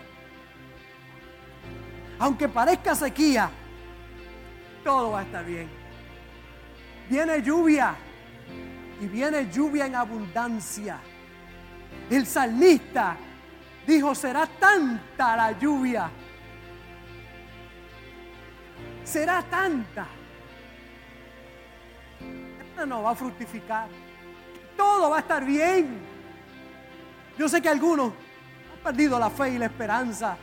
Aunque 2.19 2.47
parezca 2.47 2.93
sequía, 2.93 3.49
todo 4.83 5.13
va 5.13 5.21
a 5.21 5.23
estar 5.23 5.43
bien. 5.43 5.67
Viene 7.09 7.41
lluvia 7.41 7.95
y 9.01 9.07
viene 9.07 9.49
lluvia 9.49 9.87
en 9.87 9.95
abundancia. 9.95 10.99
El 12.11 12.27
salmista 12.27 13.17
dijo, 13.87 14.13
será 14.13 14.45
tanta 14.45 15.35
la 15.35 15.51
lluvia. 15.53 16.11
Será 19.09 19.41
tanta 19.41 20.07
no 22.85 23.03
va 23.03 23.11
a 23.11 23.15
fructificar. 23.15 23.87
Todo 24.77 25.09
va 25.09 25.17
a 25.17 25.19
estar 25.19 25.45
bien. 25.45 25.99
Yo 27.37 27.49
sé 27.49 27.61
que 27.61 27.69
algunos 27.69 28.13
han 28.73 28.79
perdido 28.83 29.19
la 29.19 29.29
fe 29.29 29.51
y 29.51 29.57
la 29.57 29.65
esperanza. 29.65 30.37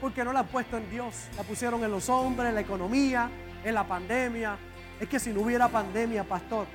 Porque 0.00 0.24
no 0.24 0.32
la 0.32 0.40
han 0.40 0.46
puesto 0.46 0.76
en 0.76 0.90
Dios. 0.90 1.28
La 1.36 1.42
pusieron 1.42 1.82
en 1.82 1.90
los 1.90 2.08
hombres, 2.08 2.48
en 2.48 2.54
la 2.54 2.60
economía, 2.60 3.30
en 3.64 3.74
la 3.74 3.84
pandemia. 3.84 4.56
Es 5.00 5.08
que 5.08 5.18
si 5.18 5.32
no 5.32 5.40
hubiera 5.40 5.68
pandemia, 5.68 6.24
pastor, 6.24 6.66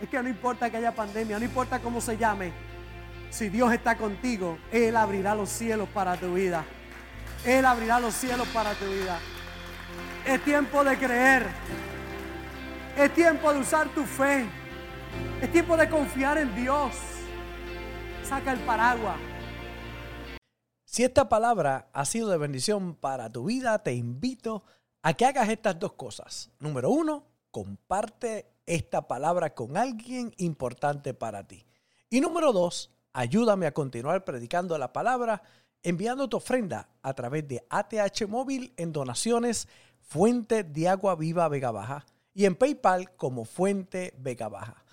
es 0.00 0.08
que 0.08 0.22
no 0.22 0.28
importa 0.28 0.70
que 0.70 0.76
haya 0.76 0.94
pandemia, 0.94 1.38
no 1.38 1.44
importa 1.44 1.78
cómo 1.80 2.00
se 2.00 2.16
llame. 2.16 2.52
Si 3.30 3.48
Dios 3.48 3.72
está 3.72 3.96
contigo, 3.96 4.58
Él 4.70 4.96
abrirá 4.96 5.34
los 5.34 5.48
cielos 5.48 5.88
para 5.88 6.16
tu 6.16 6.34
vida. 6.34 6.64
Él 7.44 7.64
abrirá 7.64 7.98
los 7.98 8.14
cielos 8.14 8.46
para 8.48 8.74
tu 8.74 8.84
vida. 8.84 9.18
Es 10.26 10.42
tiempo 10.44 10.84
de 10.84 10.96
creer. 10.96 11.46
Es 12.96 13.12
tiempo 13.14 13.52
de 13.52 13.60
usar 13.60 13.88
tu 13.88 14.04
fe. 14.04 14.46
Es 15.40 15.50
tiempo 15.50 15.76
de 15.76 15.88
confiar 15.88 16.38
en 16.38 16.54
Dios. 16.54 16.94
Saca 18.22 18.52
el 18.52 18.60
paraguas. 18.60 19.16
Si 20.84 21.02
esta 21.02 21.28
palabra 21.28 21.88
ha 21.92 22.04
sido 22.04 22.28
de 22.28 22.36
bendición 22.36 22.94
para 22.94 23.30
tu 23.30 23.46
vida, 23.46 23.82
te 23.82 23.94
invito 23.94 24.62
a 25.02 25.14
que 25.14 25.24
hagas 25.24 25.48
estas 25.48 25.78
dos 25.78 25.94
cosas. 25.94 26.50
Número 26.60 26.90
uno, 26.90 27.24
comparte 27.50 28.52
esta 28.66 29.08
palabra 29.08 29.54
con 29.54 29.76
alguien 29.76 30.32
importante 30.36 31.14
para 31.14 31.46
ti. 31.48 31.66
Y 32.08 32.20
número 32.20 32.52
dos, 32.52 32.90
ayúdame 33.12 33.66
a 33.66 33.74
continuar 33.74 34.24
predicando 34.24 34.76
la 34.78 34.92
palabra 34.92 35.42
enviando 35.82 36.28
tu 36.28 36.36
ofrenda 36.36 36.88
a 37.02 37.14
través 37.14 37.46
de 37.48 37.64
ATH 37.68 38.26
Móvil 38.28 38.72
en 38.76 38.92
donaciones 38.92 39.68
Fuente 40.00 40.64
de 40.64 40.88
Agua 40.88 41.14
Viva 41.14 41.48
Vega 41.48 41.70
Baja 41.70 42.04
y 42.34 42.44
en 42.44 42.56
PayPal 42.56 43.14
como 43.16 43.44
Fuente 43.44 44.14
Vega 44.18 44.48
Baja. 44.48 44.84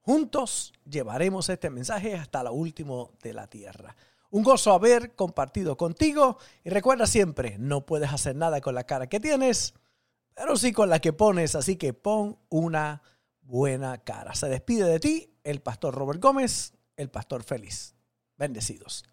Juntos 0.00 0.72
llevaremos 0.88 1.48
este 1.48 1.70
mensaje 1.70 2.14
hasta 2.14 2.42
lo 2.42 2.52
último 2.52 3.12
de 3.22 3.34
la 3.34 3.46
tierra. 3.46 3.94
Un 4.30 4.42
gozo 4.42 4.72
haber 4.72 5.14
compartido 5.14 5.76
contigo 5.76 6.38
y 6.64 6.70
recuerda 6.70 7.06
siempre, 7.06 7.56
no 7.58 7.86
puedes 7.86 8.12
hacer 8.12 8.36
nada 8.36 8.60
con 8.60 8.74
la 8.74 8.84
cara 8.84 9.06
que 9.06 9.20
tienes, 9.20 9.74
pero 10.34 10.56
sí 10.56 10.72
con 10.72 10.90
la 10.90 11.00
que 11.00 11.12
pones, 11.12 11.54
así 11.54 11.76
que 11.76 11.94
pon 11.94 12.38
una 12.48 13.02
buena 13.40 13.98
cara. 13.98 14.34
Se 14.34 14.48
despide 14.48 14.84
de 14.84 15.00
ti 15.00 15.34
el 15.44 15.60
pastor 15.60 15.94
Robert 15.94 16.22
Gómez, 16.22 16.74
el 16.96 17.10
pastor 17.10 17.42
feliz. 17.42 17.94
Bendecidos. 18.36 19.04